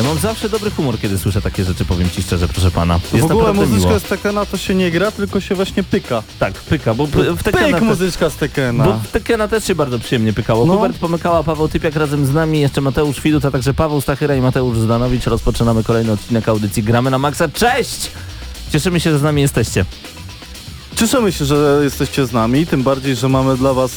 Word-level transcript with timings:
Ja 0.00 0.06
mam 0.06 0.18
zawsze 0.18 0.48
dobry 0.48 0.70
humor, 0.70 0.98
kiedy 1.00 1.18
słyszę 1.18 1.42
takie 1.42 1.64
rzeczy, 1.64 1.84
powiem 1.84 2.10
ci 2.10 2.22
szczerze, 2.22 2.48
proszę 2.48 2.70
pana. 2.70 3.00
Jest 3.12 3.28
w 3.28 3.30
ogóle 3.30 3.52
muzyczka 3.52 3.88
miło. 3.88 4.00
z 4.00 4.02
Tekena 4.02 4.46
to 4.46 4.56
się 4.56 4.74
nie 4.74 4.90
gra, 4.90 5.10
tylko 5.10 5.40
się 5.40 5.54
właśnie 5.54 5.82
pyka. 5.82 6.22
Tak, 6.38 6.54
pyka, 6.54 6.94
bo 6.94 7.06
w 7.06 7.42
Tekkena... 7.42 7.66
Pyk 7.66 7.74
te- 7.78 7.80
muzyczka 7.80 8.30
z 8.30 8.36
Tekena. 8.36 8.84
Bo 8.84 8.92
w 8.92 9.08
Tekena 9.08 9.48
też 9.48 9.64
się 9.64 9.74
bardzo 9.74 9.98
przyjemnie 9.98 10.32
pykało. 10.32 10.66
No. 10.66 10.74
Hubert 10.74 10.98
Pomykała, 10.98 11.42
Paweł 11.42 11.68
Typiak 11.68 11.96
razem 11.96 12.26
z 12.26 12.32
nami, 12.32 12.60
jeszcze 12.60 12.80
Mateusz 12.80 13.20
Widut, 13.20 13.44
a 13.44 13.50
także 13.50 13.74
Paweł 13.74 14.00
Stachyra 14.00 14.34
i 14.36 14.40
Mateusz 14.40 14.78
Zdanowicz. 14.78 15.24
Rozpoczynamy 15.26 15.84
kolejny 15.84 16.12
odcinek 16.12 16.48
audycji 16.48 16.82
Gramy 16.82 17.10
na 17.10 17.18
Maxa. 17.18 17.48
Cześć! 17.48 18.10
Cieszymy 18.72 19.00
się, 19.00 19.10
że 19.10 19.18
z 19.18 19.22
nami 19.22 19.42
jesteście. 19.42 19.84
Cieszymy 20.96 21.32
się, 21.32 21.44
że 21.44 21.80
jesteście 21.82 22.26
z 22.26 22.32
nami, 22.32 22.66
tym 22.66 22.82
bardziej, 22.82 23.16
że 23.16 23.28
mamy 23.28 23.56
dla 23.56 23.74
was 23.74 23.92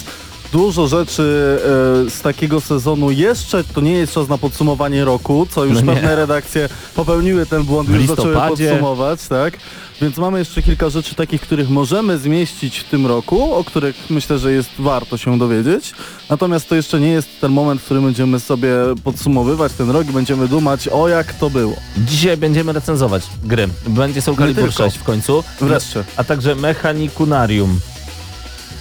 dużo 0.54 0.88
rzeczy 0.88 1.60
e, 2.08 2.10
z 2.10 2.22
takiego 2.22 2.62
sezonu. 2.62 3.12
Jeszcze 3.12 3.64
to 3.64 3.82
nie 3.82 3.92
jest 3.92 4.14
czas 4.14 4.28
na 4.30 4.38
podsumowanie 4.38 5.06
roku, 5.06 5.48
co 5.52 5.66
już 5.66 5.74
No 5.82 5.82
nie. 5.82 5.94
pewne 5.94 6.16
redakcje 6.16 6.70
popełniły 6.96 7.46
ten 7.46 7.64
błąd, 7.64 7.90
już 7.90 8.06
zaczęły 8.06 8.36
podsumować, 8.36 9.28
tak? 9.28 9.58
Więc 10.02 10.18
mamy 10.18 10.40
jeszcze 10.40 10.62
kilka 10.62 10.90
rzeczy 10.90 11.16
takich, 11.16 11.42
których 11.42 11.70
możemy 11.70 12.18
zmieścić 12.18 12.80
w 12.80 12.84
tym 12.90 13.08
roku, 13.08 13.54
o 13.54 13.64
których 13.64 13.96
myślę, 14.10 14.40
że 14.40 14.52
jest 14.54 14.70
warto 14.80 15.18
się 15.18 15.40
dowiedzieć. 15.40 15.94
Natomiast 16.30 16.70
to 16.70 16.76
jeszcze 16.76 17.00
nie 17.00 17.08
jest 17.12 17.28
ten 17.42 17.52
moment, 17.52 17.82
w 17.82 17.86
którym 17.86 18.04
będziemy 18.04 18.40
sobie 18.40 18.70
podsumowywać 19.04 19.74
ten 19.74 19.90
rok 19.90 20.08
i 20.10 20.12
będziemy 20.12 20.48
dumać 20.48 20.88
o 20.88 21.08
jak 21.08 21.34
to 21.34 21.50
było. 21.50 21.76
Dzisiaj 21.98 22.38
będziemy 22.38 22.74
recenzować 22.74 23.24
gry. 23.44 23.68
Będzie 23.88 24.22
Soul 24.22 24.38
Calibur 24.38 24.64
tylko. 24.64 24.84
6 24.84 24.98
w 24.98 25.04
końcu. 25.04 25.44
Wreszcie. 25.62 26.04
A 26.18 26.24
także 26.24 26.56
Mechanikunarium. 26.56 27.80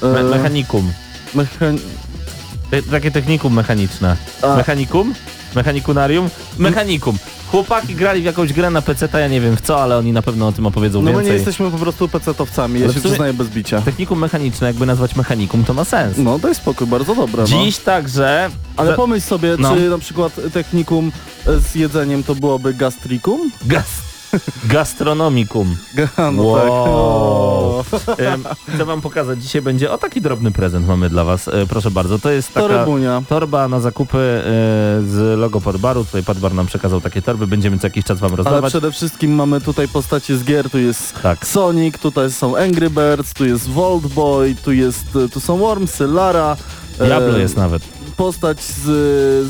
Me 0.03 0.21
E, 0.21 0.23
mechanikum. 0.23 0.93
Mechan- 1.35 1.79
takie 2.91 3.11
technikum 3.11 3.55
mechaniczne. 3.55 4.17
A. 4.43 4.57
Mechanikum? 4.57 5.15
Mechanikunarium? 5.55 6.31
Mechanikum. 6.59 7.19
Chłopaki 7.51 7.95
grali 7.95 8.23
w 8.23 8.25
jakąś 8.25 8.53
grę 8.53 8.71
na 8.71 8.83
PC, 8.83 9.09
ja 9.21 9.29
nie 9.29 9.41
wiem 9.41 9.57
w 9.57 9.61
co, 9.61 9.83
ale 9.83 9.99
oni 9.99 10.13
na 10.13 10.23
pewno 10.23 10.47
o 10.49 10.53
tym 10.53 10.67
opowiedzą 10.67 10.99
No 10.99 11.05
my 11.05 11.11
więcej. 11.13 11.27
nie 11.31 11.35
jesteśmy 11.37 11.71
po 11.71 11.79
prostu 11.79 12.09
pecetowcami, 12.09 12.81
ja 12.81 12.87
Ale 12.87 12.95
się 12.95 13.01
przyznaję 13.01 13.33
bez 13.33 13.49
bicia. 13.49 13.81
Technikum 13.83 14.19
mechaniczne, 14.19 14.67
jakby 14.67 14.87
nazwać 14.87 15.17
mechanikum, 15.17 15.65
to 15.65 15.75
ma 15.75 15.85
sens. 15.85 16.19
No 16.19 16.39
daj 16.39 16.55
spokój, 16.55 16.87
bardzo 16.87 17.15
dobre. 17.15 17.43
No. 17.43 17.49
Dziś 17.49 17.79
także... 17.79 18.51
Ale 18.77 18.91
że- 18.91 18.97
pomyśl 18.97 19.27
sobie, 19.27 19.57
No. 19.59 19.75
czy 19.77 19.91
na 19.91 19.99
przykład 19.99 20.33
technikum 20.53 21.13
z 21.47 21.75
jedzeniem 21.75 22.23
to 22.23 22.35
byłoby 22.35 22.75
gastrikum? 22.75 23.51
Gas... 23.67 23.87
Gastronomikum. 24.65 25.77
Ga- 25.97 26.33
No 26.33 26.43
wow. 26.43 26.57
tak. 26.61 26.69
O. 26.71 27.85
Em, 28.19 28.45
Chcę 28.75 28.85
wam 28.85 29.01
pokazać, 29.01 29.43
dzisiaj 29.43 29.63
będzie, 29.63 29.91
o 29.91 29.99
taki 29.99 30.21
drobny 30.21 30.51
prezent 30.53 30.87
mamy 30.89 31.09
dla 31.11 31.25
was, 31.25 31.49
e, 31.49 31.67
proszę 31.69 31.91
bardzo. 31.91 32.19
To 32.19 32.31
jest 32.31 32.55
taka 32.55 32.69
Torebunia. 32.69 33.23
torba 33.29 33.69
na 33.69 33.81
zakupy 33.81 34.19
e, 34.19 34.43
z 35.03 35.39
logo 35.39 35.61
Podbaru. 35.61 36.05
Tutaj 36.05 36.23
Podbar 36.23 36.55
nam 36.55 36.67
przekazał 36.67 37.01
takie 37.01 37.23
torby, 37.23 37.47
będziemy 37.47 37.79
co 37.79 37.87
jakiś 37.87 38.05
czas 38.05 38.19
wam 38.19 38.29
Ale 38.31 38.37
rozdawać. 38.37 38.73
przede 38.73 38.93
wszystkim 38.93 39.35
mamy 39.35 39.61
tutaj 39.61 39.89
postacie 39.89 40.37
z 40.37 40.45
gier, 40.45 40.71
tu 40.71 40.79
jest 40.79 41.23
Tak. 41.23 41.47
Sonic, 41.47 41.99
tutaj 41.99 42.31
są 42.31 42.57
Angry 42.57 42.91
Birds, 42.91 43.35
tu 43.35 43.45
jest 43.45 43.69
Vault 43.71 44.07
Boy, 44.07 44.55
tu 44.65 44.73
jest, 44.73 45.17
e, 45.17 45.29
tu 45.29 45.41
są 45.41 45.57
Wormsy, 45.59 46.07
Lara. 46.07 46.57
e, 46.99 47.07
Diablo 47.07 47.39
jest 47.39 47.57
nawet. 47.57 47.83
Postać 48.17 48.63
z, 48.63 48.83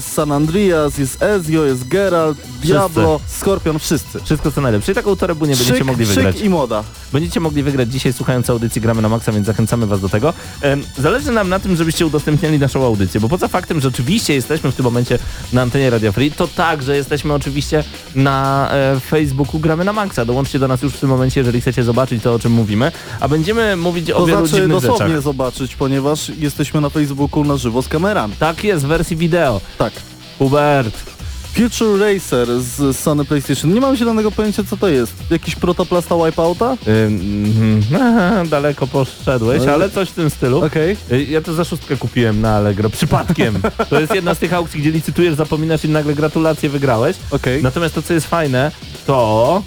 z 0.02 0.04
San 0.04 0.32
Andreas, 0.32 0.98
jest 0.98 1.22
Ezio, 1.22 1.64
jest 1.64 1.88
Geralt, 1.88 2.38
Diablo, 2.62 3.20
Skorpion, 3.26 3.78
wszyscy. 3.78 4.20
Wszystko 4.24 4.52
co 4.52 4.60
najlepsze. 4.60 4.92
I 4.92 4.94
taką 4.94 5.16
torebu 5.16 5.44
nie 5.46 5.56
będziecie 5.56 5.78
Szyk, 5.78 5.84
mogli 5.86 6.06
szyk 6.06 6.14
wygrać. 6.14 6.40
i 6.40 6.48
moda. 6.50 6.84
Będziecie 7.12 7.40
mogli 7.40 7.62
wygrać 7.62 7.92
dzisiaj 7.92 8.12
słuchając 8.12 8.50
audycji 8.50 8.80
Gramy 8.80 9.02
na 9.02 9.08
Maxa, 9.08 9.32
więc 9.32 9.46
zachęcamy 9.46 9.86
was 9.86 10.00
do 10.00 10.08
tego. 10.08 10.32
Zależy 10.98 11.32
nam 11.32 11.48
na 11.48 11.58
tym, 11.58 11.76
żebyście 11.76 12.06
udostępniali 12.06 12.58
naszą 12.58 12.84
audycję, 12.86 13.20
bo 13.20 13.28
poza 13.28 13.48
faktem, 13.48 13.80
że 13.80 13.88
oczywiście 13.88 14.34
jesteśmy 14.34 14.72
w 14.72 14.74
tym 14.74 14.84
momencie 14.84 15.18
na 15.52 15.62
antenie 15.62 15.90
Radio 15.90 16.12
Free, 16.12 16.30
to 16.32 16.48
także 16.48 16.96
jesteśmy 16.96 17.34
oczywiście 17.34 17.84
na 18.14 18.68
e, 18.72 19.00
Facebooku 19.00 19.60
Gramy 19.60 19.84
na 19.84 19.92
Maxa. 19.92 20.24
Dołączcie 20.24 20.58
do 20.58 20.68
nas 20.68 20.82
już 20.82 20.92
w 20.92 21.00
tym 21.00 21.08
momencie, 21.08 21.40
jeżeli 21.40 21.60
chcecie 21.60 21.84
zobaczyć 21.84 22.22
to, 22.22 22.34
o 22.34 22.38
czym 22.38 22.52
mówimy, 22.52 22.92
a 23.20 23.28
będziemy 23.28 23.76
mówić 23.76 24.10
o 24.10 24.20
To 24.20 24.26
wielu 24.26 24.46
znaczy 24.46 24.62
dziwnych 24.62 24.80
dosłownie 24.82 25.06
rzeczach. 25.08 25.22
zobaczyć, 25.22 25.76
ponieważ 25.76 26.28
jesteśmy 26.38 26.80
na 26.80 26.88
Facebooku 26.90 27.44
na 27.44 27.56
żywo 27.56 27.82
z 27.82 27.88
kamerami. 27.88 28.34
Tak 28.38 28.51
jest, 28.64 28.84
w 28.84 28.88
wersji 28.88 29.16
wideo. 29.16 29.60
Tak. 29.78 29.92
Hubert, 30.38 30.94
Future 31.54 32.00
Racer 32.00 32.48
z 32.60 32.96
Sony 32.96 33.24
PlayStation. 33.24 33.74
Nie 33.74 33.80
mam 33.80 33.96
zielonego 33.96 34.30
pojęcia 34.30 34.62
co 34.70 34.76
to 34.76 34.88
jest. 34.88 35.12
Jakiś 35.30 35.54
protoplasta 35.56 36.14
Wipeouta? 36.26 36.76
ym, 36.88 37.44
mhm, 37.44 38.48
daleko 38.48 38.86
poszedłeś, 38.86 39.62
ale 39.66 39.90
coś 39.90 40.08
w 40.08 40.12
tym 40.12 40.30
stylu. 40.30 40.64
Okej. 40.64 40.96
Y, 41.12 41.22
Ja 41.24 41.40
to 41.40 41.54
za 41.54 41.64
szóstkę 41.64 41.96
kupiłem 41.96 42.40
na 42.40 42.56
Allegro, 42.56 42.90
przypadkiem. 42.90 43.62
To 43.90 44.00
jest 44.00 44.14
jedna 44.14 44.34
z 44.34 44.38
tych 44.38 44.52
aukcji, 44.54 44.80
gdzie 44.80 44.90
licytujesz, 44.90 45.34
zapominasz 45.34 45.84
i 45.84 45.88
nagle 45.88 46.14
gratulacje 46.14 46.68
wygrałeś. 46.68 47.16
Okej. 47.30 47.62
Natomiast 47.62 47.94
to, 47.94 48.02
co 48.02 48.14
jest 48.14 48.26
fajne, 48.26 48.70
to 49.06 49.62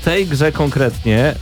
w 0.00 0.04
tej 0.04 0.26
grze 0.26 0.52
konkretnie 0.52 1.34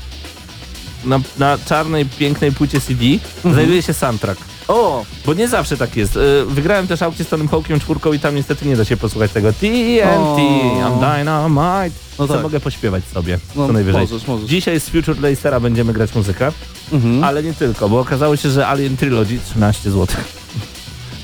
na, 1.04 1.20
na 1.38 1.59
czarnej, 1.66 2.06
pięknej 2.06 2.53
płycie 2.53 2.81
CD 2.81 3.04
Mhm. 3.04 3.54
znajduje 3.54 3.82
się 3.82 3.93
soundtrack. 3.94 4.41
O! 4.72 5.05
Bo 5.27 5.34
nie 5.34 5.49
zawsze 5.49 5.77
tak 5.77 5.97
jest. 5.97 6.16
Y, 6.16 6.44
Wygrałem 6.47 6.87
też 6.87 7.03
aukcję 7.03 7.25
z 7.25 7.28
Tonym 7.28 7.49
Hawkiem 7.49 7.81
czwórką 7.81 8.12
i 8.12 8.19
tam 8.19 8.34
niestety 8.34 8.66
nie 8.66 8.77
da 8.77 8.84
się 8.84 8.97
posłuchać 8.97 9.33
tego 9.33 9.53
TNT. 9.53 10.38
I'm 10.83 11.00
dynamite. 11.00 11.97
No 12.19 12.27
Co 12.28 12.34
tak. 12.34 12.43
mogę 12.43 12.60
pośpiewać 12.60 13.05
sobie, 13.05 13.38
No, 13.56 13.66
co 13.66 13.72
najwyżej. 13.72 14.00
możesz, 14.00 14.27
możesz. 14.27 14.49
Dzisiaj 14.49 14.81
z 14.81 14.88
Future 14.88 15.16
Racera 15.22 15.61
będziemy 15.61 15.93
grać 15.93 16.15
muzykę, 16.15 16.53
Mhm. 16.93 17.25
ale 17.25 17.43
nie 17.43 17.55
tylko, 17.55 17.88
bo 17.88 18.00
okazało 18.00 18.37
się, 18.37 18.50
że 18.50 18.66
Alien 18.66 18.97
Trilogy 18.97 19.38
13 19.50 19.91
zł. 19.91 20.06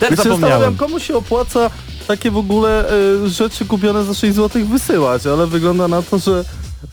Też 0.00 0.10
się 0.10 0.16
zapomniałem. 0.16 0.40
zastanawiam, 0.40 0.76
komu 0.76 1.00
się 1.00 1.16
opłaca 1.16 1.70
takie 2.08 2.30
w 2.30 2.36
ogóle 2.36 2.90
e, 3.24 3.28
rzeczy 3.28 3.64
kupione 3.64 4.04
za 4.04 4.14
6 4.14 4.34
zł 4.36 4.64
wysyłać, 4.66 5.26
ale 5.26 5.46
wygląda 5.46 5.88
na 5.88 6.02
to, 6.02 6.18
że... 6.18 6.44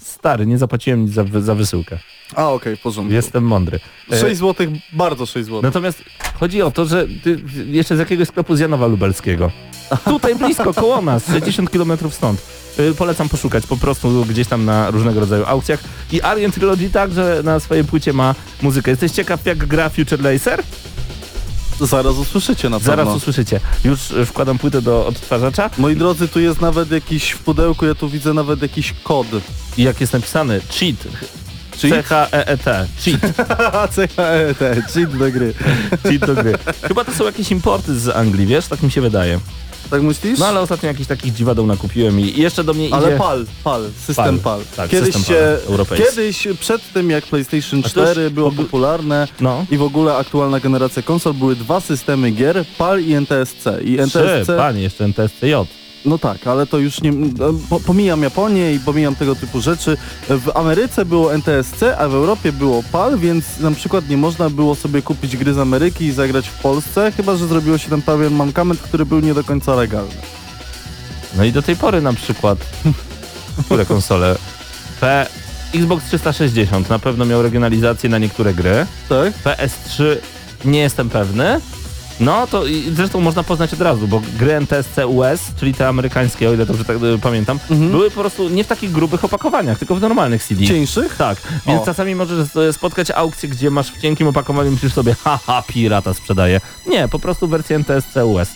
Stary, 0.01 0.45
nie 0.45 0.57
zapłaciłem 0.57 1.05
nic 1.05 1.13
za, 1.13 1.23
za 1.41 1.55
wysyłkę. 1.55 1.99
A, 2.36 2.50
okej, 2.52 2.75
w 2.75 2.81
porządku. 2.81 3.13
Jestem 3.13 3.44
mądry. 3.44 3.80
E, 4.12 4.19
6 4.19 4.40
zł, 4.40 4.68
bardzo 4.94 5.25
6 5.25 5.46
zł. 5.46 5.62
Natomiast 5.62 6.03
chodzi 6.40 6.62
o 6.62 6.72
to, 6.72 6.86
że 6.86 7.08
ty 7.24 7.40
jeszcze 7.68 7.96
z 7.96 8.00
jakiegoś 8.00 8.28
sklepu 8.28 8.56
z 8.56 8.59
Janowa 8.59 8.88
Lubelskiego. 8.88 9.52
Tutaj 10.06 10.36
blisko, 10.36 10.74
koło 10.74 11.02
nas, 11.02 11.25
60 11.28 11.69
km 11.69 11.91
stąd. 12.12 12.41
Y, 12.80 12.94
Polecam 12.96 13.30
poszukać 13.30 13.68
po 13.68 13.78
prostu 13.78 14.25
gdzieś 14.30 14.47
tam 14.47 14.66
na 14.66 14.91
różnego 14.91 15.19
rodzaju 15.19 15.44
aukcjach. 15.46 15.80
I 16.12 16.22
Alien 16.22 16.52
Trilogy 16.52 16.90
także 16.90 17.42
na 17.44 17.60
swojej 17.60 17.83
płycie 17.83 18.13
ma 18.13 18.36
muzykę. 18.62 18.92
Jesteś 18.92 19.12
ciekaw 19.12 19.45
jak 19.45 19.57
gra 19.57 19.89
Future 19.89 20.21
Laser? 20.24 20.63
Zaraz 21.80 22.16
usłyszycie 22.16 22.69
na 22.69 22.80
Zaraz 22.80 22.98
pewno. 23.06 23.16
usłyszycie. 23.16 23.60
Już 23.86 24.12
y, 24.12 24.25
wkładam 24.25 24.57
płytę 24.57 24.81
do 24.81 25.07
odtwarzacza 25.07 25.69
Moi 25.78 25.95
drodzy, 25.95 26.28
tu 26.28 26.39
jest 26.39 26.62
nawet 26.62 26.92
jakiś 26.92 27.31
w 27.31 27.39
pudełku, 27.39 27.86
ja 27.86 27.95
tu 27.95 28.10
widzę 28.10 28.33
nawet 28.33 28.62
jakiś 28.62 28.94
kod. 29.04 29.28
i 29.78 29.83
jak 29.83 30.01
jest 30.01 30.13
napisane 30.13 30.60
cheat, 30.60 30.71
Cheat? 31.04 31.07
C-H-E-E-T, 31.77 32.88
cheat, 32.98 33.22
C-H-E-T, 33.92 34.75
cheat 34.94 35.18
do 35.18 35.31
gry. 35.31 35.54
cheat 36.04 36.25
do 36.25 36.36
gry. 36.36 36.54
Chyba 36.88 37.04
to 37.06 37.12
są 37.12 37.24
jakieś 37.25 37.51
importy 37.51 38.00
z 38.00 38.10
Anglii, 38.16 38.45
wiesz? 38.48 38.68
Tak 38.68 38.83
mi 38.83 38.92
się 38.92 39.01
wydaje. 39.01 39.39
Tak 39.89 40.01
myślisz? 40.01 40.39
No 40.39 40.45
ale 40.48 40.60
ostatnio 40.60 40.88
jakichś 40.88 41.07
takich 41.07 41.33
dziwadeł 41.33 41.68
nakupiłem 41.68 42.19
i 42.19 42.42
jeszcze 42.42 42.63
do 42.63 42.74
mnie 42.74 42.88
Ale 42.92 43.07
idzie... 43.07 43.18
PAL, 43.18 43.45
PAL, 43.63 43.89
system 44.06 44.39
PAL, 44.39 44.57
PAL. 44.57 44.62
tak, 44.75 44.89
kiedyś, 44.89 45.13
system 45.13 45.36
PAL 45.36 45.57
europejski. 45.68 46.07
kiedyś 46.10 46.48
przed 46.60 46.94
tym 46.94 47.10
jak 47.10 47.25
PlayStation 47.25 47.80
A 47.86 47.89
to 47.89 48.00
już 48.01 48.10
4 48.12 48.30
było 48.31 48.51
popularne 48.51 49.28
No. 49.39 49.66
i 49.71 49.78
w 49.78 49.81
ogóle 49.83 50.16
aktualna 50.16 50.60
generacja 50.60 51.01
konsol 51.01 51.33
były 51.33 51.56
dwa 51.56 51.81
systemy 51.81 52.31
gier, 52.31 52.66
PAL 52.78 53.01
i 53.04 53.13
NTSC. 53.13 53.66
I 53.83 53.95
Trzy, 53.95 54.01
NTSC, 54.04 54.57
panie, 54.57 54.81
jeszcze 54.81 55.04
NTSCJ. 55.04 55.54
No 56.06 56.18
tak, 56.18 56.48
ale 56.48 56.68
to 56.68 56.78
już 56.78 57.02
nie... 57.02 57.13
Po, 57.69 57.80
pomijam 57.80 58.22
Japonię 58.24 58.74
i 58.74 58.80
pomijam 58.80 59.16
tego 59.16 59.36
typu 59.36 59.62
rzeczy. 59.62 59.98
W 60.30 60.52
Ameryce 60.56 61.06
było 61.06 61.34
NTSC, 61.34 61.84
a 61.98 62.07
w 62.07 62.16
Europie 62.16 62.52
było 62.52 62.84
PAL, 62.92 63.18
więc 63.18 63.60
na 63.60 63.72
przykład 63.72 64.10
nie 64.10 64.18
można 64.18 64.50
było 64.50 64.75
sobie 64.75 65.02
kupić 65.02 65.38
gry 65.38 65.54
z 65.54 65.57
Ameryki 65.57 66.06
i 66.06 66.12
zagrać 66.12 66.48
w 66.48 66.62
Polsce, 66.62 67.12
chyba 67.12 67.36
że 67.36 67.48
zrobiło 67.48 67.78
się 67.78 67.90
tam 67.90 68.02
pewien 68.02 68.34
mankament, 68.34 68.81
który 68.81 69.06
był 69.06 69.19
nie 69.19 69.34
do 69.34 69.44
końca 69.44 69.75
legalny. 69.75 70.13
No 71.38 71.44
i 71.44 71.52
do 71.52 71.62
tej 71.62 71.75
pory 71.75 72.02
na 72.02 72.13
przykład, 72.13 72.60
które 73.66 73.86
konsole? 73.86 74.36
P... 75.02 75.28
Xbox 75.74 76.06
360 76.06 76.90
na 76.90 77.00
pewno 77.00 77.25
miał 77.25 77.42
regionalizację 77.42 78.10
na 78.10 78.18
niektóre 78.18 78.54
gry. 78.54 78.86
Tak? 79.10 79.34
PS3 79.44 80.04
nie 80.66 80.80
jestem 80.80 81.10
pewny. 81.10 81.62
No 82.19 82.47
to 82.47 82.65
i 82.65 82.91
zresztą 82.95 83.19
można 83.21 83.44
poznać 83.44 83.73
od 83.73 83.81
razu, 83.81 84.07
bo 84.07 84.21
gry 84.39 84.53
NTSC 84.53 84.97
US, 85.07 85.39
czyli 85.59 85.73
te 85.73 85.88
amerykańskie, 85.88 86.50
o 86.50 86.53
ile 86.53 86.65
dobrze 86.65 86.85
tak 86.85 86.97
y, 86.97 87.19
pamiętam, 87.21 87.59
Mhm. 87.69 87.91
były 87.91 88.12
po 88.12 88.21
prostu 88.21 88.50
nie 88.50 88.63
w 88.63 88.67
takich 88.67 88.91
grubych 88.91 89.25
opakowaniach, 89.25 89.79
tylko 89.79 89.95
w 89.95 90.01
normalnych 90.01 90.44
CD. 90.44 90.65
Cieńszych? 90.65 91.15
Tak, 91.15 91.38
więc 91.67 91.81
O. 91.81 91.85
czasami 91.85 92.15
możesz 92.15 92.56
e, 92.56 92.73
spotkać 92.73 93.12
aukcję, 93.12 93.50
gdzie 93.50 93.71
masz 93.71 93.91
w 93.91 94.01
cienkim 94.01 94.27
opakowaniu 94.27 94.69
i 94.69 94.73
myślisz 94.73 94.94
sobie, 94.94 95.15
haha, 95.23 95.63
pirata 95.67 96.13
sprzedaje. 96.13 96.62
Nie, 96.88 97.07
po 97.07 97.19
prostu 97.19 97.47
wersję 97.47 97.75
NTSC 97.75 98.18
US. 98.25 98.50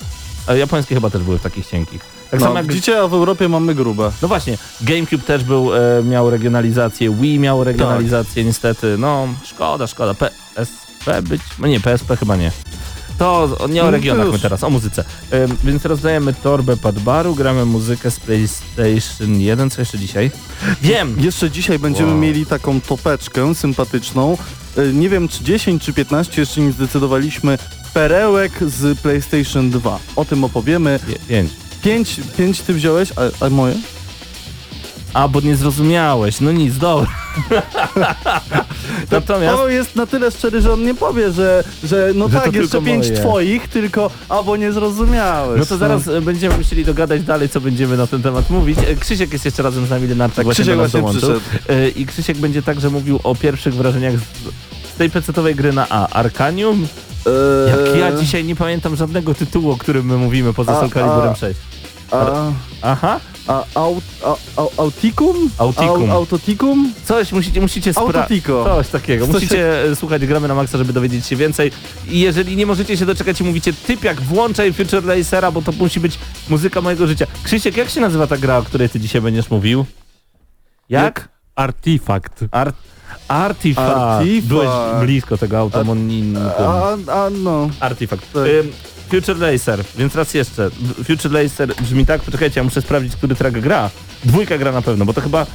A 0.48 0.54
japońskie 0.54 0.96
chyba 0.96 1.10
też 1.10 1.22
były 1.24 1.40
w 1.40 1.42
takich 1.42 1.68
cienkich. 1.68 2.02
Tak 2.32 2.40
samo 2.40 2.54
No, 2.54 2.60
jak 2.60 2.68
widzicie, 2.68 3.00
a 3.02 3.08
w 3.08 3.14
Europie 3.14 3.50
mamy 3.50 3.76
grube. 3.76 4.12
no 4.22 4.28
właśnie, 4.28 4.58
GameCube 4.82 5.24
też 5.26 5.44
był, 5.44 5.76
e, 5.76 5.80
miał 6.04 6.30
regionalizację, 6.30 7.10
Wii 7.16 7.40
miał 7.40 7.64
regionalizację 7.64 8.44
niestety, 8.44 8.96
no 9.00 9.28
szkoda, 9.46 9.88
szkoda, 9.88 10.14
PSP 10.14 11.22
być, 11.22 11.42
no 11.60 11.68
nie, 11.68 11.80
PSP 11.80 12.18
chyba 12.18 12.36
nie. 12.36 12.52
To 13.20 13.68
nie 13.70 13.82
o 13.82 13.86
No, 13.86 13.92
regionach 13.92 14.32
my 14.32 14.40
teraz, 14.40 14.64
o 14.64 14.70
muzyce. 14.70 15.04
E, 15.32 15.48
więc 15.64 15.86
rozdajemy 15.86 16.34
torbę 16.34 16.78
Padbaru, 16.78 17.36
gramy 17.36 17.66
muzykę 17.66 18.12
z 18.12 18.20
PlayStation 18.20 19.40
1, 19.42 19.70
co 19.70 19.82
jeszcze 19.82 20.00
dzisiaj? 20.00 20.32
Wiem! 20.82 21.16
Jeszcze 21.20 21.52
dzisiaj 21.52 21.80
będziemy 21.80 22.12
Wow. 22.12 22.20
mieli 22.20 22.46
taką 22.46 22.82
topeczkę 22.82 23.56
sympatyczną. 23.56 24.38
E, 24.78 24.94
Nie 24.94 25.10
wiem, 25.10 25.28
czy 25.28 25.44
10 25.44 25.84
czy 25.84 25.94
15, 25.94 26.42
jeszcze 26.42 26.62
nie 26.62 26.72
zdecydowaliśmy. 26.72 27.58
Perełek 27.94 28.52
z 28.62 29.00
PlayStation 29.00 29.70
2. 29.70 30.00
O 30.16 30.26
tym 30.26 30.44
opowiemy. 30.44 31.00
Pię- 31.08 31.20
Pięć. 31.28 31.52
5, 31.84 32.22
5 32.38 32.62
ty 32.62 32.74
wziąłeś, 32.74 33.10
a, 33.16 33.46
a 33.46 33.50
moje? 33.50 33.76
A, 35.14 35.28
bo 35.28 35.42
nie 35.42 35.56
zrozumiałeś, 35.56 36.42
no 36.42 36.52
nic, 36.52 36.78
dobra. 36.78 37.10
Natomiast... 39.12 39.56
Paweł 39.56 39.70
jest 39.70 39.96
na 39.96 40.06
tyle 40.08 40.32
szczery, 40.32 40.62
że 40.62 40.74
on 40.74 40.84
nie 40.84 40.96
powie, 40.96 41.32
że, 41.32 41.64
że 41.84 42.12
no 42.16 42.30
Że 42.30 42.40
tak, 42.40 42.54
jeszcze 42.54 42.82
5 42.82 43.08
moje. 43.08 43.20
twoich, 43.20 43.68
tylko 43.68 44.10
albo 44.30 44.58
nie 44.58 44.72
zrozumiałeś. 44.72 45.60
No 45.60 45.66
to 45.66 45.78
zaraz 45.78 46.08
e, 46.08 46.22
będziemy 46.22 46.58
musieli 46.58 46.86
dogadać 46.86 47.24
dalej, 47.24 47.50
co 47.50 47.62
będziemy 47.62 47.98
na 47.98 48.08
ten 48.08 48.22
temat 48.22 48.50
mówić. 48.50 48.80
E, 48.88 48.96
Krzysiek 48.96 49.34
jest 49.34 49.46
jeszcze 49.46 49.64
razem 49.64 49.86
z 49.86 49.90
nami, 49.90 50.08
Lenarczyk 50.08 50.36
Tak, 50.36 50.46
właśnie 50.46 50.64
Krzysiek 50.64 50.78
właśnie 50.78 51.00
dołączył. 51.02 51.30
E, 51.70 51.90
I 51.90 52.06
Krzysiek 52.06 52.38
będzie 52.38 52.62
także 52.62 52.90
mówił 52.90 53.20
o 53.24 53.36
pierwszych 53.36 53.76
wrażeniach 53.76 54.14
z, 54.14 54.98
tej 54.98 55.10
pecetowej 55.10 55.56
gry 55.56 55.74
na 55.74 55.88
A. 55.90 56.08
Arcanium? 56.08 56.88
Jak 57.68 57.96
Eee, 57.96 58.00
ja 58.00 58.12
dzisiaj 58.12 58.44
nie 58.44 58.56
pamiętam 58.56 58.96
żadnego 58.96 59.34
tytułu, 59.34 59.72
o 59.72 59.78
którym 59.78 60.06
my 60.06 60.18
mówimy 60.18 60.54
poza 60.54 60.80
Soul 60.80 60.90
Caliburem 60.90 61.30
a- 61.30 61.36
6. 61.36 61.60
A, 62.12 62.52
Aha, 62.82 63.20
a, 63.50 63.66
aut, 63.76 64.04
a, 64.26 64.36
a, 64.62 64.68
auticum? 64.78 65.50
Auticum. 65.58 66.12
Au, 66.12 66.18
autoticum? 66.18 66.94
coś 67.06 67.32
musicie, 67.32 67.62
musicie 67.62 67.94
sprawdzić. 67.94 68.46
Coś 68.46 68.88
takiego. 68.88 69.26
Coś- 69.26 69.34
Musicie 69.34 69.84
e, 69.84 69.96
słuchać 69.96 70.26
Gramy 70.26 70.48
na 70.48 70.56
Maxa, 70.56 70.78
żeby 70.78 70.94
dowiedzieć 70.94 71.26
się 71.26 71.36
więcej. 71.36 71.72
I 72.08 72.20
jeżeli 72.20 72.56
nie 72.56 72.66
możecie 72.66 72.98
się 72.98 73.06
doczekać 73.06 73.42
i 73.42 73.44
mówicie 73.44 73.74
typiak, 73.74 74.22
włączaj 74.22 74.74
Future 74.74 75.06
Racera, 75.06 75.52
bo 75.52 75.62
to 75.62 75.72
musi 75.72 76.00
być 76.00 76.20
muzyka 76.50 76.82
mojego 76.82 77.08
życia. 77.08 77.26
Krzysiek, 77.44 77.78
jak 77.78 77.90
się 77.90 78.02
nazywa 78.02 78.28
ta 78.28 78.38
gra, 78.38 78.58
o 78.58 78.64
której 78.64 78.90
ty 78.90 79.00
dzisiaj 79.00 79.22
będziesz 79.22 79.50
mówił? 79.50 79.86
Jak? 80.90 81.30
Artifakt. 81.56 82.44
Art 82.52 82.76
Artifact. 83.28 83.98
Artifact. 83.98 84.48
Byłeś 84.48 84.70
blisko 85.00 85.38
tego 85.38 85.58
automoninku. 85.60 86.42
A, 86.60 86.92
a 86.92 87.30
no. 87.30 87.70
Artifact. 87.80 88.34
Tak. 88.34 88.44
Ym, 88.46 88.72
Future 89.10 89.40
Racer, 89.40 89.84
więc 89.98 90.16
raz 90.16 90.34
jeszcze. 90.34 90.70
Future 91.08 91.32
Racer 91.32 91.76
brzmi 91.82 92.06
tak, 92.06 92.22
poczekajcie, 92.22 92.60
ja 92.60 92.64
muszę 92.64 92.82
sprawdzić, 92.82 93.16
który 93.16 93.36
track 93.36 93.58
gra. 93.58 93.90
Dwójka 94.26 94.58
gra 94.58 94.72
na 94.72 94.82
pewno, 94.82 95.06
bo 95.06 95.14
to 95.14 95.22
chyba 95.22 95.46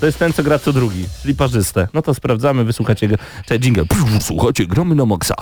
to 0.00 0.06
jest 0.06 0.18
ten, 0.18 0.32
co 0.32 0.42
gra 0.42 0.58
co 0.58 0.72
drugi, 0.72 1.04
czyli 1.22 1.34
parzyste. 1.34 1.88
No 1.94 2.02
to 2.02 2.14
sprawdzamy, 2.14 2.64
wysłuchacie 2.64 3.08
go. 3.08 3.16
Cześć, 3.46 3.62
jingle. 3.62 3.84
Słuchajcie, 4.20 4.66
gramy 4.66 4.94
na 4.94 5.06
maksa. 5.06 5.34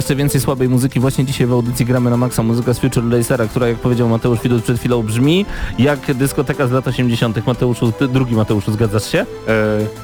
Jeszcze 0.00 0.16
więcej 0.16 0.40
słabej 0.40 0.68
muzyki. 0.68 1.00
Właśnie 1.00 1.24
dzisiaj 1.24 1.46
w 1.46 1.52
audycji 1.52 1.86
gramy 1.86 2.10
na 2.10 2.16
maksa 2.16 2.42
muzyka 2.42 2.74
z 2.74 2.78
Future 2.78 3.10
Racera, 3.10 3.46
która 3.46 3.68
jak 3.68 3.76
powiedział 3.78 4.08
Mateusz 4.08 4.40
Widut 4.40 4.62
przed 4.64 4.78
chwilą 4.78 5.02
brzmi 5.02 5.46
jak 5.78 6.14
dyskoteka 6.14 6.66
z 6.66 6.70
lat 6.72 6.88
80. 6.88 7.46
Mateuszzu, 7.46 7.92
ty, 7.92 8.08
drugi 8.08 8.34
Mateuszu, 8.34 8.72
zgadzasz 8.72 9.12
się? 9.12 9.18
E, 9.18 9.26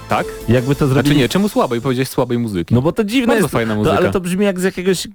tak? 0.08 0.26
Jakby 0.48 0.74
to 0.74 0.86
zrobili... 0.86 1.06
Znaczy 1.06 1.18
nie, 1.20 1.28
czemu 1.28 1.48
słabej? 1.48 1.80
Powiedziałeś 1.80 2.08
słabej 2.08 2.38
muzyki. 2.38 2.74
No 2.74 2.82
bo 2.82 2.92
to 2.92 3.04
dziwne 3.04 3.26
Bardzo 3.26 3.44
jest. 3.44 3.52
fajna 3.52 3.74
To, 3.74 3.78
muzyka. 3.78 3.96
ale 3.96 4.10
to 4.10 4.20
brzmi 4.20 4.44
jak 4.44 4.60
z 4.60 4.62
jakiegoś 4.62 5.08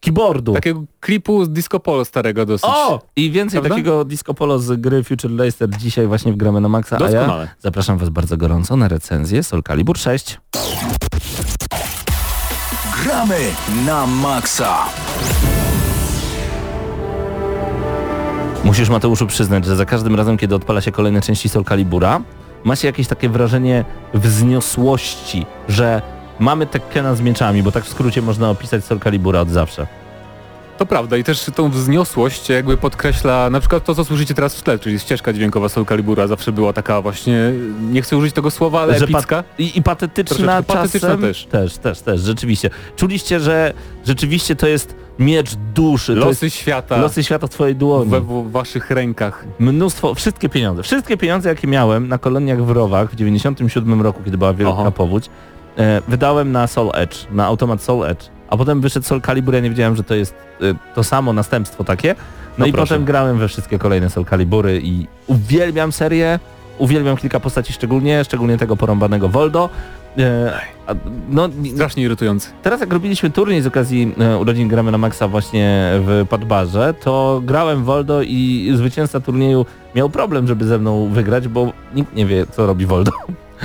keyboardu. 0.00 0.52
Takiego 0.54 0.84
klipu 1.00 1.44
z 1.44 1.48
disco 1.50 1.80
polo 1.80 2.04
starego 2.04 2.46
dosyć. 2.46 2.70
O! 2.72 3.00
I 3.16 3.30
więcej 3.30 3.60
Prawda? 3.60 3.68
takiego 3.76 4.04
disco 4.04 4.34
polo 4.34 4.58
z 4.58 4.80
gry 4.80 5.04
Future 5.04 5.36
Racer 5.36 5.70
dzisiaj 5.78 6.06
właśnie 6.06 6.32
w 6.32 6.36
gramy 6.36 6.60
na 6.60 6.68
maksa, 6.68 6.96
a 6.96 7.00
ja 7.04 7.08
Doskonale. 7.10 7.48
zapraszam 7.58 7.98
was 7.98 8.08
bardzo 8.08 8.36
gorąco 8.36 8.76
na 8.76 8.88
recenzję 8.88 9.42
Soul 9.42 9.62
Calibur 9.62 9.98
6. 9.98 10.38
Gramy 13.04 13.38
na 13.86 14.06
maksa. 14.06 14.76
Musisz 18.64 18.88
Mateuszu 18.88 19.26
przyznać, 19.26 19.64
że 19.64 19.76
za 19.76 19.84
każdym 19.84 20.14
razem, 20.14 20.36
kiedy 20.36 20.54
odpala 20.54 20.80
się 20.80 20.92
kolejne 20.92 21.20
części 21.20 21.48
Soul 21.48 21.64
Calibura, 21.64 22.20
ma 22.64 22.76
się 22.76 22.86
jakieś 22.86 23.06
takie 23.08 23.28
wrażenie 23.28 23.84
wzniosłości, 24.14 25.46
że 25.68 26.02
mamy 26.38 26.66
Tekkena 26.66 27.14
z 27.14 27.20
mieczami, 27.20 27.62
bo 27.62 27.72
tak 27.72 27.84
w 27.84 27.88
skrócie 27.88 28.22
można 28.22 28.50
opisać 28.50 28.84
Soul 28.84 29.00
Calibura 29.00 29.40
od 29.40 29.50
zawsze. 29.50 29.86
To 30.78 30.86
prawda 30.86 31.16
i 31.16 31.24
też 31.24 31.50
tą 31.54 31.70
wzniosłość 31.70 32.48
jakby 32.48 32.76
podkreśla 32.76 33.50
na 33.50 33.60
przykład 33.60 33.84
to, 33.84 33.94
co 33.94 34.04
słyszycie 34.04 34.34
teraz 34.34 34.56
w 34.56 34.62
tle, 34.62 34.78
czyli 34.78 34.98
ścieżka 34.98 35.32
dźwiękowa 35.32 35.68
Soul 35.68 35.86
Calibura 35.86 36.26
zawsze 36.26 36.52
była 36.52 36.72
taka 36.72 37.02
właśnie, 37.02 37.52
nie 37.92 38.02
chcę 38.02 38.16
użyć 38.16 38.34
tego 38.34 38.50
słowa, 38.50 38.80
ale 38.80 38.98
Że 38.98 39.04
epicka. 39.04 39.44
I, 39.58 39.78
i 39.78 39.82
patetyczna 39.82 40.36
Troszeczkę 40.36 40.62
patetyczna 40.74 41.08
czasem. 41.08 41.20
też. 41.20 41.46
Też, 41.46 41.78
też, 41.78 42.00
też, 42.00 42.20
rzeczywiście. 42.20 42.70
Czuliście, 42.96 43.40
że 43.40 43.72
rzeczywiście 44.06 44.56
to 44.56 44.66
jest 44.66 44.94
miecz 45.18 45.54
duszy, 45.74 46.14
Losy 46.14 46.50
świata 46.50 46.96
losy 46.96 47.24
świata 47.24 47.46
w 47.46 47.50
twojej 47.50 47.76
dłoni. 47.76 48.10
we 48.10 48.20
w 48.20 48.50
waszych 48.50 48.90
rękach. 48.90 49.44
Mnóstwo, 49.58 50.14
wszystkie 50.14 50.48
pieniądze, 50.48 50.82
wszystkie 50.82 51.16
pieniądze 51.16 51.48
jakie 51.48 51.68
miałem 51.68 52.08
na 52.08 52.18
koloniach 52.18 52.64
w 52.64 52.70
Rowach 52.70 53.10
w 53.10 53.14
97 53.14 54.02
roku, 54.02 54.20
kiedy 54.24 54.38
była 54.38 54.54
wielka 54.54 54.76
Aha. 54.80 54.90
powódź, 54.90 55.30
e, 55.78 56.02
wydałem 56.08 56.52
na 56.52 56.66
Soul 56.66 56.90
Edge, 56.94 57.16
na 57.30 57.46
automat 57.46 57.82
Soul 57.82 58.04
Edge, 58.04 58.24
a 58.48 58.56
potem 58.56 58.80
wyszedł 58.80 59.06
Soul 59.06 59.20
Calibur, 59.20 59.54
ja 59.54 59.60
nie 59.60 59.70
wiedziałem, 59.70 59.96
że 59.96 60.04
to 60.04 60.14
jest 60.14 60.34
e, 60.60 60.64
to 60.94 61.04
samo 61.04 61.32
następstwo 61.32 61.84
takie, 61.84 62.08
no, 62.14 62.24
No 62.58 62.66
i 62.66 62.72
proszę. 62.72 62.94
potem 62.94 63.04
grałem 63.04 63.38
we 63.38 63.48
wszystkie 63.48 63.78
kolejne 63.78 64.10
Soul 64.10 64.26
Calibury 64.26 64.80
i 64.84 65.06
uwielbiam 65.26 65.92
serię, 65.92 66.38
uwielbiam 66.78 67.16
kilka 67.16 67.40
postaci 67.40 67.72
szczególnie, 67.72 68.24
szczególnie 68.24 68.58
tego 68.58 68.76
porąbanego 68.76 69.28
Voldo, 69.28 69.68
e, 70.18 70.58
a, 70.86 70.94
no, 71.30 71.48
Strasznie 71.74 72.02
irytujący. 72.02 72.50
Teraz 72.62 72.80
jak 72.80 72.92
robiliśmy 72.92 73.30
turniej 73.30 73.62
z 73.62 73.66
okazji 73.66 74.14
e, 74.18 74.38
urodzin 74.38 74.68
Gramy 74.68 74.90
na 74.90 74.98
Maxa 74.98 75.28
właśnie 75.28 75.90
w 76.00 76.26
Padbarze, 76.30 76.94
to 77.00 77.40
grałem 77.44 77.84
Voldo 77.84 78.22
i 78.22 78.70
zwycięzca 78.74 79.20
turnieju 79.20 79.66
miał 79.94 80.10
problem, 80.10 80.46
żeby 80.46 80.64
ze 80.64 80.78
mną 80.78 81.08
wygrać, 81.08 81.48
bo 81.48 81.72
nikt 81.94 82.14
nie 82.14 82.26
wie, 82.26 82.46
co 82.46 82.66
robi 82.66 82.86
Voldo. 82.86 83.12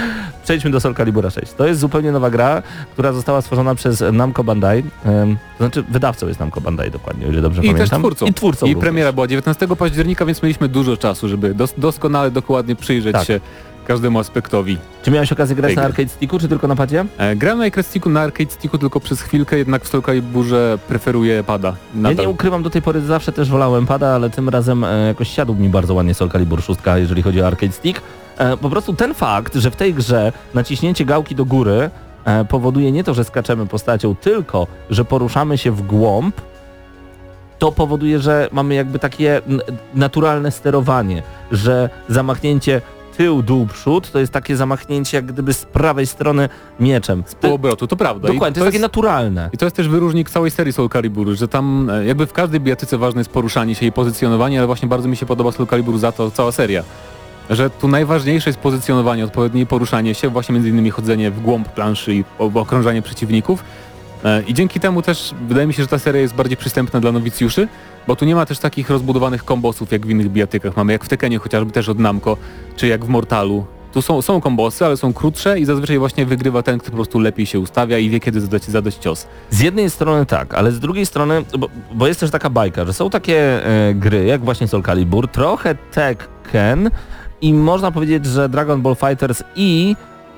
Przejdźmy 0.44 0.72
do 0.72 0.80
Soul 0.80 0.96
Calibura 0.96 1.30
6. 1.30 1.54
To 1.54 1.68
jest 1.68 1.80
zupełnie 1.80 2.12
nowa 2.12 2.30
gra, 2.30 2.64
która 2.94 3.12
została 3.14 3.42
stworzona 3.42 3.76
przez 3.76 4.04
Namco 4.14 4.44
Bandai. 4.44 4.84
To 5.04 5.64
znaczy 5.64 5.84
wydawcą 5.84 6.28
jest 6.28 6.40
Namco 6.40 6.62
Bandai 6.62 6.92
dokładnie, 6.92 7.28
o 7.28 7.30
ile 7.30 7.42
dobrze 7.42 7.62
I 7.62 7.66
też 7.66 7.74
pamiętam. 7.74 8.02
twórcą. 8.02 8.26
I 8.26 8.34
twórcą 8.34 8.66
I 8.66 8.70
również. 8.74 8.84
premiera 8.84 9.14
była 9.14 9.28
19 9.28 9.68
października, 9.68 10.26
więc 10.26 10.44
mieliśmy 10.44 10.68
dużo 10.70 10.98
czasu, 10.98 11.28
żeby 11.30 11.54
dos 11.54 11.74
doskonale, 11.78 12.32
dokładnie 12.32 12.76
przyjrzeć 12.76 13.14
Tak. 13.14 13.28
się 13.28 13.40
każdemu 13.88 14.20
aspektowi. 14.20 14.78
Czy 15.04 15.12
miałeś 15.12 15.32
okazję 15.32 15.56
grać 15.56 15.76
na 15.76 15.82
arcade 15.82 16.10
sticku, 16.10 16.40
czy 16.40 16.48
tylko 16.48 16.68
na 16.68 16.76
padzie? 16.76 17.06
E, 17.18 17.36
grałem 17.36 17.60
na 17.60 17.66
Arcade 17.66 17.84
Sticku, 17.84 18.10
na 18.10 18.22
Arcade 18.22 18.52
Sticku 18.52 18.78
tylko 18.78 19.00
przez 19.00 19.22
chwilkę, 19.22 19.58
jednak 19.58 19.84
w 19.86 19.88
Soul 19.88 20.04
Caliburze 20.04 20.78
preferuję 20.88 21.44
pada. 21.44 21.68
Ja 21.70 22.02
Nadal. 22.02 22.26
nie 22.26 22.30
ukrywam, 22.30 22.64
do 22.64 22.70
tej 22.70 22.82
pory 22.82 23.02
zawsze 23.02 23.32
też 23.32 23.50
wolałem 23.50 23.86
pada, 23.86 24.08
ale 24.08 24.30
tym 24.30 24.50
razem 24.50 24.84
e, 24.84 25.08
jakoś 25.08 25.30
siadł 25.30 25.56
mi 25.56 25.70
bardzo 25.70 25.94
ładnie 25.94 26.14
Soul 26.14 26.30
Calibur 26.32 26.62
6, 26.64 26.80
jeżeli 26.96 27.22
chodzi 27.22 27.42
o 27.42 27.48
arcade 27.48 27.72
stick. 27.72 28.02
E, 28.40 28.58
po 28.58 28.70
prostu 28.70 28.94
ten 28.94 29.14
fakt, 29.14 29.56
że 29.56 29.72
w 29.72 29.76
tej 29.76 29.94
grze 29.94 30.32
naciśnięcie 30.54 31.06
gałki 31.06 31.36
do 31.36 31.46
góry 31.46 31.90
e, 32.26 32.46
powoduje 32.46 32.92
nie 32.92 33.04
to, 33.04 33.14
że 33.14 33.24
skaczemy 33.24 33.66
postacią, 33.66 34.16
tylko 34.16 34.68
że 34.90 35.06
poruszamy 35.06 35.58
się 35.58 35.72
w 35.72 35.82
głąb, 35.82 36.42
to 37.60 37.72
powoduje, 37.72 38.20
że 38.20 38.50
mamy 38.52 38.76
jakby 38.76 39.00
takie 39.00 39.42
naturalne 39.94 40.52
sterowanie, 40.52 41.24
że 41.52 41.90
zamachnięcie 42.10 42.82
tył, 43.18 43.42
dół, 43.42 43.68
przód 43.68 44.12
to 44.12 44.20
jest 44.20 44.32
takie 44.32 44.56
zamachnięcie 44.56 45.18
jak 45.18 45.26
gdyby 45.26 45.54
z 45.54 45.66
prawej 45.66 46.08
strony 46.08 46.50
mieczem. 46.80 47.24
Z 47.26 47.36
półobrotu, 47.36 47.88
to 47.88 47.96
prawda. 47.96 48.28
Dokładnie, 48.28 48.54
to 48.54 48.60
jest 48.60 48.68
takie 48.68 48.82
naturalne. 48.82 49.50
I 49.54 49.58
to 49.58 49.66
jest 49.66 49.76
też 49.76 49.88
wyróżnik 49.88 50.30
całej 50.30 50.52
serii 50.52 50.74
Soul 50.74 50.90
Calibur, 50.90 51.36
że 51.36 51.48
tam 51.48 51.90
e, 51.90 52.06
jakby 52.06 52.26
w 52.28 52.34
każdej 52.34 52.60
bijatyce 52.60 52.98
ważne 52.98 53.20
jest 53.20 53.30
poruszanie 53.30 53.76
się 53.76 53.86
i 53.86 53.92
pozycjonowanie, 53.92 54.58
ale 54.58 54.68
właśnie 54.68 54.88
bardzo 54.88 55.08
mi 55.08 55.18
się 55.18 55.26
podoba 55.26 55.52
Soul 55.52 55.68
Calibur 55.68 56.00
za 56.00 56.12
to 56.12 56.32
cała 56.32 56.52
seria. 56.52 56.84
Że 57.50 57.70
tu 57.70 57.88
najważniejsze 57.88 58.50
jest 58.50 58.60
pozycjonowanie, 58.60 59.26
odpowiednie 59.26 59.66
poruszanie 59.66 60.16
się, 60.16 60.30
właśnie 60.30 60.54
między 60.54 60.70
innymi 60.70 60.90
chodzenie 60.90 61.32
w 61.32 61.42
głąb 61.42 61.70
planszy 61.70 62.16
i 62.16 62.24
okrążanie 62.38 63.02
przeciwników. 63.02 63.64
E, 64.26 64.42
I 64.48 64.54
dzięki 64.54 64.80
temu 64.80 65.02
też 65.02 65.34
wydaje 65.48 65.68
mi 65.68 65.74
się, 65.74 65.84
że 65.84 65.88
ta 65.88 66.00
seria 66.00 66.22
jest 66.22 66.36
bardziej 66.36 66.58
przystępna 66.58 67.00
dla 67.00 67.12
nowicjuszy, 67.12 67.68
bo 68.08 68.16
tu 68.16 68.26
nie 68.26 68.36
ma 68.36 68.46
też 68.46 68.60
takich 68.60 68.90
rozbudowanych 68.90 69.46
kombosów 69.46 69.92
jak 69.92 70.06
w 70.06 70.10
innych 70.10 70.30
bijatykach. 70.30 70.78
Mamy 70.78 70.94
jak 70.94 71.06
w 71.06 71.08
Tekenie 71.08 71.40
chociażby 71.40 71.72
też 71.72 71.90
od 71.90 72.00
Namco, 72.00 72.38
czy 72.76 72.88
jak 72.88 73.06
w 73.06 73.08
Mortalu. 73.08 73.66
Tu 73.92 74.02
są, 74.02 74.22
są 74.22 74.42
kombosy, 74.42 74.86
ale 74.86 74.98
są 74.98 75.14
krótsze 75.14 75.60
i 75.60 75.66
zazwyczaj 75.66 75.98
właśnie 76.00 76.26
wygrywa 76.26 76.64
ten, 76.64 76.80
kto 76.80 76.92
po 76.92 76.96
prostu 76.96 77.20
lepiej 77.20 77.46
się 77.46 77.60
ustawia 77.60 77.98
i 77.98 78.10
wie 78.10 78.20
kiedy 78.20 78.42
zadać, 78.42 78.64
zadać 78.64 78.96
cios. 78.96 79.28
Z 79.50 79.60
jednej 79.60 79.90
strony 79.90 80.26
tak, 80.26 80.54
ale 80.54 80.72
z 80.72 80.80
drugiej 80.80 81.06
strony, 81.06 81.44
bo, 81.60 81.70
bo 81.94 82.08
jest 82.08 82.20
też 82.20 82.32
taka 82.32 82.50
bajka, 82.50 82.86
że 82.86 82.94
są 82.94 83.10
takie 83.10 83.66
e, 83.66 83.94
gry, 83.94 84.26
jak 84.26 84.42
właśnie 84.42 84.68
Soul 84.68 84.84
Calibur, 84.84 85.28
trochę 85.28 85.76
Tekken 85.76 86.90
i 87.42 87.54
można 87.54 87.92
powiedzieć, 87.92 88.26
że 88.26 88.50
Dragon 88.50 88.82
Ball 88.82 88.96
Fighters 88.96 89.44
i 89.56 89.96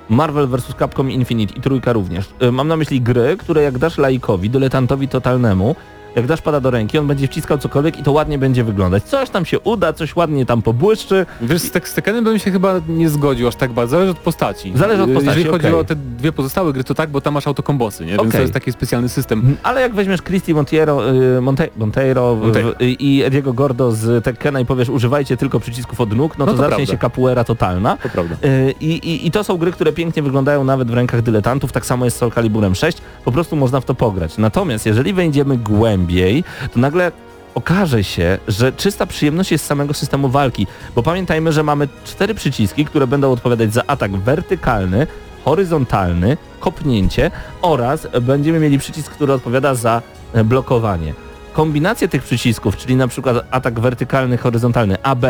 Marvel 0.09 0.47
vs. 0.47 0.75
Capcom 0.79 1.11
Infinite 1.11 1.53
i 1.57 1.61
trójka 1.61 1.93
również. 1.93 2.25
E, 2.39 2.51
mam 2.51 2.67
na 2.67 2.77
myśli 2.77 3.01
gry, 3.01 3.37
które 3.37 3.63
jak 3.63 3.77
dasz 3.77 3.97
laikowi, 3.97 4.49
dyletantowi 4.49 5.07
totalnemu, 5.07 5.75
jak 6.15 6.27
dasz 6.27 6.41
pada 6.41 6.59
do 6.59 6.71
ręki, 6.71 6.97
on 6.97 7.07
będzie 7.07 7.27
wciskał 7.27 7.57
cokolwiek 7.57 7.99
i 7.99 8.03
to 8.03 8.11
ładnie 8.11 8.37
będzie 8.37 8.63
wyglądać. 8.63 9.03
Coś 9.03 9.29
tam 9.29 9.45
się 9.45 9.59
uda, 9.59 9.93
coś 9.93 10.15
ładnie 10.15 10.45
tam 10.45 10.61
pobłyszczy. 10.61 11.25
Wiesz, 11.41 11.61
z, 11.61 11.71
Tek- 11.71 11.87
z 11.87 11.93
Tekkenem 11.93 12.23
bym 12.23 12.39
się 12.39 12.51
chyba 12.51 12.73
nie 12.87 13.09
zgodził 13.09 13.47
aż 13.47 13.55
tak 13.55 13.71
bardzo, 13.71 13.91
zależy 13.91 14.11
od 14.11 14.17
postaci. 14.19 14.73
Zależy 14.75 15.03
od 15.03 15.09
Y, 15.09 15.13
postaci, 15.13 15.37
Jeżeli 15.37 15.51
chodzi 15.51 15.67
okej. 15.67 15.79
o 15.79 15.83
te 15.83 15.95
dwie 15.95 16.31
pozostałe 16.31 16.73
gry, 16.73 16.83
to 16.83 16.93
tak, 16.93 17.09
bo 17.09 17.21
tam 17.21 17.33
masz 17.33 17.47
autokombosy, 17.47 18.05
nie? 18.05 18.17
Więc 18.17 18.31
to 18.33 18.41
jest 18.41 18.53
taki 18.53 18.71
specjalny 18.71 19.09
system. 19.09 19.57
Ale 19.63 19.81
jak 19.81 19.93
weźmiesz 19.95 20.21
Christy 20.21 20.53
Montiero, 20.53 21.11
y, 21.37 21.41
Monte, 21.41 21.67
Monteiro 21.77 22.35
w, 22.35 22.41
Monteiro. 22.41 22.69
w, 22.71 22.75
i 22.81 23.23
Ediego 23.23 23.53
Gordo 23.53 23.91
z 23.91 24.23
Tekkena 24.23 24.59
i 24.59 24.65
powiesz 24.65 24.89
używajcie 24.89 25.37
tylko 25.37 25.59
przycisków 25.59 26.01
od 26.01 26.13
nóg, 26.17 26.37
no, 26.37 26.45
No 26.45 26.51
to, 26.51 26.57
to 26.57 26.63
zacznie 26.63 26.75
prawda. 26.77 26.93
się 26.93 26.97
capoeira 26.97 27.43
totalna. 27.43 27.97
To 27.97 28.09
prawda. 28.09 28.35
Y, 28.47 28.73
I, 28.81 28.85
i, 28.87 29.27
I 29.27 29.31
to 29.31 29.43
są 29.43 29.57
gry, 29.57 29.71
które 29.71 29.91
pięknie 29.93 30.23
wyglądają 30.23 30.63
nawet 30.63 30.91
w 30.91 30.93
rękach 30.93 31.21
dyletantów, 31.21 31.71
tak 31.71 31.85
samo 31.85 32.05
jest 32.05 32.17
z 32.17 32.19
Soul 32.19 32.31
Caliburem 32.31 32.75
6, 32.75 32.97
po 33.25 33.31
prostu 33.31 33.55
można 33.55 33.81
w 33.81 33.85
to 33.85 33.95
pograć. 33.95 34.37
Natomiast 34.37 34.85
jeżeli 34.85 35.13
wejdziemy 35.13 35.57
głębiej, 35.57 36.43
to 36.73 36.79
nagle 36.79 37.11
okaże 37.55 38.03
się, 38.03 38.37
że 38.47 38.71
czysta 38.71 39.05
przyjemność 39.05 39.51
jest 39.51 39.65
samego 39.65 39.93
systemu 39.93 40.29
walki, 40.29 40.67
bo 40.95 41.03
pamiętajmy, 41.03 41.51
że 41.53 41.63
mamy 41.63 41.87
cztery 42.03 42.35
przyciski, 42.35 42.85
które 42.85 43.07
będą 43.07 43.31
odpowiadać 43.31 43.73
za 43.73 43.83
atak 43.87 44.11
wertykalny, 44.11 45.07
horyzontalny, 45.45 46.37
kopnięcie 46.59 47.31
oraz 47.61 48.07
będziemy 48.21 48.59
mieli 48.59 48.79
przycisk, 48.79 49.11
który 49.11 49.33
odpowiada 49.33 49.75
za 49.75 50.01
e, 50.33 50.43
blokowanie. 50.43 51.13
Kombinację 51.53 52.07
tych 52.07 52.23
przycisków, 52.23 52.77
czyli 52.77 52.95
na 52.95 53.07
przykład 53.07 53.45
atak 53.51 53.79
wertykalny, 53.79 54.37
horyzontalny, 54.37 55.03
AB 55.03 55.25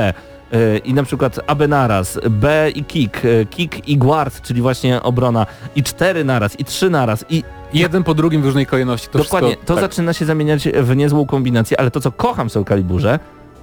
i 0.83 0.93
na 0.93 1.03
przykład 1.03 1.39
AB 1.47 1.67
naraz, 1.67 2.19
B 2.29 2.71
i 2.75 2.83
kick, 2.83 3.25
e, 3.25 3.45
kick 3.45 3.87
i 3.87 3.97
guard, 3.97 4.41
czyli 4.41 4.61
właśnie 4.61 5.03
obrona 5.03 5.45
i 5.75 5.83
cztery 5.83 6.23
naraz, 6.23 6.59
i 6.59 6.65
trzy 6.65 6.89
naraz, 6.89 7.25
i 7.29 7.43
Jeden 7.73 8.03
po 8.03 8.13
drugim 8.13 8.41
w 8.41 8.45
różnej 8.45 8.65
kolejności. 8.65 9.07
To 9.07 9.19
Dokładnie, 9.19 9.49
wszystko, 9.49 9.67
to 9.67 9.73
tak. 9.75 9.83
zaczyna 9.83 10.13
się 10.13 10.25
zamieniać 10.25 10.67
w 10.67 10.95
niezłą 10.95 11.25
kombinację, 11.25 11.79
ale 11.79 11.91
to 11.91 12.01
co 12.01 12.11
kocham 12.11 12.49
w 12.49 12.51
Soul 12.51 12.65
Caliburze, 12.65 13.19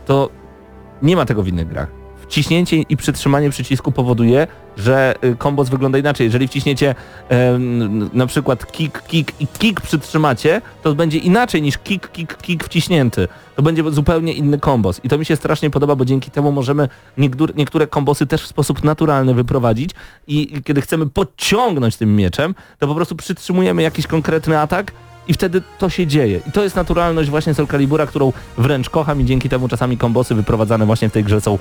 to 0.07 0.31
nie 1.03 1.17
ma 1.17 1.25
tego 1.25 1.43
w 1.43 1.49
innych 1.49 1.69
grach. 1.69 1.89
Wciśnięcie 2.23 2.77
i 2.77 2.97
przytrzymanie 2.97 3.51
przycisku 3.51 3.93
powoduje, 3.93 4.47
że 4.79 5.15
y, 5.25 5.37
kombos 5.37 5.69
wygląda 5.69 5.99
inaczej. 5.99 6.25
Jeżeli 6.25 6.49
wciśniecie 6.49 6.95
na 8.13 8.27
przykład 8.27 8.73
kick, 8.73 9.03
kick 9.07 9.41
i 9.41 9.47
kick 9.47 9.81
przytrzymacie, 9.81 10.63
to 10.83 10.95
będzie 10.95 11.19
inaczej 11.19 11.63
niż 11.63 11.79
kick, 11.79 12.13
kick, 12.13 12.37
kick 12.37 12.65
wciśnięty. 12.65 13.29
To 13.57 13.63
będzie 13.63 13.91
zupełnie 13.91 14.33
inny 14.33 14.59
kombos. 14.59 15.01
I 15.05 15.09
to 15.09 15.19
mi 15.19 15.25
się 15.25 15.37
strasznie 15.37 15.71
podoba, 15.71 15.97
bo 15.97 16.05
dzięki 16.05 16.31
temu 16.31 16.53
możemy 16.53 16.89
niektóre, 17.19 17.55
niektóre 17.57 17.87
kombosy 17.87 18.27
też 18.27 18.43
w 18.43 18.47
sposób 18.47 18.85
naturalny 18.85 19.35
wyprowadzić 19.35 19.91
i 20.27 20.39
i 20.39 20.63
kiedy 20.63 20.81
chcemy 20.81 21.07
podciągnąć 21.07 21.97
tym 21.97 22.17
mieczem, 22.17 22.55
to 22.79 22.87
po 22.87 22.95
prostu 22.95 23.17
przytrzymujemy 23.17 23.83
jakiś 23.83 24.07
konkretny 24.07 24.61
atak 24.61 24.93
i 25.29 25.33
wtedy 25.33 25.63
to 25.79 25.91
się 25.91 26.07
dzieje. 26.07 26.41
I 26.49 26.53
to 26.53 26.63
jest 26.63 26.77
naturalność 26.77 27.31
właśnie 27.31 27.55
Soul 27.55 27.69
Calibura, 27.69 28.07
którą 28.07 28.33
wręcz 28.59 28.91
kocham 28.91 29.21
i 29.21 29.25
dzięki 29.25 29.49
temu 29.49 29.69
czasami 29.69 29.99
kombosy 29.99 30.35
wyprowadzane 30.35 30.87
właśnie 30.87 31.09
w 31.09 31.13
tej 31.13 31.25
grze 31.25 31.41
są 31.41 31.59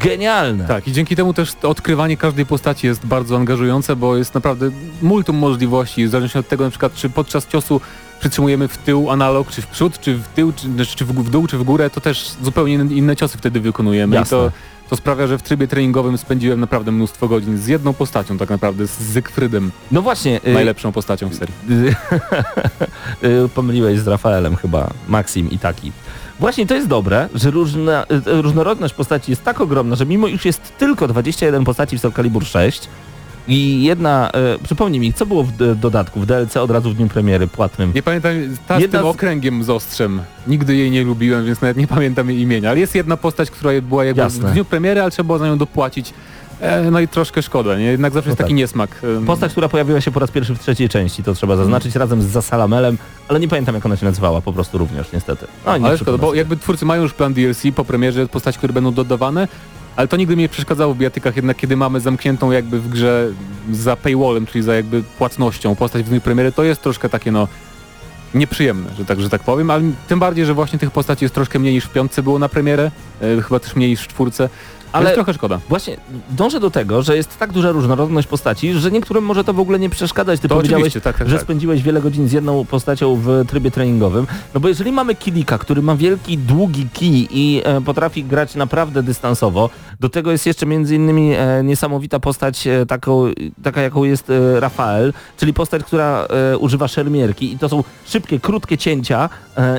genialne. 0.00 0.64
Tak, 0.64 0.88
i 0.88 0.92
dzięki 0.92 1.16
temu 1.16 1.34
też 1.34 1.52
odkrywanie 1.62 2.16
każdej 2.16 2.46
postaci 2.46 2.86
jest 2.86 3.06
bardzo 3.06 3.36
angażujące, 3.36 3.96
bo 3.96 4.16
jest 4.16 4.34
naprawdę 4.34 4.70
multum 5.02 5.36
możliwości, 5.36 6.06
w 6.06 6.10
zależności 6.10 6.38
od 6.38 6.48
tego 6.48 6.64
na 6.64 6.70
przykład, 6.70 6.94
czy 6.94 7.10
podczas 7.10 7.46
ciosu 7.46 7.80
przytrzymujemy 8.20 8.68
w 8.68 8.78
tył 8.78 9.10
analog, 9.10 9.50
czy 9.50 9.62
w 9.62 9.66
przód, 9.66 10.00
czy 10.00 10.14
w 10.14 10.28
tył, 10.28 10.52
czy, 10.52 10.86
czy 10.96 11.04
w, 11.04 11.12
w 11.12 11.30
dół, 11.30 11.46
czy 11.46 11.58
w 11.58 11.62
górę, 11.62 11.90
to 11.90 12.00
też 12.00 12.30
zupełnie 12.42 12.74
inne, 12.74 13.16
ciosy 13.16 13.38
wtedy 13.38 13.60
wykonujemy. 13.60 14.16
Jasne. 14.16 14.38
I 14.38 14.40
to, 14.40 14.52
to 14.90 14.96
sprawia, 14.96 15.26
że 15.26 15.38
w 15.38 15.42
trybie 15.42 15.68
treningowym 15.68 16.18
spędziłem 16.18 16.60
naprawdę 16.60 16.92
mnóstwo 16.92 17.28
godzin 17.28 17.58
z 17.58 17.66
jedną 17.66 17.94
postacią 17.94 18.38
tak 18.38 18.50
naprawdę, 18.50 18.86
z 18.86 19.00
Zygfrydem, 19.00 19.70
No 19.92 20.02
właśnie, 20.02 20.40
y, 20.46 20.52
najlepszą 20.52 20.92
postacią 20.92 21.28
w 21.28 21.34
serii. 21.34 21.54
y, 23.24 23.48
pomyliłeś 23.54 23.98
z 23.98 24.06
Rafaelem 24.08 24.56
chyba, 24.56 24.90
Maxim 25.08 25.50
i 25.50 25.58
taki. 25.58 25.92
Właśnie 26.40 26.66
to 26.66 26.74
jest 26.74 26.86
dobre, 26.86 27.28
że 27.34 27.50
różna, 27.50 28.02
y, 28.28 28.42
różnorodność 28.42 28.94
postaci 28.94 29.32
jest 29.32 29.44
tak 29.44 29.60
ogromna, 29.60 29.96
że 29.96 30.06
mimo 30.06 30.26
iż 30.26 30.44
jest 30.44 30.78
tylko 30.78 31.08
21 31.08 31.64
postaci 31.64 31.98
w 31.98 32.00
Soul 32.00 32.12
Calibur 32.14 32.44
6 32.46 32.88
i 33.48 33.82
jedna, 33.84 34.30
y, 34.60 34.64
przypomnij 34.64 35.00
mi, 35.00 35.12
co 35.12 35.26
było 35.26 35.42
w 35.44 35.52
d- 35.52 35.74
dodatku, 35.74 36.20
w 36.20 36.26
DLC 36.26 36.56
od 36.56 36.70
razu 36.70 36.90
w 36.90 36.94
dniu 36.94 37.08
premiery 37.08 37.46
płatnym? 37.46 37.92
Nie 37.94 38.02
pamiętam, 38.02 38.32
ta 38.68 38.80
z 38.80 38.90
tym 38.90 39.04
okręgiem 39.06 39.64
z 39.64 39.70
ostrzem. 39.70 40.20
Nigdy 40.46 40.76
jej 40.76 40.90
nie 40.90 41.04
lubiłem, 41.04 41.46
więc 41.46 41.60
nawet 41.60 41.76
nie 41.76 41.86
pamiętam 41.86 42.30
jej 42.30 42.40
imienia. 42.40 42.70
Ale 42.70 42.80
jest 42.80 42.94
jedna 42.94 43.16
postać, 43.16 43.50
która 43.50 43.70
była 43.82 44.04
jakby 44.04 44.22
Jasne. 44.22 44.48
w 44.48 44.52
dniu 44.52 44.64
premiery, 44.64 45.02
ale 45.02 45.10
trzeba 45.10 45.26
było 45.26 45.38
za 45.38 45.46
nią 45.46 45.58
dopłacić. 45.58 46.14
E, 46.60 46.90
no 46.90 47.00
i 47.00 47.08
troszkę 47.08 47.42
szkoda, 47.42 47.78
nie? 47.78 47.84
Jednak 47.84 48.12
zawsze 48.12 48.28
No 48.28 48.30
jest 48.30 48.38
tak. 48.38 48.46
taki 48.46 48.54
niesmak. 48.54 48.90
Em, 49.18 49.26
Postać, 49.26 49.52
która 49.52 49.68
pojawiła 49.68 50.00
się 50.00 50.10
po 50.10 50.20
raz 50.20 50.30
pierwszy 50.30 50.54
w 50.54 50.58
trzeciej 50.58 50.88
części, 50.88 51.22
to 51.22 51.34
trzeba 51.34 51.56
zaznaczyć, 51.56 51.94
razem 51.96 52.22
z 52.22 52.26
Zasalamelem, 52.26 52.98
ale 53.28 53.40
nie 53.40 53.48
pamiętam 53.48 53.74
jak 53.74 53.86
ona 53.86 53.96
się 53.96 54.06
nazywała, 54.06 54.40
po 54.40 54.52
prostu 54.52 54.78
również 54.78 55.12
niestety. 55.12 55.46
No, 55.66 55.72
Ale 55.72 55.98
szkoda, 55.98 56.18
bo 56.18 56.34
jakby 56.34 56.56
twórcy 56.56 56.84
mają 56.84 57.02
już 57.02 57.14
plan 57.14 57.34
DLC 57.34 57.62
po 57.76 57.84
premierze, 57.84 58.28
postaci, 58.28 58.58
które 58.58 58.72
będą 58.72 58.92
dodawane, 58.92 59.48
ale 59.96 60.08
to 60.08 60.16
nigdy 60.16 60.36
mi 60.36 60.42
nie 60.42 60.48
przeszkadzało 60.48 60.94
w 60.94 60.96
bijatykach, 60.98 61.36
jednak 61.36 61.56
kiedy 61.56 61.76
mamy 61.76 62.00
zamkniętą 62.00 62.50
jakby 62.50 62.80
w 62.80 62.88
grze 62.88 63.28
za 63.72 63.96
paywallem, 63.96 64.46
czyli 64.46 64.64
za 64.64 64.74
jakby 64.74 65.02
płatnością 65.18 65.74
postać 65.76 66.02
w 66.02 66.08
dniu 66.08 66.20
premiery, 66.20 66.52
to 66.52 66.64
jest 66.64 66.82
troszkę 66.82 67.08
takie 67.08 67.32
no 67.32 67.48
nieprzyjemne, 68.34 68.90
że 68.98 69.04
tak, 69.04 69.20
że 69.20 69.30
tak 69.30 69.42
powiem, 69.42 69.70
ale 69.70 69.82
tym 70.08 70.18
bardziej, 70.18 70.44
że 70.46 70.54
właśnie 70.54 70.78
tych 70.78 70.90
postaci 70.90 71.24
jest 71.24 71.34
troszkę 71.34 71.58
mniej 71.58 71.74
niż 71.74 71.84
w 71.84 71.90
piątce 71.92 72.22
było 72.22 72.38
na 72.38 72.48
premierę, 72.48 72.90
e, 73.20 73.42
chyba 73.42 73.60
też 73.60 73.76
mniej 73.76 73.90
niż 73.90 74.00
w 74.00 74.06
czwórce, 74.08 74.48
ale 74.92 75.06
Ale- 75.06 75.14
trochę 75.14 75.34
szkoda. 75.34 75.60
Właśnie 75.68 75.96
dążę 76.30 76.60
do 76.60 76.70
tego, 76.70 77.02
że 77.02 77.16
jest 77.16 77.38
tak 77.38 77.52
duża 77.52 77.70
różnorodność 77.72 78.28
postaci, 78.28 78.72
że 78.72 78.90
niektórym 78.90 79.24
może 79.24 79.44
to 79.44 79.52
w 79.54 79.60
ogóle 79.60 79.78
nie 79.78 79.90
przeszkadzać. 79.90 80.40
Ty 80.40 80.48
To 80.48 80.54
powiedziałeś, 80.54 80.92
tak, 80.92 81.18
tak, 81.18 81.28
że 81.28 81.34
tak. 81.36 81.44
spędziłeś 81.44 81.82
wiele 81.82 82.00
godzin 82.00 82.28
z 82.28 82.32
jedną 82.32 82.64
postacią 82.64 83.16
w 83.16 83.44
trybie 83.48 83.70
treningowym. 83.70 84.26
No 84.54 84.60
bo 84.60 84.68
jeżeli 84.68 84.92
mamy 84.92 85.14
Kilika, 85.14 85.58
który 85.58 85.82
ma 85.82 85.96
wielki, 85.96 86.38
długi 86.38 86.88
kij 86.92 87.28
i 87.30 87.62
e, 87.64 87.80
potrafi 87.80 88.24
grać 88.24 88.54
naprawdę 88.54 89.02
dystansowo, 89.02 89.70
do 90.00 90.08
tego 90.08 90.32
jest 90.32 90.46
jeszcze 90.46 90.66
między 90.66 90.96
innymi 90.96 91.34
e, 91.34 91.64
niesamowita 91.64 92.20
postać 92.20 92.66
e, 92.66 92.86
taką, 92.86 93.24
taka 93.62 93.82
jaką 93.82 94.04
jest 94.04 94.30
e, 94.30 94.60
Rafael, 94.60 95.12
czyli 95.36 95.54
postać, 95.54 95.84
która 95.84 96.28
używa 96.58 96.88
szermierki 96.88 97.52
i 97.52 97.58
to 97.58 97.68
są 97.68 97.84
szybkie, 98.06 98.40
krótkie 98.40 98.78
cięcia 98.78 99.28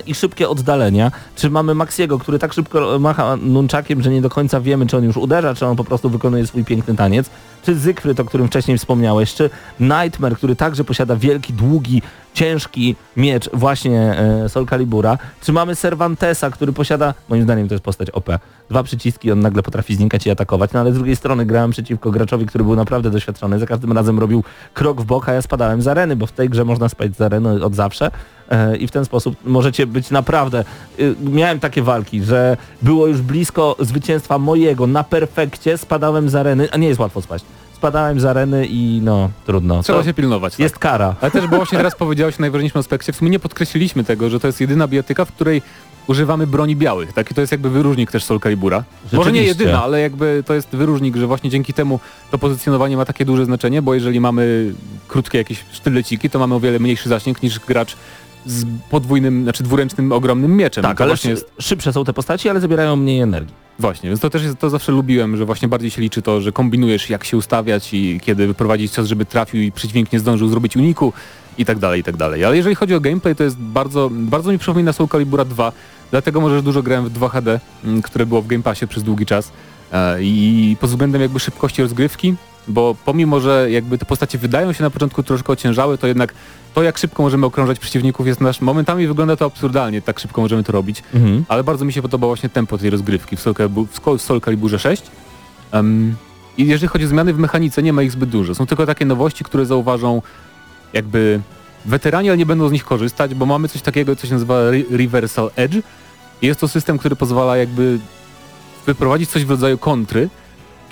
i 0.06 0.16
szybkie 0.16 0.50
oddalenia. 0.50 1.12
Czy 1.36 1.50
mamy 1.50 1.76
Maxiego, 1.76 2.20
który 2.20 2.40
tak 2.40 2.54
szybko 2.54 3.00
macha 3.00 3.36
nunczakiem, 3.36 4.02
że 4.02 4.10
nie 4.10 4.22
do 4.22 4.30
końca 4.30 4.62
wiemy, 4.62 4.88
czy 4.88 4.98
on 4.98 5.04
już 5.04 5.18
uderza, 5.18 5.56
czy 5.56 5.66
on 5.66 5.76
po 5.76 5.84
prostu 5.84 6.10
wykonuje 6.10 6.48
swój 6.48 6.66
piękny 6.66 6.96
taniec. 6.96 7.30
Czy 7.64 7.76
Zygfryd, 7.76 8.20
o 8.20 8.26
którym 8.26 8.48
wcześniej 8.48 8.78
wspomniałeś, 8.78 9.34
czy 9.34 9.50
Nightmare, 9.80 10.36
który 10.36 10.56
także 10.56 10.84
posiada 10.84 11.16
wielki, 11.16 11.54
długi, 11.54 12.02
ciężki 12.34 12.96
miecz 13.18 13.50
właśnie 13.54 14.00
e, 14.00 14.50
Sol 14.50 14.66
Calibura. 14.66 15.18
Czy 15.42 15.54
mamy 15.54 15.76
Cervantesa, 15.76 16.50
który 16.50 16.74
posiada, 16.74 17.14
moim 17.30 17.44
zdaniem 17.44 17.68
to 17.68 17.74
jest 17.74 17.84
postać 17.84 18.10
OP, 18.10 18.30
dwa 18.70 18.84
przyciski, 18.84 19.32
on 19.32 19.40
nagle 19.40 19.64
potrafi 19.64 19.96
znikać 19.96 20.26
i 20.28 20.30
atakować, 20.30 20.72
no 20.74 20.80
ale 20.80 20.92
z 20.92 20.96
drugiej 20.96 21.16
strony 21.16 21.46
grałem 21.46 21.72
przeciwko 21.72 22.12
graczowi, 22.12 22.46
który 22.46 22.64
był 22.64 22.76
naprawdę 22.76 23.10
doświadczony, 23.10 23.60
za 23.60 23.66
każdym 23.66 23.92
razem 23.92 24.20
robił 24.20 24.44
krok 24.74 25.02
w 25.02 25.06
bok, 25.06 25.30
a 25.30 25.34
ja 25.34 25.42
spadałem 25.42 25.82
z 25.82 25.88
areny, 25.88 26.16
bo 26.16 26.26
w 26.26 26.32
tej 26.32 26.50
grze 26.50 26.66
można 26.66 26.90
spać 26.90 27.16
z 27.16 27.22
areny 27.22 27.66
od 27.66 27.76
zawsze. 27.76 28.12
E, 28.50 28.78
i 28.78 28.88
w 28.88 28.92
ten 28.92 29.06
sposób 29.06 29.36
możecie 29.46 29.88
być 29.88 30.12
naprawdę... 30.12 30.64
y, 31.00 31.16
Miałem 31.22 31.60
takie 31.60 31.82
walki, 31.82 32.24
że 32.24 32.58
było 32.82 33.08
już 33.08 33.22
blisko 33.22 33.76
zwycięstwa 33.80 34.38
mojego 34.38 34.88
na 34.88 35.04
perfekcie, 35.04 35.78
spadałem 35.78 36.30
z 36.30 36.36
areny, 36.36 36.72
a 36.72 36.78
nie 36.78 36.88
jest 36.88 37.00
łatwo 37.00 37.22
spaść. 37.22 37.46
Spadałem 37.80 38.20
z 38.20 38.26
areny 38.26 38.68
i 38.70 39.00
no, 39.04 39.30
trudno. 39.46 39.84
Trzeba 39.84 40.00
To 40.00 40.06
się 40.06 40.14
pilnować. 40.14 40.54
tak. 40.54 40.60
jest 40.60 40.78
kara. 40.80 41.16
Ale 41.22 41.32
też, 41.32 41.48
bo 41.48 41.56
właśnie 41.58 41.78
teraz 41.78 41.96
powiedziałeś 41.96 42.36
o 42.36 42.42
najważniejszym 42.42 42.80
aspekcie, 42.80 43.14
w 43.14 43.16
sumie 43.16 43.32
nie 43.32 43.40
podkreśliliśmy 43.40 44.04
tego, 44.04 44.30
że 44.30 44.40
to 44.40 44.48
jest 44.48 44.62
jedyna 44.62 44.88
bijatyka, 44.88 45.26
w 45.26 45.32
której 45.32 45.62
używamy 46.08 46.48
broni 46.48 46.76
białych. 46.76 47.14
Tak? 47.14 47.32
I 47.32 47.34
to 47.34 47.42
jest 47.42 47.52
jakby 47.52 47.70
wyróżnik 47.70 48.12
też 48.12 48.24
Soul 48.24 48.40
Calibura. 48.40 48.84
Może 49.14 49.32
nie 49.32 49.44
jedyna, 49.44 49.84
ale 49.84 50.02
jakby 50.02 50.44
to 50.46 50.54
jest 50.54 50.70
wyróżnik, 50.70 51.16
że 51.16 51.28
właśnie 51.28 51.50
dzięki 51.50 51.74
temu 51.74 52.00
to 52.32 52.38
pozycjonowanie 52.38 52.98
ma 52.98 53.06
takie 53.06 53.26
duże 53.26 53.46
znaczenie, 53.46 53.82
bo 53.82 53.94
jeżeli 53.94 54.20
mamy 54.20 54.74
krótkie 55.08 55.38
jakieś 55.38 55.66
sztyleciki, 55.72 56.30
to 56.30 56.40
mamy 56.40 56.56
o 56.56 56.60
wiele 56.60 56.80
mniejszy 56.80 57.10
zasięg 57.10 57.44
niż 57.44 57.60
gracz 57.60 57.96
z 58.46 58.66
podwójnym, 58.90 59.44
znaczy 59.44 59.64
dwuręcznym, 59.64 60.12
ogromnym 60.12 60.58
mieczem. 60.58 60.84
Tak, 60.84 60.98
to 60.98 61.04
ale 61.04 61.12
właśnie 61.12 61.28
szy- 61.28 61.30
jest 61.36 61.52
szybsze 61.60 61.94
są 61.94 62.06
te 62.06 62.14
postaci, 62.14 62.50
ale 62.50 62.60
zabierają 62.60 62.96
mniej 62.96 63.20
energii. 63.20 63.54
Właśnie, 63.80 64.10
więc 64.10 64.22
to 64.22 64.30
też 64.30 64.44
jest, 64.44 64.60
to 64.60 64.70
zawsze 64.70 64.92
lubiłem, 64.92 65.38
że 65.38 65.46
właśnie 65.46 65.68
bardziej 65.68 65.92
się 65.92 66.02
liczy 66.02 66.22
to, 66.22 66.42
że 66.42 66.52
kombinujesz 66.52 67.10
jak 67.10 67.24
się 67.24 67.38
ustawiać 67.38 67.94
i 67.94 68.20
kiedy 68.24 68.48
wyprowadzić 68.48 68.92
cios, 68.92 69.08
żeby 69.08 69.26
trafił 69.26 69.62
i 69.62 69.72
przeciwnik 69.72 70.12
nie 70.12 70.20
zdążył 70.20 70.50
zrobić 70.50 70.76
uniku 70.78 71.14
i 71.58 71.66
tak 71.66 71.80
dalej, 71.80 72.02
i 72.02 72.04
tak 72.04 72.18
dalej. 72.18 72.46
Ale 72.46 72.58
jeżeli 72.58 72.76
chodzi 72.76 72.96
o 72.96 73.00
gameplay, 73.00 73.36
to 73.36 73.44
jest 73.44 73.58
bardzo, 73.58 74.10
bardzo 74.12 74.52
mi 74.52 74.58
przypomina 74.58 74.94
Soul 74.94 75.10
Calibura 75.10 75.46
2, 75.46 75.72
dlatego 76.12 76.42
może 76.42 76.56
że 76.56 76.64
dużo 76.64 76.84
grałem 76.84 77.06
w 77.06 77.10
2 77.10 77.30
HD, 77.30 77.60
mm, 77.84 78.02
które 78.02 78.26
było 78.26 78.42
w 78.42 78.48
Game 78.48 78.64
Passie 78.64 78.88
przez 78.88 79.04
długi 79.04 79.26
czas 79.26 79.52
E, 79.92 80.24
i 80.24 80.78
pod 80.80 80.90
względem 80.90 81.22
jakby 81.22 81.40
szybkości 81.40 81.82
rozgrywki, 81.82 82.36
bo 82.68 82.96
pomimo, 83.06 83.40
że 83.40 83.72
jakby 83.72 83.98
te 83.98 84.06
postacie 84.06 84.38
wydają 84.38 84.74
się 84.74 84.84
na 84.84 84.90
początku 84.90 85.24
troszkę 85.24 85.54
ociężałe, 85.54 85.98
to 85.98 86.08
jednak 86.08 86.34
to 86.74 86.84
jak 86.84 86.98
szybko 86.98 87.24
możemy 87.24 87.46
okrążać 87.46 87.80
przeciwników 87.80 88.28
jest 88.28 88.42
nasz, 88.42 88.62
momentami 88.62 89.08
wygląda 89.08 89.36
to 89.36 89.46
absurdalnie, 89.46 90.02
tak 90.02 90.20
szybko 90.20 90.42
możemy 90.42 90.64
to 90.64 90.72
robić 90.72 91.04
Mhm. 91.14 91.46
ale 91.48 91.64
bardzo 91.64 91.86
mi 91.86 91.94
się 91.94 92.02
podoba 92.02 92.28
właśnie 92.28 92.50
tempo 92.50 92.78
tej 92.78 92.90
rozgrywki 92.90 93.36
w 93.36 93.42
Soul, 93.42 94.40
w 94.40 94.46
Caliburze 94.46 94.80
6. 94.80 95.04
Em, 95.72 96.16
I 96.58 96.68
jeżeli 96.68 96.88
chodzi 96.88 97.06
o 97.06 97.08
zmiany 97.08 97.34
w 97.34 97.40
mechanice, 97.40 97.84
nie 97.84 97.94
ma 97.94 98.02
ich 98.02 98.12
zbyt 98.12 98.30
dużo. 98.30 98.56
Są 98.56 98.66
tylko 98.66 98.86
takie 98.86 99.06
nowości, 99.06 99.44
które 99.44 99.66
zauważą 99.66 100.22
jakby 100.94 101.40
weterani, 101.86 102.30
ale 102.30 102.38
nie 102.38 102.46
będą 102.46 102.70
z 102.70 102.72
nich 102.72 102.86
korzystać, 102.86 103.36
bo 103.36 103.46
mamy 103.46 103.68
coś 103.68 103.82
takiego, 103.82 104.16
co 104.16 104.28
się 104.28 104.34
nazywa 104.34 104.56
Re- 104.56 104.84
Reversal 104.98 105.52
Edge. 105.56 105.76
I 106.42 106.48
jest 106.48 106.60
to 106.60 106.68
system, 106.68 106.98
który 106.98 107.16
pozwala 107.16 107.58
jakby 107.58 108.00
wyprowadzić 108.86 109.30
coś 109.30 109.46
w 109.46 109.50
rodzaju 109.50 109.78
kontry, 109.78 110.30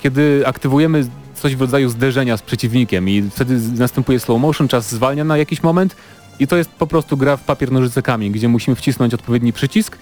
kiedy 0.02 0.42
aktywujemy 0.46 1.06
coś 1.38 1.56
w 1.56 1.60
rodzaju 1.60 1.88
zderzenia 1.88 2.36
z 2.36 2.42
przeciwnikiem 2.42 3.08
i 3.08 3.22
wtedy 3.30 3.60
następuje 3.78 4.20
slow 4.20 4.40
motion, 4.40 4.68
czas 4.68 4.90
zwalnia 4.90 5.24
na 5.24 5.36
jakiś 5.36 5.62
moment 5.62 5.96
i 6.38 6.46
to 6.46 6.56
jest 6.56 6.70
po 6.70 6.86
prostu 6.86 7.16
gra 7.16 7.36
w 7.36 7.44
papier, 7.44 7.72
nożyce, 7.72 8.02
kamień, 8.02 8.32
gdzie 8.32 8.48
musimy 8.48 8.74
wcisnąć 8.76 9.14
odpowiedni 9.14 9.52
przycisk 9.52 9.98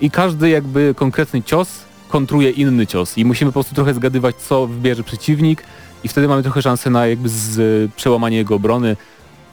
i 0.00 0.10
każdy 0.10 0.48
jakby 0.48 0.94
konkretny 0.96 1.42
cios 1.42 1.68
kontruje 2.08 2.50
inny 2.50 2.86
cios 2.86 3.18
i 3.18 3.24
musimy 3.24 3.50
po 3.50 3.52
prostu 3.52 3.74
trochę 3.74 3.94
zgadywać, 3.94 4.36
co 4.36 4.66
wybierze 4.66 5.02
przeciwnik 5.02 5.62
i 6.04 6.08
wtedy 6.08 6.28
mamy 6.28 6.42
trochę 6.42 6.62
szansę 6.62 6.90
na 6.90 7.06
jakby 7.06 7.28
z, 7.28 7.92
przełamanie 7.92 8.36
jego 8.36 8.54
obrony. 8.54 8.96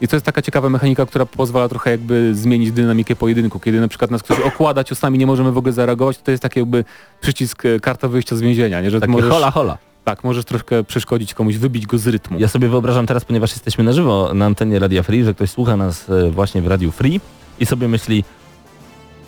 I 0.01 0.07
to 0.07 0.15
jest 0.15 0.25
taka 0.25 0.41
ciekawa 0.41 0.69
mechanika, 0.69 1.05
która 1.05 1.25
pozwala 1.25 1.69
trochę 1.69 1.91
jakby 1.91 2.35
zmienić 2.35 2.71
dynamikę 2.71 3.15
pojedynku. 3.15 3.59
Kiedy 3.59 3.81
na 3.81 3.87
przykład 3.87 4.11
nas 4.11 4.23
ktoś 4.23 4.39
okłada 4.39 4.83
ciosami, 4.83 5.17
nie 5.17 5.27
możemy 5.27 5.51
w 5.51 5.57
ogóle 5.57 5.73
zareagować, 5.73 6.17
to, 6.17 6.23
to 6.23 6.31
jest 6.31 6.43
taki 6.43 6.59
jakby 6.59 6.85
przycisk 7.21 7.65
e, 7.65 7.79
karta 7.79 8.07
wyjścia 8.07 8.35
z 8.35 8.41
więzienia, 8.41 8.81
nie? 8.81 8.91
że 8.91 8.99
Takie 8.99 9.11
możesz, 9.11 9.31
hola 9.31 9.51
hola. 9.51 9.77
Tak, 10.07 10.23
możesz 10.23 10.45
troszkę 10.45 10.83
przeszkodzić 10.83 11.33
komuś, 11.33 11.57
wybić 11.57 11.85
go 11.85 11.97
z 11.97 12.07
rytmu. 12.07 12.39
Ja 12.39 12.47
sobie 12.47 12.67
wyobrażam 12.67 13.07
teraz, 13.07 13.25
ponieważ 13.25 13.51
jesteśmy 13.51 13.83
na 13.83 13.93
żywo 13.93 14.31
na 14.33 14.45
antenie 14.45 14.79
Radia 14.79 15.03
Free, 15.03 15.23
że 15.23 15.33
ktoś 15.33 15.49
słucha 15.49 15.77
nas 15.77 16.09
e, 16.09 16.29
właśnie 16.29 16.61
w 16.61 16.67
Radiu 16.67 16.91
Free 16.91 17.21
i 17.59 17.65
sobie 17.65 17.87
myśli 17.87 18.23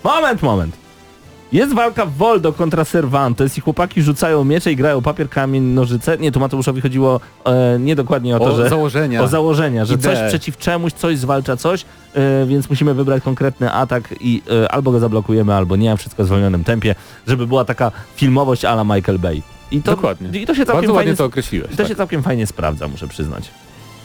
moment, 0.04 0.42
moment. 0.42 0.78
Jest 1.52 1.74
walka 1.74 2.06
w 2.06 2.14
Voldo 2.14 2.54
kontra 2.54 2.86
Cervantes 2.86 3.58
i 3.58 3.62
chłopaki 3.62 4.02
rzucają 4.02 4.44
miecze 4.44 4.72
i 4.72 4.76
grają 4.76 5.02
papier, 5.02 5.30
kamień, 5.30 5.64
nożyce. 5.64 6.18
Nie, 6.18 6.32
tu 6.32 6.40
Mateuszowi 6.40 6.82
chodziło 6.82 7.20
e, 7.46 7.80
nie 7.80 7.96
dokładnie 7.96 8.36
o 8.36 8.40
to, 8.40 8.46
O 8.46 8.56
że... 8.56 8.70
założenia. 8.70 9.24
O 9.24 9.28
założenia, 9.28 9.86
że 9.86 9.98
coś 9.98 10.18
przeciw 10.28 10.58
czemuś, 10.58 10.94
coś 10.94 11.18
zwalcza 11.18 11.58
coś, 11.58 11.86
e, 12.14 12.46
więc 12.46 12.70
musimy 12.70 12.94
wybrać 12.94 13.24
konkretny 13.24 13.72
atak 13.72 14.16
i 14.20 14.42
e, 14.64 14.72
albo 14.72 14.92
go 14.92 15.00
zablokujemy, 15.00 15.54
albo 15.54 15.76
nie, 15.76 15.98
wszystko 15.98 16.24
w 16.24 16.26
zwolnionym 16.26 16.64
tempie, 16.64 16.96
żeby 17.28 17.48
była 17.48 17.66
taka 17.66 17.92
filmowość 18.16 18.66
ala 18.66 18.84
Michael 18.84 19.20
Bay. 19.20 19.42
I 19.72 19.82
to, 19.82 19.92
Dokładnie. 19.92 20.40
I 20.42 20.46
to 20.46 20.56
się 20.56 20.66
całkiem 20.66 20.76
Bardzo 20.82 20.94
ładnie 20.94 21.06
fajnie, 21.10 21.18
to 21.18 21.26
określiłeś. 21.26 21.68
i 21.68 21.72
to 21.72 21.78
tak. 21.78 21.88
się 21.88 21.96
całkiem 21.96 22.24
fajnie 22.24 22.48
sprawdza, 22.48 22.88
muszę 22.88 23.08
przyznać. 23.08 23.50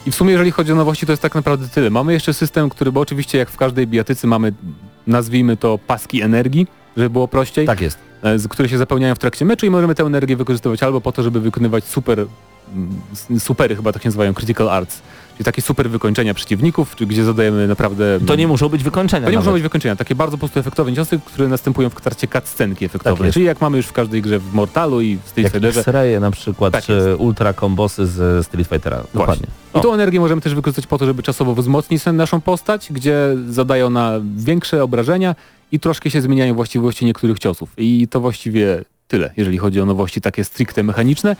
I 0.05 0.11
w 0.11 0.15
sumie 0.15 0.31
jeżeli 0.31 0.51
chodzi 0.51 0.71
o 0.71 0.75
nowości, 0.75 1.05
to 1.05 1.11
jest 1.11 1.21
tak 1.21 1.35
naprawdę 1.35 1.67
tyle. 1.67 1.89
Mamy 1.89 2.13
jeszcze 2.13 2.33
system, 2.33 2.69
który, 2.69 2.91
bo 2.91 2.99
oczywiście 3.01 3.37
jak 3.37 3.49
w 3.49 3.57
każdej 3.57 3.87
bijatyce 3.87 4.27
mamy, 4.27 4.53
nazwijmy 5.07 5.57
to 5.57 5.79
paski 5.87 6.21
energii, 6.21 6.67
żeby 6.97 7.09
było 7.09 7.27
prościej, 7.27 7.65
Tak 7.67 7.81
jest. 7.81 7.97
e, 8.23 8.39
z- 8.39 8.47
które 8.47 8.69
się 8.69 8.77
zapełniają 8.77 9.15
w 9.15 9.19
trakcie 9.19 9.45
meczu 9.45 9.65
i 9.65 9.69
możemy 9.69 9.95
tę 9.95 10.03
energię 10.03 10.35
wykorzystywać 10.37 10.83
albo 10.83 11.01
po 11.01 11.11
to, 11.11 11.23
żeby 11.23 11.39
wykonywać 11.39 11.83
super, 11.85 12.25
mm, 12.73 13.39
supery 13.39 13.75
chyba 13.75 13.91
tak 13.93 14.03
się 14.03 14.07
nazywają, 14.09 14.33
critical 14.33 14.69
arts, 14.69 15.01
czyli 15.37 15.45
takie 15.45 15.61
super 15.61 15.89
wykończenia 15.89 16.33
przeciwników, 16.33 16.95
gdzie 17.01 17.23
zadajemy 17.23 17.67
naprawdę... 17.67 18.19
To 18.27 18.35
nie 18.35 18.47
muszą 18.47 18.69
być 18.69 18.83
wykończenia 18.83 19.25
To 19.25 19.31
nie 19.31 19.37
muszą 19.37 19.45
nawet. 19.45 19.55
być 19.61 19.63
wykończenia, 19.63 19.95
takie 19.95 20.15
bardzo 20.15 20.37
po 20.37 20.39
prostu 20.39 20.59
efektowne 20.59 20.93
ciosy, 20.95 21.19
które 21.25 21.47
następują 21.47 21.89
w 21.89 22.01
trakcie 22.01 22.27
cutscenki 22.27 22.85
efektownej, 22.85 23.27
Tak 23.29 23.33
czyli 23.33 23.45
jak 23.45 23.61
mamy 23.61 23.77
już 23.77 23.85
w 23.85 23.91
każdej 23.93 24.21
grze 24.21 24.39
w 24.39 24.53
Mortalu 24.53 25.01
i 25.01 25.17
w 25.17 25.29
Street 25.29 25.43
Jak 25.43 25.53
Fighterze. 25.53 25.79
X-raye 25.79 26.19
na 26.19 26.31
przykład, 26.31 26.73
Tak 26.73 26.83
czy 26.83 26.91
jest. 26.93 27.07
ultra 27.19 27.53
kombosy 27.53 28.07
z 28.07 28.45
Street 28.47 28.67
Fightera. 28.69 29.03
Dokładnie. 29.13 29.47
I 29.75 29.81
tą 29.81 29.93
energię 29.93 30.19
możemy 30.19 30.41
też 30.41 30.55
wykorzystać 30.55 30.87
po 30.87 30.97
to, 30.97 31.05
żeby 31.05 31.23
czasowo 31.23 31.55
wzmocnić 31.55 32.05
naszą 32.13 32.41
postać, 32.41 32.87
gdzie 32.91 33.17
zadają 33.49 33.89
na 33.89 34.11
większe 34.35 34.83
obrażenia 34.83 35.35
i 35.71 35.79
troszkę 35.79 36.11
się 36.11 36.21
zmieniają 36.21 36.55
właściwości 36.55 37.05
niektórych 37.05 37.39
ciosów. 37.39 37.69
I 37.77 38.07
to 38.07 38.19
właściwie 38.19 38.83
tyle, 39.07 39.31
jeżeli 39.37 39.57
chodzi 39.57 39.81
o 39.81 39.85
nowości 39.85 40.21
takie 40.21 40.43
stricte 40.43 40.83
mechaniczne. 40.83 41.35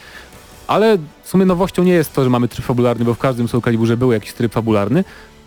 Ale 0.67 0.97
w 1.23 1.29
sumie 1.29 1.45
nowością 1.45 1.83
nie 1.83 1.91
jest 1.93 2.13
to, 2.13 2.23
że 2.23 2.29
mamy 2.29 2.47
tryb 2.47 2.65
fabularny, 2.65 3.05
bo 3.05 3.13
w 3.13 3.17
każdym 3.19 3.47
Soul 3.47 3.61
Caliburze 3.63 3.97
był 3.97 4.11
jakiś 4.11 4.33
tryb 4.33 4.53
fabularny, 4.53 5.03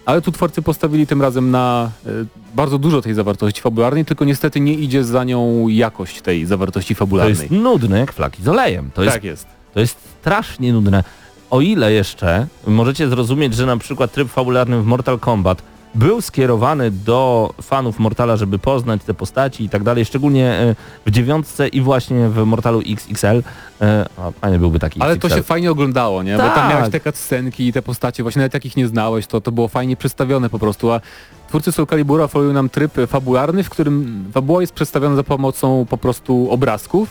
ale 0.07 0.21
tu 0.23 0.33
twórcy 0.33 0.63
postawili 0.63 1.07
tym 1.07 1.23
razem 1.23 1.51
na 1.51 1.91
e, 2.07 2.11
bardzo 2.55 2.79
dużo 2.79 3.03
tej 3.03 3.15
zawartości 3.15 3.61
fabularnej, 3.61 4.05
tylko 4.05 4.25
niestety 4.25 4.61
nie 4.61 4.75
idzie 4.75 5.05
za 5.05 5.25
nią 5.25 5.69
jakość 5.69 6.21
tej 6.23 6.47
zawartości 6.47 6.95
To 6.95 6.99
fabularnej. 6.99 7.37
jest 7.39 7.51
nudne 7.51 7.99
jak 7.99 8.13
flaki 8.13 8.43
z 8.43 8.49
olejem. 8.49 8.91
To 8.95 9.03
jest, 9.03 9.15
tak 9.15 9.25
jest. 9.25 9.47
to 9.75 9.81
jest 9.81 9.97
strasznie 10.21 10.73
nudne. 10.73 11.05
O 11.51 11.61
ile 11.61 11.93
jeszcze 11.93 12.47
możecie 12.67 13.09
zrozumieć, 13.09 13.55
że 13.55 13.67
na 13.67 13.77
przykład 13.77 14.13
tryb 14.13 14.29
fabularny 14.29 14.83
w 14.83 14.87
Mortal 14.87 15.19
Kombat 15.19 15.63
był 15.95 16.21
skierowany 16.21 16.91
do 16.91 17.51
fanów 17.63 17.99
Mortala, 17.99 18.37
żeby 18.37 18.59
poznać 18.59 19.03
te 19.05 19.15
postaci 19.15 19.65
i 19.65 19.69
tak 19.69 19.83
dalej, 19.83 20.05
szczególnie 20.05 20.47
e, 20.53 20.75
w 21.07 21.11
dziewiątce 21.11 21.69
i 21.69 21.81
właśnie 21.81 22.29
w 22.29 22.45
Mortalu 22.45 22.83
XXL. 22.87 23.43
E, 23.81 24.07
A 24.17 24.31
fajny 24.31 24.59
byłby 24.59 24.79
taki 24.79 25.01
Ale 25.01 25.17
to 25.17 25.27
XXL. 25.27 25.37
się 25.37 25.43
fajnie 25.43 25.71
oglądało, 25.71 26.23
nie? 26.23 26.37
Bo 26.37 26.43
Tak. 26.43 26.55
tam 26.55 26.71
miałeś 26.71 26.91
te 26.91 27.01
cutscenki 27.01 27.67
i 27.67 27.73
te 27.73 27.83
postacie, 27.83 28.23
właśnie 28.23 28.41
nawet 28.41 28.55
jakich 28.55 28.77
nie 28.77 28.89
znałeś, 28.89 29.27
to, 29.27 29.41
to 29.41 29.53
było 29.53 29.69
fajnie 29.69 29.97
przedstawione 29.97 30.51
po 30.51 30.59
prostu, 30.59 30.93
a 30.93 31.01
twórcy 31.49 31.73
Soul 31.73 31.87
Calibura 31.87 32.25
oferują 32.25 32.53
nam 32.53 32.69
tryb 32.69 32.93
fabularny, 33.07 33.63
w 33.63 33.71
którym 33.71 34.25
fabuła 34.35 34.61
jest 34.61 34.73
przedstawiona 34.73 35.17
za 35.17 35.23
pomocą 35.23 35.87
po 35.91 35.99
prostu 35.99 36.49
obrazków, 36.51 37.09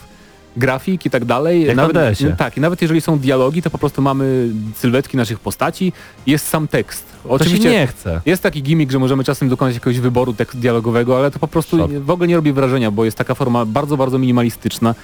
grafik 0.56 1.06
i 1.06 1.10
tak 1.10 1.24
dalej. 1.24 1.64
Jak 1.66 1.76
nawet, 1.76 1.96
tak, 2.38 2.56
i 2.56 2.60
nawet 2.60 2.82
jeżeli 2.82 3.00
są 3.00 3.18
dialogi, 3.18 3.62
to 3.62 3.70
po 3.70 3.78
prostu 3.78 4.02
mamy 4.02 4.48
sylwetki 4.76 5.16
naszych 5.16 5.40
postaci, 5.40 5.92
jest 6.26 6.46
sam 6.48 6.68
tekst. 6.68 7.07
Się 7.62 7.70
nie 7.70 7.86
chce. 7.86 8.20
Jest 8.26 8.42
taki 8.42 8.62
gimmick, 8.62 8.92
że 8.92 8.98
możemy 8.98 9.24
czasem 9.24 9.48
dokonać 9.48 9.74
jakiegoś 9.74 9.98
wyboru 10.00 10.32
tekstu 10.32 10.58
dialogowego, 10.58 11.18
ale 11.18 11.30
to 11.30 11.38
po 11.38 11.48
prostu 11.48 11.88
w 12.00 12.10
ogóle 12.10 12.28
nie 12.28 12.36
robi 12.36 12.52
wrażenia, 12.52 12.90
bo 12.90 13.04
jest 13.04 13.18
taka 13.18 13.34
forma 13.34 13.64
bardzo, 13.64 13.96
bardzo 13.96 14.18
minimalistyczna 14.18 14.94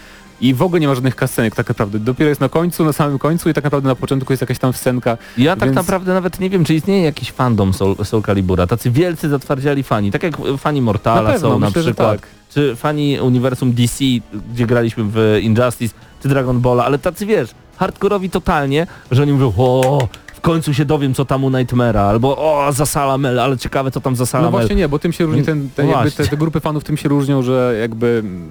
i 0.41 0.55
w 0.55 0.63
ogóle 0.63 0.81
nie 0.81 0.89
ma 0.89 0.95
żadnych 0.95 1.17
kasenek 1.17 1.55
tak 1.55 1.69
naprawdę. 1.69 1.99
Dopiero 1.99 2.29
jest 2.29 2.41
na 2.41 2.49
końcu, 2.49 2.85
na 2.85 2.93
samym 2.93 3.19
końcu 3.19 3.49
i 3.51 3.55
tak 3.55 3.65
naprawdę 3.65 3.89
na 3.89 3.95
początku 3.95 4.33
jest 4.33 4.41
jakaś 4.41 4.59
tam 4.59 4.73
scenka. 4.73 5.19
Ja 5.39 5.57
tak 5.57 5.65
Więc- 5.65 5.77
naprawdę 5.77 6.15
nawet 6.15 6.41
nie 6.41 6.51
wiem, 6.51 6.65
czy 6.65 6.75
istnieje 6.75 7.05
jakiś 7.05 7.31
fandom 7.33 7.75
Soul, 7.75 7.97
Soul 8.05 8.23
Calibura, 8.23 8.67
tacy 8.67 8.91
wielcy 8.91 9.29
zatwardziali 9.29 9.83
fani, 9.83 10.11
tak 10.11 10.23
jak 10.23 10.35
fani 10.59 10.83
Mortala 10.83 11.23
Na 11.23 11.33
pewno, 11.33 11.49
są 11.51 11.59
na 11.59 11.67
myślę, 11.67 11.83
że 11.83 11.91
przykład, 11.91 12.21
tak. 12.21 12.29
czy 12.55 12.77
fani 12.77 13.21
uniwersum 13.21 13.73
DC, 13.73 14.05
gdzie 14.55 14.67
graliśmy 14.67 15.05
w 15.07 15.39
Injustice, 15.43 15.95
czy 16.23 16.29
Dragon 16.29 16.61
Balla, 16.61 16.85
ale 16.85 16.99
tacy 16.99 17.27
wiesz, 17.27 17.51
hardkorowi 17.77 18.31
totalnie, 18.31 18.87
że 19.11 19.23
oni 19.23 19.33
mówią, 19.33 19.53
o, 19.59 20.09
końcu 20.45 20.75
się 20.75 20.85
dowiem, 20.85 21.15
co 21.15 21.25
tam 21.25 21.45
u 21.45 21.51
Nightmare'a, 21.51 21.99
albo 22.09 22.37
o, 22.37 22.73
za 22.73 22.87
Salamel, 22.87 23.41
ale 23.41 23.59
ciekawe, 23.59 23.91
co 23.91 24.01
tam 24.01 24.17
za 24.17 24.23
No 24.23 24.27
Salamel. 24.27 24.51
właśnie 24.51 24.77
nie, 24.77 24.89
bo 24.89 24.99
tym 24.99 25.13
się 25.13 25.25
różni, 25.27 25.43
ten, 25.43 25.71
ten 25.77 25.87
No 25.87 25.93
jakby 25.93 26.11
te, 26.11 26.27
te 26.27 26.37
grupy 26.37 26.61
fanów 26.61 26.85
tym 26.85 26.97
się 26.97 27.09
różnią, 27.09 27.43
że 27.43 27.77
jakby 27.81 28.23
mm, 28.25 28.49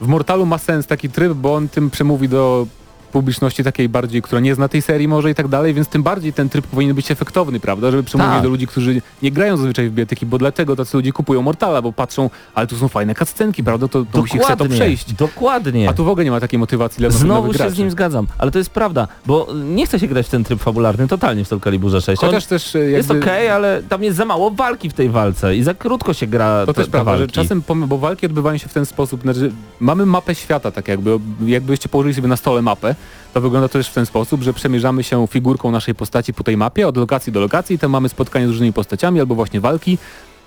w 0.00 0.06
Mortalu 0.06 0.46
ma 0.46 0.58
sens 0.58 0.86
taki 0.86 1.08
tryb, 1.10 1.32
bo 1.32 1.54
on 1.54 1.68
tym 1.68 1.90
przemówi 1.90 2.28
do 2.28 2.66
publiczności 3.12 3.64
takiej 3.64 3.88
bardziej, 3.88 4.22
która 4.22 4.40
nie 4.40 4.54
zna 4.54 4.68
tej 4.68 4.82
serii 4.82 5.08
może 5.08 5.30
i 5.30 5.34
tak 5.34 5.48
dalej, 5.48 5.74
więc 5.74 5.88
tym 5.88 6.02
bardziej 6.02 6.32
ten 6.32 6.48
tryb 6.48 6.66
powinien 6.66 6.96
być 6.96 7.10
efektowny, 7.10 7.60
prawda, 7.60 7.90
żeby 7.90 8.02
przemówić 8.02 8.32
Tak. 8.34 8.42
do 8.42 8.48
ludzi, 8.48 8.66
którzy 8.66 9.02
nie 9.22 9.30
grają 9.32 9.56
zazwyczaj 9.56 9.88
w 9.88 9.92
biotyki, 9.92 10.26
bo 10.26 10.38
dlatego 10.38 10.76
tacy 10.76 10.96
ludzie 10.96 11.12
kupują 11.12 11.42
Mortala, 11.42 11.82
bo 11.82 11.92
patrzą, 11.92 12.30
ale 12.54 12.66
tu 12.66 12.76
są 12.76 12.88
fajne 12.88 13.14
cutscenki, 13.14 13.64
prawda, 13.64 13.88
to, 13.88 14.04
to 14.12 14.18
musi 14.18 14.38
chce 14.38 14.56
to 14.56 14.64
przejść. 14.68 15.12
Dokładnie. 15.12 15.88
A 15.88 15.92
tu 15.92 16.04
w 16.04 16.08
ogóle 16.08 16.24
nie 16.24 16.30
ma 16.30 16.40
takiej 16.40 16.58
motywacji 16.58 17.00
dla 17.00 17.10
Znowu 17.10 17.52
się 17.52 17.58
graczy. 17.58 17.74
z 17.74 17.78
nim 17.78 17.90
zgadzam, 17.90 18.26
ale 18.38 18.50
to 18.50 18.58
jest 18.58 18.70
prawda, 18.70 19.08
bo 19.26 19.46
nie 19.64 19.86
chce 19.86 19.98
się 20.00 20.06
grać 20.08 20.26
w 20.26 20.30
ten 20.30 20.44
tryb 20.44 20.60
fabularny 20.60 21.08
totalnie 21.08 21.44
w 21.44 21.48
Soul 21.48 21.60
Caliburze 21.60 22.00
6. 22.00 22.22
On 22.24 22.28
Chociaż 22.28 22.46
też 22.46 22.74
e, 22.76 22.78
jest 22.78 23.08
jakby... 23.08 23.24
okej, 23.24 23.48
ale 23.48 23.82
tam 23.88 24.02
jest 24.02 24.16
za 24.16 24.24
mało 24.24 24.50
walki 24.50 24.90
w 24.90 24.92
tej 24.94 25.08
walce 25.10 25.56
i 25.56 25.62
za 25.62 25.74
krótko 25.74 26.14
się 26.14 26.26
gra 26.26 26.60
To 26.66 26.72
te, 26.72 26.74
też 26.76 26.86
te 26.86 26.90
prawda, 26.92 27.12
że 27.12 27.18
walki. 27.18 27.32
czasem, 27.34 27.62
pom- 27.62 27.86
bo 27.86 27.98
walki 27.98 28.26
odbywają 28.26 28.58
się 28.58 28.68
w 28.68 28.72
ten 28.74 28.86
sposób, 28.86 29.22
znaczy 29.22 29.52
mamy 29.80 30.06
mapę 30.06 30.34
świata 30.34 30.70
tak 30.70 30.88
jakby, 30.88 31.18
jakbyście 31.46 31.88
położyli 31.88 32.14
sobie 32.14 32.28
na 32.28 32.36
stole 32.36 32.62
mapę, 32.62 32.94
to 33.34 33.40
wygląda 33.40 33.68
to 33.68 33.72
też 33.72 33.88
w 33.88 33.94
ten 33.94 34.06
sposób, 34.06 34.42
że 34.42 34.52
przemierzamy 34.52 35.02
się 35.02 35.26
figurką 35.26 35.70
naszej 35.70 35.94
postaci 35.94 36.34
po 36.34 36.44
tej 36.44 36.56
mapie 36.56 36.88
od 36.88 36.96
lokacji 36.96 37.32
do 37.32 37.40
lokacji 37.40 37.76
i 37.76 37.78
tam 37.78 37.90
mamy 37.90 38.08
spotkanie 38.08 38.46
z 38.46 38.50
różnymi 38.50 38.72
postaciami 38.72 39.20
albo 39.20 39.34
właśnie 39.34 39.60
walki 39.60 39.98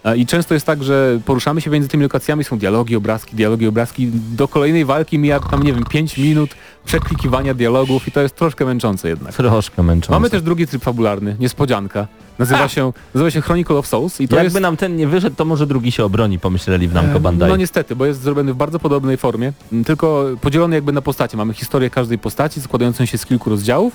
E, 0.03 0.17
i 0.17 0.25
często 0.25 0.53
jest 0.53 0.65
tak, 0.65 0.83
że 0.83 1.19
poruszamy 1.25 1.61
się 1.61 1.71
między 1.71 1.89
tymi 1.89 2.03
lokacjami, 2.03 2.43
są 2.43 2.57
dialogi, 2.57 2.95
obrazki, 2.95 3.35
dialogi, 3.35 3.67
obrazki, 3.67 4.09
do 4.13 4.47
kolejnej 4.47 4.85
walki 4.85 5.19
mija 5.19 5.39
tam 5.39 5.63
nie 5.63 5.73
wiem 5.73 5.83
5 5.83 6.17
minut 6.17 6.49
przeklikiwania 6.85 7.53
dialogów 7.53 8.07
i 8.07 8.11
to 8.11 8.21
jest 8.21 8.35
troszkę 8.35 8.65
męczące 8.65 9.09
jednak. 9.09 9.33
Troszkę 9.33 9.83
męczące. 9.83 10.11
Mamy 10.11 10.29
też 10.29 10.41
drugi 10.41 10.67
tryb 10.67 10.83
fabularny, 10.83 11.35
niespodzianka. 11.39 12.07
Nazywa 12.39 12.63
A! 12.63 12.67
się, 12.67 12.94
nazywa 13.13 13.32
się 13.32 13.41
Chronicle 13.41 13.76
of 13.76 13.88
Souls 13.88 14.22
i 14.22 14.28
to 14.28 14.36
Jakby 14.36 14.46
jest... 14.46 14.62
nam 14.62 14.78
ten 14.78 14.96
nie 14.96 15.08
wyszedł, 15.08 15.36
to 15.36 15.46
może 15.46 15.67
drugi 15.67 15.91
się 15.91 16.06
obroni, 16.06 16.39
pomyśleli 16.39 16.88
w 16.88 16.94
Namco 16.94 17.17
E, 17.17 17.20
Bandai. 17.20 17.50
No 17.50 17.56
niestety, 17.56 17.96
bo 17.96 18.06
jest 18.06 18.22
zrobiony 18.22 18.54
w 18.54 18.56
bardzo 18.56 18.80
podobnej 18.80 19.17
formie, 19.17 19.54
tylko 19.86 20.26
podzielony 20.41 20.76
jakby 20.76 20.91
na 20.91 21.02
postacie. 21.02 21.38
Mamy 21.38 21.54
historię 21.54 21.89
każdej 21.89 22.17
postaci 22.17 22.62
składającą 22.62 23.06
się 23.06 23.17
z 23.17 23.26
kilku 23.26 23.50
rozdziałów. 23.50 23.94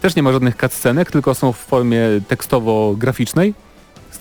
Też 0.00 0.16
nie 0.16 0.22
ma 0.22 0.32
żadnych 0.32 0.56
cutscenek, 0.56 1.10
tylko 1.10 1.34
są 1.34 1.52
w 1.52 1.56
formie 1.58 2.00
tekstowo-graficznej, 2.28 3.52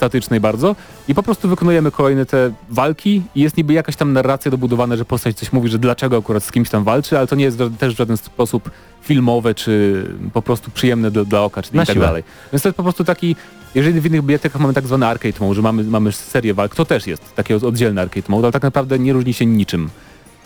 statycznej 0.03 0.39
bardzo 0.39 0.75
i 1.07 1.15
po 1.15 1.23
prostu 1.23 1.49
wykonujemy 1.49 1.91
kolejne 1.91 2.25
te 2.25 2.51
walki 2.69 3.21
i 3.35 3.41
jest 3.41 3.57
niby 3.57 3.73
jakaś 3.73 3.95
tam 3.95 4.13
narracja 4.13 4.51
dobudowana, 4.51 4.95
że 4.95 5.05
postać 5.05 5.37
coś 5.37 5.53
mówi, 5.53 5.69
że 5.69 5.79
dlaczego 5.79 6.17
akurat 6.17 6.43
z 6.43 6.51
kimś 6.51 6.69
tam 6.69 6.83
walczy, 6.83 7.17
ale 7.17 7.27
to 7.27 7.35
nie 7.35 7.43
jest 7.43 7.57
też 7.79 7.93
w 7.93 7.97
żaden 7.97 8.17
sposób 8.17 8.71
filmowe 9.01 9.55
czy 9.55 10.05
po 10.33 10.41
prostu 10.41 10.71
przyjemne 10.71 11.11
dla, 11.11 11.25
dla 11.25 11.41
oka, 11.41 11.61
czyli 11.61 11.77
Na 11.77 11.83
i 11.83 11.85
tak 11.85 11.93
siłę. 11.93 12.05
dalej. 12.05 12.23
Więc 12.53 12.63
to 12.63 12.69
jest 12.69 12.77
po 12.77 12.83
prostu 12.83 13.03
taki, 13.03 13.35
jeżeli 13.75 14.01
w 14.01 14.05
innych 14.05 14.21
bibliotekach 14.21 14.61
mamy 14.61 14.73
tak 14.73 14.87
zwany 14.87 15.07
arcade 15.07 15.39
mode, 15.39 15.55
że 15.55 15.61
mamy, 15.61 15.83
mamy 15.83 16.11
serię 16.11 16.53
walk, 16.53 16.75
to 16.75 16.85
też 16.85 17.07
jest 17.07 17.35
takie 17.35 17.55
oddzielne 17.55 18.01
arcade 18.01 18.25
mode, 18.29 18.45
ale 18.45 18.51
tak 18.51 18.63
naprawdę 18.63 18.99
nie 18.99 19.13
różni 19.13 19.33
się 19.33 19.45
niczym. 19.45 19.89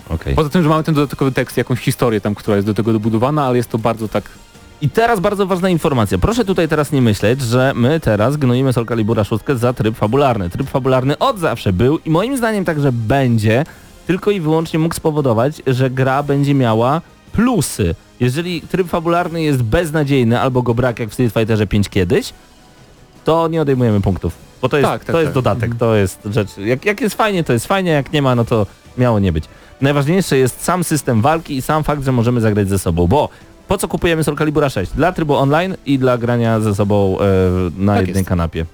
Okej. 0.10 0.36
Poza 0.36 0.50
tym, 0.50 0.64
że 0.64 0.70
mamy 0.70 0.84
ten 0.84 0.96
dodatkowy 0.96 1.32
tekst, 1.32 1.58
jakąś 1.58 1.80
historię 1.80 2.22
tam, 2.22 2.36
która 2.36 2.56
jest 2.56 2.68
do 2.68 2.74
tego 2.74 2.94
dobudowana, 2.94 3.46
ale 3.46 3.58
jest 3.58 3.70
to 3.70 3.78
bardzo 3.78 4.08
tak... 4.08 4.24
I 4.82 4.90
teraz 4.90 5.20
bardzo 5.20 5.48
ważna 5.48 5.70
informacja. 5.70 6.18
Proszę 6.18 6.46
tutaj 6.46 6.68
teraz 6.68 6.92
nie 6.92 7.02
myśleć, 7.02 7.42
że 7.42 7.72
my 7.76 8.00
teraz 8.00 8.38
gnoimy 8.38 8.74
Soul 8.74 8.86
Calibura 8.86 9.24
6 9.24 9.44
za 9.56 9.74
tryb 9.74 9.96
fabularny. 9.96 10.50
Tryb 10.50 10.70
fabularny 10.70 11.18
od 11.18 11.40
zawsze 11.40 11.74
był 11.74 11.98
i 12.06 12.10
moim 12.10 12.38
zdaniem 12.38 12.66
także 12.66 12.92
będzie, 12.92 13.66
tylko 14.08 14.32
i 14.32 14.40
wyłącznie 14.40 14.80
mógł 14.80 14.96
spowodować, 14.96 15.62
że 15.68 15.90
gra 15.90 16.24
będzie 16.24 16.54
miała 16.54 17.02
plusy. 17.34 17.96
Jeżeli 18.20 18.62
tryb 18.62 18.88
fabularny 18.88 19.42
jest 19.44 19.64
beznadziejny 19.64 20.40
albo 20.40 20.62
go 20.62 20.74
brak 20.74 21.00
jak 21.00 21.10
w 21.10 21.14
Street 21.14 21.34
Fighterze 21.34 21.68
5 21.68 21.90
kiedyś, 21.90 22.34
to 23.26 23.48
nie 23.48 23.62
odejmujemy 23.62 24.02
punktów. 24.02 24.34
Bo 24.62 24.70
to 24.70 24.78
jest, 24.78 24.90
Tak, 24.90 25.06
tak, 25.06 25.14
to 25.14 25.22
jest 25.22 25.28
tak. 25.34 25.44
dodatek, 25.44 25.76
to 25.76 25.96
jest 25.96 26.20
rzecz. 26.32 26.58
Jak, 26.58 26.86
jak 26.86 27.02
jest 27.02 27.16
fajnie, 27.16 27.44
to 27.44 27.54
jest 27.54 27.68
fajnie, 27.68 27.92
jak 27.92 28.14
nie 28.14 28.22
ma, 28.22 28.36
no 28.36 28.46
to 28.46 28.66
miało 28.98 29.20
nie 29.20 29.32
być. 29.32 29.44
Najważniejsze 29.82 30.38
jest 30.38 30.64
sam 30.64 30.84
system 30.84 31.22
walki 31.22 31.58
i 31.58 31.62
sam 31.62 31.84
fakt, 31.84 32.04
że 32.04 32.12
możemy 32.12 32.42
zagrać 32.42 32.70
ze 32.70 32.80
sobą, 32.80 33.08
bo 33.08 33.30
po 33.68 33.78
co 33.78 33.88
kupujemy 33.88 34.24
Soul 34.24 34.38
Calibura 34.38 34.70
6? 34.70 34.92
Dla 34.92 35.12
trybu 35.12 35.36
online 35.36 35.76
i 35.86 36.00
dla 36.00 36.18
grania 36.18 36.60
ze 36.60 36.76
sobą 36.76 37.18
e, 37.20 37.24
na 37.78 37.94
Tak 37.94 38.02
jednej 38.08 38.20
jest. 38.22 38.30
kanapie. 38.30 38.66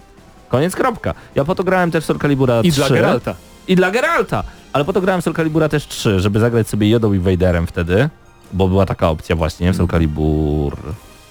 Koniec, 0.50 0.76
kropka. 0.76 1.14
Ja 1.36 1.46
po 1.46 1.56
to 1.56 1.64
grałem 1.64 1.92
też 1.92 2.06
Soul 2.06 2.20
Calibura 2.20 2.62
I 2.62 2.72
3. 2.72 2.80
dla 2.82 2.90
Geralta. 2.90 3.36
I 3.68 3.76
dla 3.76 3.92
Geralta. 3.92 4.44
Ale 4.74 4.86
po 4.86 4.94
to 4.94 5.02
grałem 5.02 5.22
Soul 5.22 5.36
Calibura 5.36 5.70
też 5.70 5.88
3, 5.88 6.20
żeby 6.20 6.40
zagrać 6.40 6.68
sobie 6.68 6.90
Jodą 6.90 7.14
i 7.14 7.20
Vaderem 7.20 7.68
wtedy, 7.68 8.10
bo 8.54 8.68
była 8.68 8.86
taka 8.86 9.10
opcja 9.10 9.36
właśnie 9.36 9.72
w 9.74 9.76
Soul 9.76 9.88
Calibur 9.88 10.78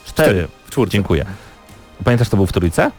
4. 0.05 0.49
W 0.67 0.71
czwórce. 0.71 0.93
Dziękuję. 0.93 1.25
Pamiętasz, 2.05 2.29
to 2.29 2.37
był 2.37 2.47
w 2.47 2.53
trójce? 2.53 2.91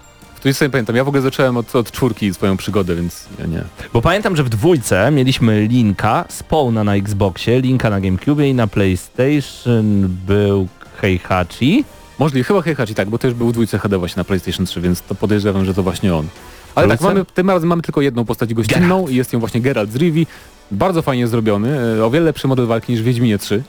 Tu 0.44 0.50
już 0.50 0.58
sobie 0.58 0.70
pamiętam, 0.70 0.96
ja 0.96 1.04
w 1.04 1.08
ogóle 1.08 1.22
zacząłem 1.22 1.58
od, 1.58 1.76
od 1.76 1.92
czwórki 1.92 2.34
swoją 2.34 2.58
przygodę, 2.58 2.96
więc 2.96 3.26
ja 3.40 3.46
nie. 3.46 3.64
Bo 3.94 4.02
pamiętam, 4.02 4.36
że 4.36 4.44
w 4.44 4.50
dwójce 4.50 5.12
mieliśmy 5.12 5.68
Linka, 5.68 6.26
Spawna 6.30 6.84
na 6.84 6.96
Xboxie, 6.96 7.62
Linka 7.62 7.90
na 7.90 8.02
Gamecube 8.02 8.48
i 8.48 8.54
na 8.54 8.68
PlayStation 8.68 10.08
był 10.28 10.68
Heihachi. 11.02 11.86
Możliwe, 12.20 12.44
chyba 12.44 12.62
Heihachi 12.62 12.96
tak, 12.96 13.10
bo 13.10 13.18
też 13.18 13.34
był 13.34 13.48
w 13.48 13.52
dwójce 13.52 13.80
HD 13.80 13.98
właśnie 13.98 14.20
na 14.20 14.24
PlayStation 14.24 14.66
3, 14.66 14.82
więc 14.82 15.02
to 15.02 15.16
podejrzewam, 15.16 15.66
że 15.66 15.74
to 15.74 15.84
właśnie 15.84 16.16
on. 16.16 16.28
Ale 16.76 16.88
tak, 16.88 17.02
mamy, 17.02 17.26
tym 17.26 17.50
razem 17.50 17.70
mamy 17.70 17.82
tylko 17.82 18.02
jedną 18.02 18.26
postać 18.26 18.54
gościnną 18.54 19.08
i 19.08 19.16
jest 19.16 19.34
ją 19.34 19.40
właśnie 19.40 19.62
Geralt 19.62 19.92
z 19.92 19.96
Rivi. 19.96 20.28
Bardzo 20.72 21.02
fajnie 21.02 21.28
zrobiony, 21.28 21.80
e, 21.98 22.06
o 22.06 22.10
wiele 22.10 22.26
lepszy 22.26 22.48
model 22.48 22.66
walki 22.66 22.92
niż 22.92 23.02
w 23.02 23.06
Wiedźminie 23.06 23.38
3, 23.38 23.64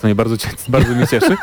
co 0.00 0.06
mnie 0.06 0.14
bardzo, 0.14 0.36
bardzo 0.68 0.94
mnie 0.94 1.06
cieszy. 1.06 1.36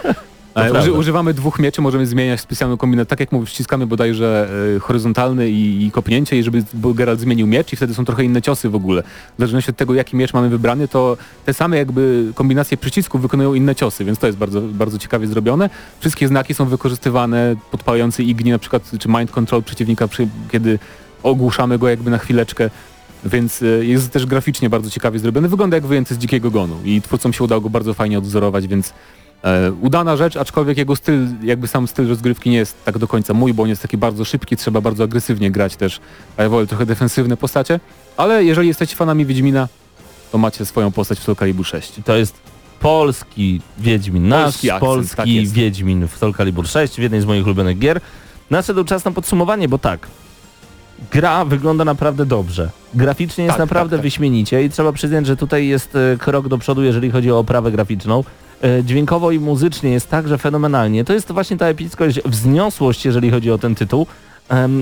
E, 0.57 0.79
uży, 0.79 0.91
używamy 0.91 1.33
dwóch 1.33 1.59
mieczy, 1.59 1.81
możemy 1.81 2.05
zmieniać 2.05 2.39
specjalną 2.39 2.77
kombinację. 2.77 3.09
Tak 3.09 3.19
jak 3.19 3.31
mówisz, 3.31 3.49
ściskamy 3.49 3.87
bodajże 3.87 4.49
e, 4.75 4.79
horyzontalny 4.79 5.49
i, 5.49 5.85
i 5.85 5.91
kopnięcie 5.91 6.39
i 6.39 6.43
żeby 6.43 6.63
Geralt 6.95 7.19
zmienił 7.19 7.47
miecz 7.47 7.73
i 7.73 7.75
wtedy 7.75 7.93
są 7.93 8.05
trochę 8.05 8.23
inne 8.23 8.41
ciosy 8.41 8.69
w 8.69 8.75
ogóle. 8.75 9.03
W 9.03 9.39
zależności 9.39 9.71
od 9.71 9.77
tego, 9.77 9.93
jaki 9.93 10.15
miecz 10.15 10.33
mamy 10.33 10.49
wybrany, 10.49 10.87
to 10.87 11.17
te 11.45 11.53
same 11.53 11.77
jakby 11.77 12.31
kombinacje 12.35 12.77
przycisków 12.77 13.21
wykonują 13.21 13.53
inne 13.53 13.75
ciosy, 13.75 14.05
więc 14.05 14.19
to 14.19 14.27
jest 14.27 14.39
bardzo, 14.39 14.61
bardzo 14.61 14.97
ciekawie 14.97 15.27
zrobione. 15.27 15.69
Wszystkie 15.99 16.27
znaki 16.27 16.53
są 16.53 16.65
wykorzystywane, 16.65 17.55
podpalający 17.71 18.23
igni 18.23 18.51
na 18.51 18.59
przykład, 18.59 18.91
czy 18.99 19.09
mind 19.09 19.31
control 19.31 19.63
przeciwnika, 19.63 20.07
przy, 20.07 20.27
kiedy 20.51 20.79
ogłuszamy 21.23 21.79
go 21.79 21.89
jakby 21.89 22.11
na 22.11 22.17
chwileczkę. 22.17 22.69
Więc 23.25 23.61
e, 23.61 23.65
jest 23.65 24.11
też 24.11 24.25
graficznie 24.25 24.69
bardzo 24.69 24.89
ciekawie 24.89 25.19
zrobiony. 25.19 25.47
Wygląda 25.47 25.77
jak 25.77 25.85
wyjęty 25.85 26.15
z 26.15 26.17
dzikiego 26.17 26.51
gonu 26.51 26.75
i 26.85 27.01
twórcom 27.01 27.33
się 27.33 27.43
udało 27.43 27.61
go 27.61 27.69
bardzo 27.69 27.93
fajnie 27.93 28.17
odwzorować, 28.17 28.67
więc 28.67 28.93
udana 29.81 30.17
rzecz, 30.17 30.37
aczkolwiek 30.37 30.77
jego 30.77 30.95
styl, 30.95 31.27
jakby 31.43 31.67
sam 31.67 31.87
styl 31.87 32.07
rozgrywki 32.07 32.49
nie 32.49 32.57
jest 32.57 32.85
tak 32.85 32.97
do 32.97 33.07
końca 33.07 33.33
mój, 33.33 33.53
bo 33.53 33.63
on 33.63 33.69
jest 33.69 33.81
taki 33.81 33.97
bardzo 33.97 34.25
szybki, 34.25 34.57
trzeba 34.57 34.81
bardzo 34.81 35.03
agresywnie 35.03 35.51
grać 35.51 35.75
też, 35.75 35.99
a 36.37 36.43
ja 36.43 36.49
wolę 36.49 36.67
trochę 36.67 36.85
defensywne 36.85 37.37
postacie, 37.37 37.79
ale 38.17 38.43
jeżeli 38.43 38.67
jesteście 38.67 38.95
fanami 38.95 39.25
Wiedźmina, 39.25 39.67
to 40.31 40.37
macie 40.37 40.65
swoją 40.65 40.91
postać 40.91 41.19
w 41.19 41.23
Soul 41.23 41.35
Calibur 41.35 41.65
6. 41.65 41.93
To 42.05 42.17
jest 42.17 42.35
polski 42.79 43.61
Wiedźmin, 43.77 44.27
nasz 44.27 44.43
Polski 44.43 44.69
polski, 44.79 44.99
akcent, 44.99 45.15
tak 45.17 45.27
jest. 45.27 45.53
Wiedźmin 45.53 46.07
w 46.07 46.17
Soul 46.17 46.33
Calibur 46.33 46.67
6, 46.67 46.95
w 46.95 46.99
jednej 46.99 47.21
z 47.21 47.25
moich 47.25 47.45
ulubionych 47.45 47.79
gier. 47.79 48.01
Nadszedł 48.49 48.83
czas 48.83 49.05
na 49.05 49.11
podsumowanie, 49.11 49.69
bo 49.69 49.77
tak, 49.77 50.07
gra 51.11 51.45
wygląda 51.45 51.85
naprawdę 51.85 52.25
dobrze. 52.25 52.69
Graficznie 52.93 53.43
jest 53.43 53.57
Tak, 53.57 53.59
naprawdę 53.59 53.89
tak, 53.89 53.99
tak. 53.99 54.03
wyśmienicie 54.03 54.63
i 54.63 54.69
trzeba 54.69 54.91
przyznać, 54.91 55.25
że 55.25 55.37
tutaj 55.37 55.67
jest 55.67 55.95
e, 55.95 56.17
krok 56.17 56.47
do 56.47 56.57
przodu, 56.57 56.83
jeżeli 56.83 57.11
chodzi 57.11 57.31
o 57.31 57.39
oprawę 57.39 57.71
graficzną. 57.71 58.23
E, 58.63 58.83
Dźwiękowo 58.83 59.31
i 59.31 59.39
muzycznie 59.39 59.89
jest 59.89 60.09
także 60.09 60.37
fenomenalnie. 60.37 61.03
To 61.05 61.13
jest 61.13 61.31
właśnie 61.31 61.57
ta 61.57 61.65
epickość, 61.65 62.19
wzniosłość, 62.25 63.05
jeżeli 63.05 63.31
chodzi 63.31 63.51
o 63.51 63.57
ten 63.57 63.75
tytuł. 63.75 64.07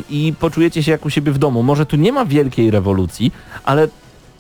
I 0.09 0.33
poczujecie 0.39 0.83
się 0.83 0.91
jak 0.91 1.05
u 1.05 1.09
siebie 1.09 1.31
w 1.31 1.37
domu. 1.37 1.63
Może 1.63 1.85
tu 1.85 1.95
nie 1.95 2.11
ma 2.11 2.25
wielkiej 2.25 2.71
rewolucji, 2.71 3.31
ale 3.63 3.87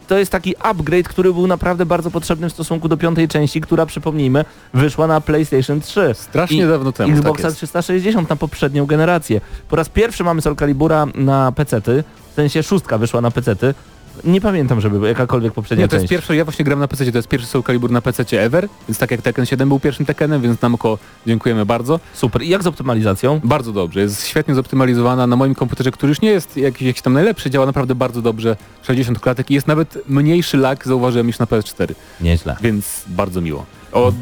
to 0.07 0.17
jest 0.17 0.31
taki 0.31 0.55
upgrade, 0.59 1.07
który 1.07 1.33
był 1.33 1.47
naprawdę 1.47 1.85
bardzo 1.85 2.11
potrzebny 2.11 2.49
w 2.49 2.53
stosunku 2.53 2.87
do 2.87 2.97
piątej 2.97 3.27
części, 3.27 3.61
która 3.61 3.85
przypomnijmy 3.85 4.45
wyszła 4.73 5.07
na 5.07 5.21
PlayStation 5.21 5.81
3. 5.81 6.11
Strasznie 6.13 6.63
I 6.63 6.67
dawno 6.67 6.91
temu, 6.91 7.13
Xboxa 7.13 7.43
tak 7.43 7.43
jest. 7.43 7.57
360 7.57 8.29
na 8.29 8.35
poprzednią 8.35 8.85
generację. 8.85 9.41
Po 9.69 9.75
raz 9.75 9.89
pierwszy 9.89 10.23
mamy 10.23 10.41
Soul 10.41 10.55
Calibura 10.55 11.07
na 11.15 11.51
PC-ty, 11.51 12.03
w 12.31 12.35
sensie 12.35 12.63
szóstka 12.63 12.97
wyszła 12.97 13.21
na 13.21 13.31
PC-ty. 13.31 13.73
Nie 14.23 14.41
pamiętam, 14.41 14.81
żeby 14.81 15.07
jakakolwiek 15.07 15.53
poprzednia 15.53 15.83
Nie, 15.85 15.87
to 15.89 15.95
jest 15.95 16.03
część. 16.03 16.09
pierwszy, 16.11 16.35
ja 16.35 16.43
właśnie 16.45 16.65
gram 16.65 16.79
na 16.79 16.87
PC, 16.87 17.11
to 17.11 17.17
jest 17.17 17.27
pierwszy 17.27 17.47
Soul 17.47 17.63
Calibur 17.63 17.91
na 17.91 18.01
PC 18.01 18.41
ever, 18.41 18.67
więc 18.89 18.97
tak 18.99 19.11
jak 19.11 19.21
Tekken 19.21 19.45
7 19.45 19.69
był 19.69 19.79
pierwszym 19.79 20.05
Tekkenem, 20.05 20.41
więc 20.41 20.61
Namco 20.61 20.97
dziękujemy 21.27 21.65
bardzo. 21.65 21.99
Super. 22.13 22.41
I 22.41 22.49
jak 22.49 22.63
z 22.63 22.67
optymalizacją? 22.67 23.41
Bardzo 23.43 23.71
dobrze, 23.71 23.99
jest 23.99 24.27
świetnie 24.27 24.55
zoptymalizowana 24.55 25.27
na 25.27 25.35
moim 25.35 25.55
komputerze, 25.55 25.91
który 25.91 26.09
już 26.11 26.21
nie 26.21 26.29
jest 26.29 26.57
jakiś, 26.57 26.81
jakiś 26.81 27.01
tam 27.01 27.13
najlepszy, 27.13 27.49
działa 27.49 27.65
naprawdę 27.65 27.95
bardzo 27.95 28.21
dobrze, 28.21 28.57
60 28.83 29.19
klatek 29.19 29.51
i 29.51 29.53
jest 29.53 29.67
nawet 29.67 29.97
mniejszy 30.09 30.57
lag, 30.57 30.85
zauważyłem, 30.87 31.27
niż 31.27 31.39
na 31.39 31.45
PS4, 31.45 31.93
Nieźle. 32.21 32.55
więc 32.61 33.03
bardzo 33.07 33.41
miło. 33.41 33.65
O, 33.91 34.13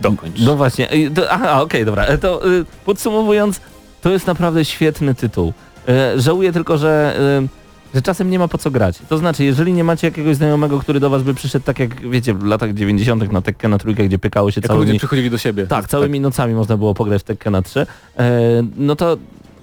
dokończ. 0.00 0.40
No 0.40 0.56
właśnie. 0.56 0.88
To, 1.14 1.30
aha, 1.30 1.62
okej, 1.62 1.84
dobra. 1.84 2.18
To 2.18 2.50
y, 2.52 2.64
podsumowując, 2.84 3.60
to 4.02 4.10
jest 4.10 4.26
naprawdę 4.26 4.64
świetny 4.64 5.14
tytuł. 5.14 5.52
E, 5.88 6.20
żałuję 6.20 6.52
tylko, 6.52 6.78
że, 6.78 7.16
y, 7.44 7.65
że 7.96 8.02
czasem 8.02 8.30
nie 8.30 8.38
ma 8.38 8.48
po 8.48 8.58
co 8.58 8.70
grać. 8.70 8.98
To 9.08 9.18
znaczy, 9.18 9.44
jeżeli 9.44 9.72
nie 9.72 9.84
macie 9.84 10.06
jakiegoś 10.06 10.36
znajomego, 10.36 10.78
który 10.78 11.00
do 11.00 11.10
was 11.10 11.22
by 11.22 11.34
przyszedł 11.34 11.64
tak 11.64 11.78
jak, 11.78 12.10
wiecie, 12.10 12.34
w 12.34 12.44
latach 12.44 12.74
90. 12.74 13.32
na 13.32 13.42
Tekken 13.42 13.70
na 13.70 13.78
trójkę, 13.78 14.04
gdzie 14.04 14.18
pykało 14.18 14.50
się 14.50 14.60
Jak 14.60 14.66
całymi... 14.66 14.86
ludzie 14.86 14.98
przychodzili 14.98 15.30
do 15.30 15.38
siebie. 15.38 15.66
Tak, 15.66 15.88
całymi 15.88 16.20
nocami 16.20 16.54
można 16.54 16.76
było 16.76 16.94
pograć 16.94 17.22
w 17.22 17.24
Tekken 17.24 17.52
na 17.52 17.62
3. 17.62 17.86
E, 18.18 18.62
no 18.76 18.96
to 18.96 19.16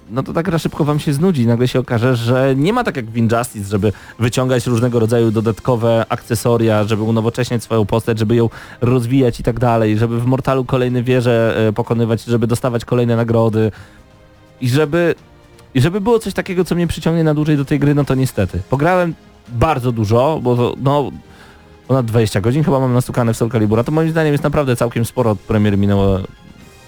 no 0.10 0.24
to 0.24 0.34
ta 0.34 0.44
gra 0.44 0.60
szybko 0.60 0.84
wam 0.84 1.00
się 1.00 1.14
znudzi. 1.14 1.48
Nagle 1.48 1.68
się 1.68 1.80
okaże, 1.80 2.16
że 2.16 2.54
nie 2.58 2.74
ma 2.74 2.84
tak 2.84 2.96
jak 2.96 3.06
w 3.06 3.18
Injustice, 3.18 3.70
żeby 3.70 3.94
wyciągać 4.20 4.68
różnego 4.68 5.00
rodzaju 5.00 5.32
dodatkowe 5.32 6.06
akcesoria, 6.10 6.84
żeby 6.84 7.04
unowocześniać 7.04 7.64
swoją 7.64 7.86
postać, 7.86 8.20
żeby 8.20 8.36
ją 8.36 8.50
rozwijać 8.82 9.40
i 9.40 9.44
tak 9.44 9.60
dalej, 9.60 9.98
żeby 9.98 10.20
w 10.20 10.26
Mortalu 10.26 10.66
kolejne 10.66 11.04
wieże 11.04 11.68
e, 11.68 11.74
pokonywać, 11.74 12.24
żeby 12.24 12.48
dostawać 12.48 12.86
kolejne 12.86 13.16
nagrody 13.16 13.72
i 14.62 14.70
żeby 14.70 15.16
i 15.76 15.82
żeby 15.82 16.02
było 16.02 16.20
coś 16.20 16.34
takiego, 16.34 16.66
co 16.66 16.76
mnie 16.76 16.88
przyciągnie 16.88 17.24
na 17.24 17.34
dłużej 17.34 17.58
do 17.58 17.66
tej 17.66 17.80
gry, 17.80 17.96
no 17.96 18.06
to 18.06 18.16
niestety. 18.16 18.60
Pograłem 18.70 19.14
bardzo 19.50 19.92
dużo, 19.92 20.40
bo 20.44 20.56
to, 20.56 20.76
no 20.82 21.12
ponad 21.88 22.06
20 22.06 22.42
godzin 22.42 22.64
chyba 22.64 22.80
mam 22.80 22.94
nastukane 22.94 23.34
w 23.34 23.38
Soul 23.38 23.52
Calibura, 23.52 23.84
to 23.84 23.92
moim 23.92 24.10
zdaniem 24.10 24.32
jest 24.32 24.44
naprawdę 24.44 24.76
całkiem 24.76 25.06
sporo 25.06 25.32
od 25.32 25.40
premiery 25.40 25.78
minęło 25.78 26.20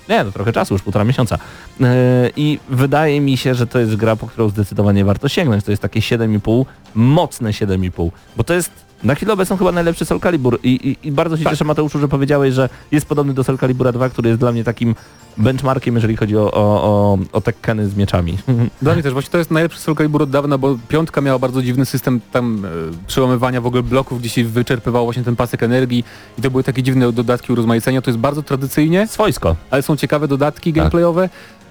nie, 0.10 0.24
no 0.24 0.32
trochę 0.32 0.54
czasu, 0.54 0.74
już 0.74 0.82
półtora 0.82 1.06
miesiąca. 1.06 1.38
Yy, 1.80 1.88
I 2.36 2.60
wydaje 2.70 3.22
mi 3.22 3.38
się, 3.38 3.56
że 3.56 3.68
to 3.68 3.80
jest 3.80 3.96
gra, 3.96 4.16
po 4.16 4.28
którą 4.28 4.50
zdecydowanie 4.50 5.06
warto 5.06 5.30
sięgnąć. 5.30 5.64
To 5.64 5.72
jest 5.72 5.82
takie 5.82 6.00
7,5, 6.00 6.66
mocne 6.96 7.50
7,5, 7.50 8.12
bo 8.38 8.44
to 8.44 8.54
jest 8.54 8.85
na 9.04 9.16
chwilę 9.16 9.34
obecną 9.34 9.58
chyba 9.58 9.72
najlepszy 9.72 10.06
Soul 10.06 10.20
Calibur 10.20 10.60
i, 10.64 10.70
i, 11.04 11.08
i 11.08 11.12
bardzo 11.12 11.38
się 11.38 11.44
Tak. 11.44 11.54
cieszę 11.54 11.66
Mateuszu, 11.66 12.00
że 12.00 12.08
powiedziałeś, 12.08 12.54
że 12.54 12.70
jest 12.92 13.06
podobny 13.06 13.34
do 13.34 13.44
Soul 13.44 13.58
Calibura 13.58 13.92
2, 13.92 14.10
który 14.10 14.30
jest 14.30 14.40
dla 14.40 14.52
mnie 14.52 14.64
takim 14.64 14.96
benchmarkiem, 15.38 15.96
jeżeli 15.96 16.16
chodzi 16.18 16.38
o, 16.38 16.52
o, 16.52 16.84
o, 16.84 17.18
o 17.32 17.42
Tekkeny 17.42 17.90
z 17.90 17.96
mieczami. 17.96 18.38
Dla 18.82 18.94
mnie 18.94 19.04
też 19.04 19.14
właśnie 19.14 19.32
to 19.32 19.38
jest 19.38 19.52
najlepszy 19.52 19.80
Soul 19.80 19.98
Calibur 19.98 20.22
od 20.24 20.30
dawna, 20.30 20.58
bo 20.58 20.78
piątka 20.88 21.22
miała 21.22 21.40
bardzo 21.40 21.62
dziwny 21.62 21.86
system 21.86 22.20
tam 22.32 22.66
e, 22.66 22.70
przełamywania 23.08 23.62
w 23.62 23.66
ogóle 23.66 23.84
bloków, 23.84 24.20
gdzie 24.20 24.30
się 24.30 24.44
wyczerpywał 24.44 25.06
właśnie 25.06 25.24
ten 25.24 25.36
pasek 25.36 25.64
energii 25.64 26.04
i 26.40 26.42
to 26.42 26.52
były 26.52 26.64
takie 26.64 26.84
dziwne 26.84 27.12
dodatki 27.12 27.52
urozmaicenia. 27.54 28.02
To 28.02 28.10
jest 28.10 28.20
bardzo 28.20 28.44
tradycyjnie, 28.44 29.08
Swojsko. 29.08 29.56
ale 29.72 29.82
są 29.82 29.96
ciekawe 29.98 30.28
dodatki 30.28 30.74
Tak. 30.74 30.76
gameplayowe. 30.78 31.30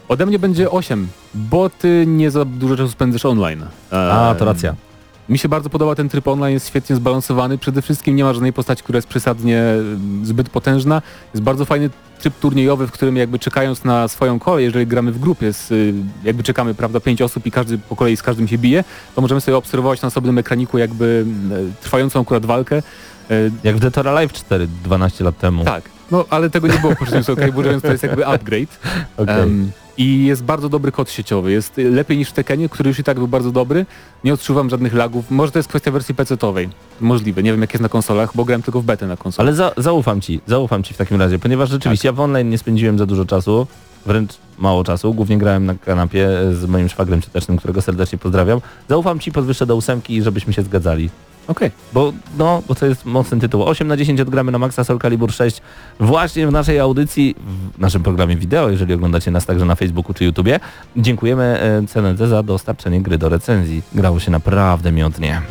Ode 0.08 0.26
mnie 0.26 0.38
będzie 0.38 0.70
8, 0.70 1.08
bo 1.34 1.70
ty 1.70 2.04
nie 2.06 2.30
za 2.30 2.44
dużo 2.44 2.76
czasu 2.76 2.88
spędzasz 2.90 3.24
online. 3.24 3.64
A, 3.90 4.34
to 4.38 4.44
racja. 4.44 4.74
Mi 5.28 5.38
się 5.38 5.48
bardzo 5.48 5.70
podoba 5.70 5.94
ten 5.94 6.08
tryb 6.08 6.28
online, 6.28 6.54
jest 6.54 6.68
świetnie 6.68 6.96
zbalansowany. 6.96 7.58
Przede 7.58 7.82
wszystkim 7.82 8.16
nie 8.16 8.24
ma 8.24 8.32
żadnej 8.32 8.52
postaci, 8.52 8.82
która 8.82 8.96
jest 8.96 9.08
przesadnie 9.08 9.60
mm, 9.60 10.26
zbyt 10.26 10.48
potężna. 10.50 11.02
Jest 11.34 11.44
bardzo 11.44 11.64
fajny 11.64 11.90
tryb 12.18 12.34
turniejowy, 12.38 12.86
w 12.86 12.92
którym 12.92 13.16
jakby 13.16 13.38
czekając 13.38 13.84
na 13.84 14.08
swoją 14.08 14.38
kolej, 14.38 14.64
jeżeli 14.64 14.86
gramy 14.86 15.12
w 15.12 15.18
grupie, 15.18 15.52
z, 15.52 15.70
y, 15.70 15.94
jakby 16.24 16.42
czekamy, 16.42 16.74
prawda, 16.74 17.00
pięć 17.00 17.22
osób 17.22 17.46
i 17.46 17.50
każdy 17.50 17.78
po 17.78 17.96
kolei 17.96 18.16
z 18.16 18.22
każdym 18.22 18.48
się 18.48 18.58
bije, 18.58 18.84
to 19.14 19.20
możemy 19.22 19.40
sobie 19.40 19.56
obserwować 19.56 20.02
na 20.02 20.08
osobnym 20.08 20.38
ekraniku 20.38 20.78
jakby 20.78 21.24
mm, 21.26 21.72
trwającą 21.82 22.20
akurat 22.20 22.46
walkę. 22.46 22.76
E, 23.30 23.34
Jak 23.64 23.76
w 23.76 23.80
Dead 23.80 23.98
or 23.98 24.08
Alive 24.08 24.32
4, 24.32 24.68
12 24.84 25.24
lat 25.24 25.38
temu. 25.38 25.64
Tak, 25.64 25.82
no 26.10 26.24
ale 26.30 26.50
tego 26.50 26.68
nie 26.68 26.78
było 26.78 26.94
w 26.94 26.98
poprzednim 26.98 27.24
Soul 27.24 27.36
Caliburze, 27.38 27.70
więc 27.70 27.82
to 27.82 27.92
jest 27.92 28.02
jakby 28.02 28.26
upgrade. 28.26 28.78
Okej. 29.16 29.42
Em, 29.42 29.70
I 29.98 30.24
jest 30.24 30.44
bardzo 30.44 30.68
dobry 30.68 30.92
kod 30.92 31.10
sieciowy. 31.10 31.52
Jest 31.52 31.76
lepiej 31.76 32.18
niż 32.18 32.28
w 32.28 32.32
Tekkenie, 32.32 32.68
który 32.68 32.88
już 32.88 32.98
i 32.98 33.04
tak 33.04 33.18
był 33.18 33.28
bardzo 33.28 33.50
dobry. 33.52 33.86
Nie 34.24 34.34
odczuwam 34.34 34.70
żadnych 34.70 34.94
lagów. 34.94 35.30
Może 35.30 35.52
to 35.52 35.58
jest 35.58 35.68
kwestia 35.68 35.90
wersji 35.90 36.14
PC-towej. 36.14 36.68
Możliwe. 37.00 37.42
Nie 37.42 37.50
wiem 37.50 37.60
jak 37.60 37.72
jest 37.74 37.82
na 37.82 37.88
konsolach, 37.88 38.30
bo 38.34 38.44
grałem 38.44 38.62
tylko 38.62 38.80
w 38.80 38.84
betę 38.84 39.06
na 39.06 39.16
konsolach. 39.16 39.48
Ale 39.48 39.56
za, 39.56 39.72
zaufam 39.76 40.20
ci, 40.20 40.40
zaufam 40.46 40.82
ci 40.82 40.94
w 40.94 40.96
takim 40.96 41.20
razie, 41.20 41.38
ponieważ 41.38 41.70
rzeczywiście 41.70 42.08
ja 42.08 42.12
w 42.12 42.20
online 42.20 42.50
nie 42.50 42.58
spędziłem 42.58 42.98
za 42.98 43.06
dużo 43.06 43.24
czasu, 43.24 43.66
wręcz 44.06 44.32
mało 44.58 44.84
czasu, 44.84 45.14
głównie 45.14 45.38
grałem 45.38 45.66
na 45.66 45.74
kanapie 45.74 46.28
z 46.52 46.64
moim 46.64 46.88
szwagrem 46.88 47.20
czytecznym, 47.20 47.58
którego 47.58 47.82
serdecznie 47.82 48.18
pozdrawiam. 48.18 48.60
Zaufam 48.88 49.20
ci, 49.20 49.32
podwyższę 49.32 49.66
do 49.66 49.76
ósemki, 49.76 50.22
żebyśmy 50.22 50.52
się 50.52 50.62
zgadzali. 50.62 51.10
Okej. 51.48 51.70
Bo, 51.92 52.12
no, 52.38 52.62
bo 52.68 52.74
to 52.74 52.86
jest 52.86 53.04
mocny 53.04 53.40
tytuł. 53.40 53.62
8 53.62 53.88
na 53.88 53.96
10 53.96 54.20
odgramy 54.20 54.52
na 54.52 54.58
Maxa 54.58 54.84
Soul 54.84 54.98
Calibur 54.98 55.32
6 55.32 55.62
właśnie 56.00 56.46
w 56.46 56.52
naszej 56.52 56.78
audycji, 56.78 57.34
w 57.76 57.78
naszym 57.78 58.02
programie 58.02 58.36
wideo, 58.36 58.70
jeżeli 58.70 58.94
oglądacie 58.94 59.30
nas 59.30 59.46
także 59.46 59.64
na 59.64 59.74
Facebooku 59.74 60.14
czy 60.14 60.24
YouTubie. 60.24 60.60
Dziękujemy 60.96 61.44
e, 61.44 61.86
CNC 61.86 62.28
za 62.28 62.42
dostarczenie 62.42 63.02
gry 63.02 63.18
do 63.18 63.28
recenzji. 63.28 63.82
Grało 63.94 64.20
się 64.20 64.30
naprawdę 64.30 64.92
miodnie. 64.92 65.42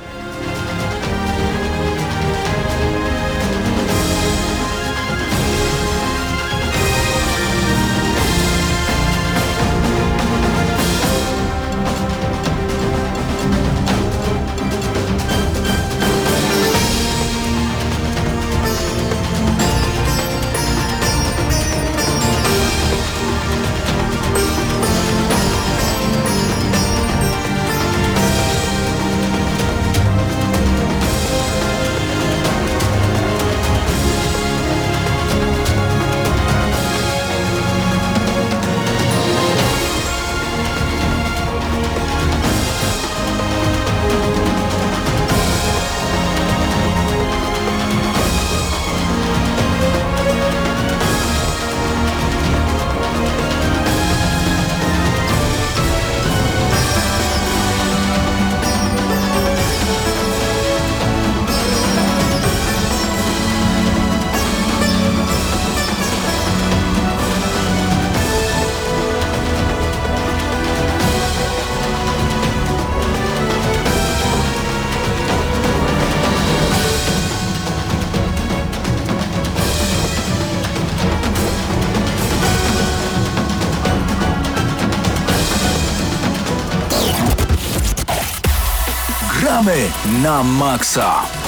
Na 90.24 90.40
maksa. 90.44 91.43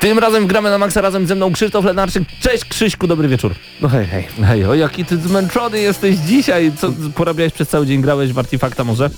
Tym 0.00 0.18
razem 0.18 0.46
gramy 0.46 0.70
na 0.70 0.78
Maxa 0.78 1.00
razem 1.00 1.26
ze 1.26 1.34
mną 1.34 1.52
Krzysztof 1.52 1.84
Lenarczyk. 1.84 2.24
Cześć 2.40 2.64
Krzyśku, 2.64 3.06
dobry 3.06 3.28
wieczór. 3.28 3.54
No 3.80 3.88
hej, 3.88 4.06
hej. 4.06 4.24
Hej, 4.44 4.64
o 4.64 4.74
jaki 4.74 5.04
ty 5.04 5.16
zmęczony 5.16 5.80
jesteś 5.80 6.16
dzisiaj. 6.16 6.72
Co 6.78 6.92
porabiałeś 7.14 7.52
przez 7.52 7.68
cały 7.68 7.86
dzień? 7.86 8.02
Grałeś 8.02 8.32
w 8.32 8.38
Artifacta 8.38 8.84
może? 8.84 9.10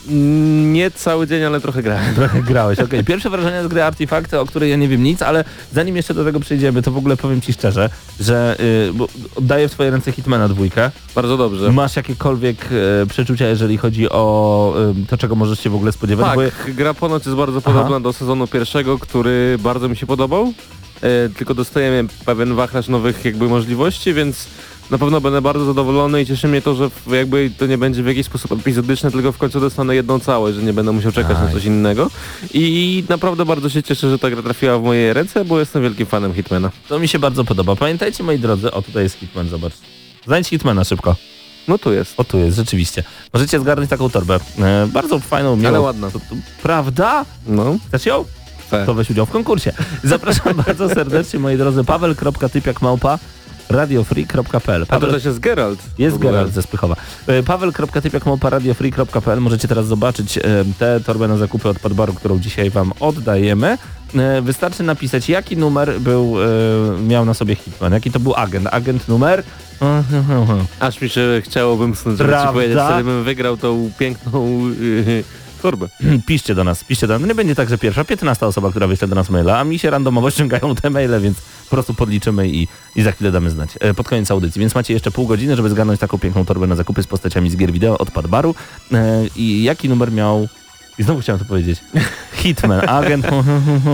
Nie 0.63 0.91
cały 0.91 1.27
dzień, 1.27 1.45
ale 1.45 1.61
trochę 1.61 1.83
grałem. 1.83 2.15
Trochę 2.21 2.43
grałeś, 2.43 2.79
okej. 2.79 3.05
Pierwsze 3.05 3.31
wrażenia 3.31 3.65
z 3.65 3.69
gry 3.69 3.83
Artifacty, 3.83 4.41
o 4.41 4.47
której 4.47 4.71
ja 4.71 4.77
nie 4.77 4.89
wiem 4.89 5.03
nic, 5.03 5.23
ale 5.23 5.45
zanim 5.73 5.97
jeszcze 5.97 6.15
do 6.15 6.25
tego 6.25 6.41
przejdziemy, 6.41 6.83
to 6.83 6.91
w 6.91 6.97
ogóle 6.97 7.17
powiem 7.17 7.41
ci 7.41 7.53
szczerze, 7.53 7.91
że 8.21 8.57
y, 8.61 8.93
bo 8.93 9.09
oddaję 9.37 9.69
w 9.69 9.73
twoje 9.73 9.91
ręce 9.91 10.13
Hitmana 10.13 10.49
dwójkę. 10.49 10.91
Bardzo 11.15 11.37
dobrze. 11.37 11.73
Masz 11.73 11.97
jakiekolwiek 11.97 12.69
y, 13.03 13.07
przeczucia, 13.07 13.47
jeżeli 13.47 13.79
chodzi 13.79 14.11
o 14.11 14.75
y, 15.05 15.07
to, 15.07 15.19
czego 15.19 15.35
możesz 15.35 15.61
się 15.61 15.71
w 15.71 15.75
ogóle 15.75 15.93
spodziewać? 15.93 16.27
Tak, 16.27 16.37
Bo 16.37 16.75
gra 16.75 16.95
ponoć 16.95 17.27
jest 17.27 17.37
bardzo 17.37 17.61
podobna 17.61 18.01
do 18.01 18.13
sezonu 18.13 18.47
pierwszego, 18.47 18.99
który 18.99 19.57
bardzo 19.61 19.89
mi 19.89 19.97
się 19.97 20.07
podobał. 20.07 20.53
E, 21.03 21.29
tylko 21.29 21.55
dostajemy 21.55 22.09
pewien 22.27 22.55
wachlarz 22.55 22.89
nowych 22.89 23.25
jakby 23.25 23.49
możliwości, 23.49 24.15
więc 24.15 24.47
na 24.91 24.99
pewno 24.99 25.21
będę 25.21 25.43
bardzo 25.43 25.65
zadowolony 25.65 26.23
i 26.23 26.27
cieszy 26.27 26.49
mnie 26.49 26.63
to, 26.63 26.75
że 26.75 26.91
jakby 27.17 27.51
to 27.59 27.67
nie 27.67 27.79
będzie 27.79 28.03
w 28.03 28.07
jakiś 28.07 28.27
sposób 28.27 28.53
epizodyczne, 28.53 29.11
tylko 29.11 29.33
w 29.33 29.39
końcu 29.39 29.61
dostanę 29.61 29.95
jedną 29.95 30.21
całość, 30.21 30.57
że 30.57 30.63
nie 30.63 30.73
będę 30.73 30.93
musiał 30.93 31.13
czekać 31.13 31.37
na 31.37 31.43
Nice. 31.43 31.53
coś 31.55 31.65
innego. 31.65 32.11
I 32.55 33.05
naprawdę 33.09 33.45
bardzo 33.45 33.69
się 33.71 33.83
cieszę, 33.83 34.11
że 34.11 34.19
ta 34.19 34.31
gra 34.31 34.43
trafiła 34.43 34.79
w 34.79 34.83
moje 34.83 35.13
ręce, 35.13 35.45
bo 35.45 35.61
jestem 35.61 35.83
wielkim 35.83 36.07
fanem 36.07 36.35
Hitmana. 36.35 36.71
To 36.89 36.99
mi 36.99 37.09
się 37.09 37.19
bardzo 37.19 37.45
podoba. 37.45 37.77
Pamiętajcie 37.77 38.23
moi 38.25 38.39
drodzy, 38.39 38.71
o 38.73 38.83
tutaj 38.83 39.03
jest 39.03 39.17
Hitman, 39.19 39.49
zobacz. 39.49 39.73
Znajdź 40.27 40.49
Hitmana 40.49 40.85
szybko. 40.85 41.17
No 41.69 41.79
tu 41.79 41.93
jest. 41.93 42.15
O 42.17 42.25
tu 42.25 42.39
jest, 42.39 42.57
rzeczywiście. 42.57 43.05
Możecie 43.33 43.61
zgarnąć 43.61 43.91
taką 43.91 44.11
torbę. 44.11 44.41
E, 44.59 44.89
bardzo 44.93 45.19
fajną, 45.21 45.57
miłą. 45.57 45.69
Ale 45.69 45.81
ładna. 45.81 46.11
To, 46.11 46.19
to, 46.19 46.25
prawda? 46.63 47.25
No. 47.47 47.77
Chcesz 47.89 48.07
ją? 48.07 48.25
Chcę. 48.73 48.87
To 48.87 48.95
weź 48.95 49.11
udział 49.11 49.27
w 49.27 49.31
konkursie. 49.31 49.73
Zapraszam 50.05 50.57
bardzo 50.67 50.89
serdecznie 50.89 51.39
moi 51.41 51.57
drodzy. 51.57 51.85
Paweł.typiak 51.85 52.83
małpa 52.83 53.19
radiofree.pl 53.69 54.87
A 54.89 55.01
to 55.01 55.07
też 55.07 55.25
jest 55.25 55.39
Geralt. 55.39 55.81
jest. 55.99 56.19
Geralt 56.19 56.53
ze 56.53 56.63
Spychowa. 56.63 56.97
E, 57.27 57.43
Paweł.typiak 57.43 58.27
małpa 58.27 58.51
radiofree.pl 58.51 59.41
Możecie 59.41 59.69
teraz 59.69 59.87
zobaczyć 59.87 60.39
e, 60.39 60.43
tę 60.79 61.01
torbę 61.07 61.29
na 61.29 61.37
zakupy 61.37 61.69
od 61.69 61.79
Padbaru, 61.79 62.15
którą 62.15 62.39
dzisiaj 62.39 62.71
wam 62.71 62.93
oddajemy. 63.01 63.79
E, 64.15 64.43
Wystarczy 64.43 64.83
napisać, 64.83 65.29
jaki 65.29 65.57
numer 65.57 66.01
był, 66.01 66.35
miał 67.09 67.25
na 67.25 67.35
sobie 67.35 67.55
Hitman, 67.55 67.93
jaki 67.93 68.11
to 68.11 68.21
był 68.21 68.35
agent. 68.35 68.69
Agent 68.71 69.09
numer... 69.09 69.43
Aż 70.81 71.01
mi 71.01 71.09
się 71.09 71.43
Prawda? 72.19 72.47
ci 72.47 72.53
powiedzieć, 72.53 72.79
wtedy 72.87 73.05
bym 73.05 73.25
wygrał 73.25 73.57
tą 73.57 73.91
piękną 73.99 74.61
torbę. 75.63 75.89
piszcie 76.27 76.55
do 76.55 76.65
nas, 76.65 76.85
piszcie 76.85 77.07
do 77.07 77.19
nas. 77.19 77.29
Nie 77.29 77.35
będzie 77.35 77.55
tak, 77.55 77.69
że 77.69 77.79
pierwsza, 77.79 78.05
15 78.05 78.47
osoba, 78.47 78.71
która 78.71 78.87
wyśle 78.87 79.09
do 79.09 79.15
nas 79.15 79.31
maila, 79.31 79.59
a 79.59 79.65
mi 79.65 79.79
się 79.79 79.91
randomowo 79.91 80.31
ściągają 80.35 80.75
te 80.75 80.91
maile, 80.91 81.21
więc 81.21 81.39
po 81.39 81.71
prostu 81.71 81.95
podliczymy 81.95 82.49
i, 82.49 82.69
i 82.97 83.03
za 83.03 83.13
chwilę 83.13 83.33
damy 83.33 83.51
znać. 83.51 83.71
E, 83.81 83.95
pod 83.95 84.09
koniec 84.09 84.31
audycji, 84.31 84.61
więc 84.61 84.75
macie 84.75 84.95
jeszcze 84.95 85.11
pół 85.11 85.27
godziny, 85.27 85.57
żeby 85.57 85.71
zgarnąć 85.71 86.01
taką 86.01 86.19
piękną 86.19 86.45
torbę 86.45 86.67
na 86.67 86.77
zakupy 86.77 87.03
z 87.03 87.07
postaciami 87.07 87.51
z 87.51 87.57
gier 87.57 87.73
wideo 87.73 87.99
od 87.99 88.11
Padbaru. 88.11 88.55
E, 88.93 89.25
I 89.37 89.63
jaki 89.63 89.89
numer 89.89 90.13
miał... 90.13 90.49
I 90.99 91.03
znowu 91.03 91.21
chciałem 91.21 91.39
to 91.39 91.45
powiedzieć. 91.45 91.81
Hitman, 92.43 92.89
agent. 92.89 93.27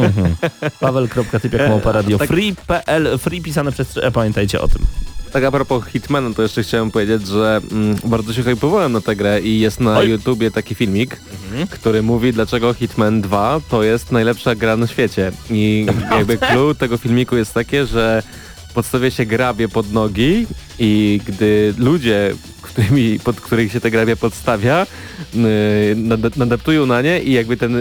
Paweł.typiak 0.80 1.68
małpa 1.68 1.92
radio 1.92 2.18
free.pl 2.18 3.18
free 3.18 3.42
pisane 3.42 3.72
przez 3.72 3.96
E, 3.96 4.10
pamiętajcie 4.10 4.60
o 4.60 4.68
tym. 4.68 4.86
Tak 5.32 5.44
a 5.44 5.50
propos 5.50 5.84
Hitmana, 5.86 6.34
to 6.34 6.42
jeszcze 6.42 6.62
chciałem 6.62 6.90
powiedzieć, 6.90 7.26
że 7.26 7.60
mm, 7.72 7.96
bardzo 8.04 8.32
się 8.32 8.42
hypowałem 8.42 8.92
na 8.92 9.00
tę 9.00 9.16
grę 9.16 9.40
i 9.40 9.60
jest 9.60 9.80
na 9.80 9.98
Oj. 9.98 10.08
YouTubie 10.10 10.50
taki 10.50 10.74
filmik, 10.74 11.16
Mhm. 11.44 11.66
który 11.66 12.02
mówi, 12.02 12.32
dlaczego 12.32 12.74
Hitman 12.74 13.20
2 13.20 13.60
to 13.68 13.82
jest 13.82 14.12
najlepsza 14.12 14.54
gra 14.54 14.76
na 14.76 14.86
świecie. 14.86 15.32
I 15.50 15.86
jakby 16.18 16.38
clue 16.38 16.74
tego 16.74 16.96
filmiku 16.98 17.36
jest 17.36 17.54
takie, 17.54 17.86
że 17.86 18.22
podstawia 18.74 19.10
się 19.10 19.26
grabie 19.26 19.68
pod 19.68 19.92
nogi 19.92 20.46
i 20.78 21.20
gdy 21.26 21.74
ludzie, 21.78 22.34
którymi, 22.68 23.18
pod 23.24 23.40
których 23.40 23.72
się 23.72 23.80
te 23.80 23.90
grabie 23.90 24.16
podstawia, 24.16 24.86
yy, 25.34 25.40
nade- 25.96 26.36
nadeptują 26.38 26.86
na 26.86 27.02
nie 27.02 27.22
i 27.22 27.32
jakby 27.32 27.56
ten 27.56 27.76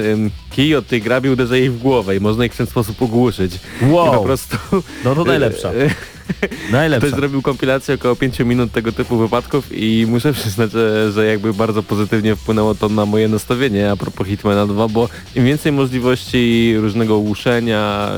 kij 0.51 0.75
od 0.75 0.87
tej 0.87 1.01
grabi 1.01 1.29
uderza 1.29 1.57
jej 1.57 1.69
w 1.69 1.77
głowę 1.79 2.15
i 2.15 2.19
można 2.19 2.45
ich 2.45 2.53
w 2.53 2.57
ten 2.57 2.67
sposób 2.67 3.01
ogłuszyć. 3.01 3.55
I 3.55 3.59
po 3.79 3.85
Wow, 3.87 4.23
prostu... 4.23 4.57
no 5.05 5.15
to 5.15 5.23
najlepsza. 5.25 5.71
Ktoś 5.71 6.71
Najlepsza. 6.71 7.09
zrobił 7.15 7.41
kompilację 7.41 7.95
około 7.95 8.15
5 8.15 8.39
minut 8.39 8.71
tego 8.71 8.91
typu 8.91 9.17
wypadków 9.17 9.67
i 9.71 10.05
muszę 10.09 10.33
przyznać, 10.33 10.71
że, 10.71 11.11
że 11.11 11.25
jakby 11.25 11.53
bardzo 11.53 11.83
pozytywnie 11.83 12.35
wpłynęło 12.35 12.75
to 12.75 12.89
na 12.89 13.05
moje 13.05 13.27
nastawienie 13.27 13.91
a 13.91 13.95
propos 13.95 14.27
Hitmana 14.27 14.67
2, 14.67 14.87
bo 14.87 15.09
im 15.35 15.45
więcej 15.45 15.71
możliwości 15.71 16.73
różnego 16.77 17.17
łuszenia 17.17 18.09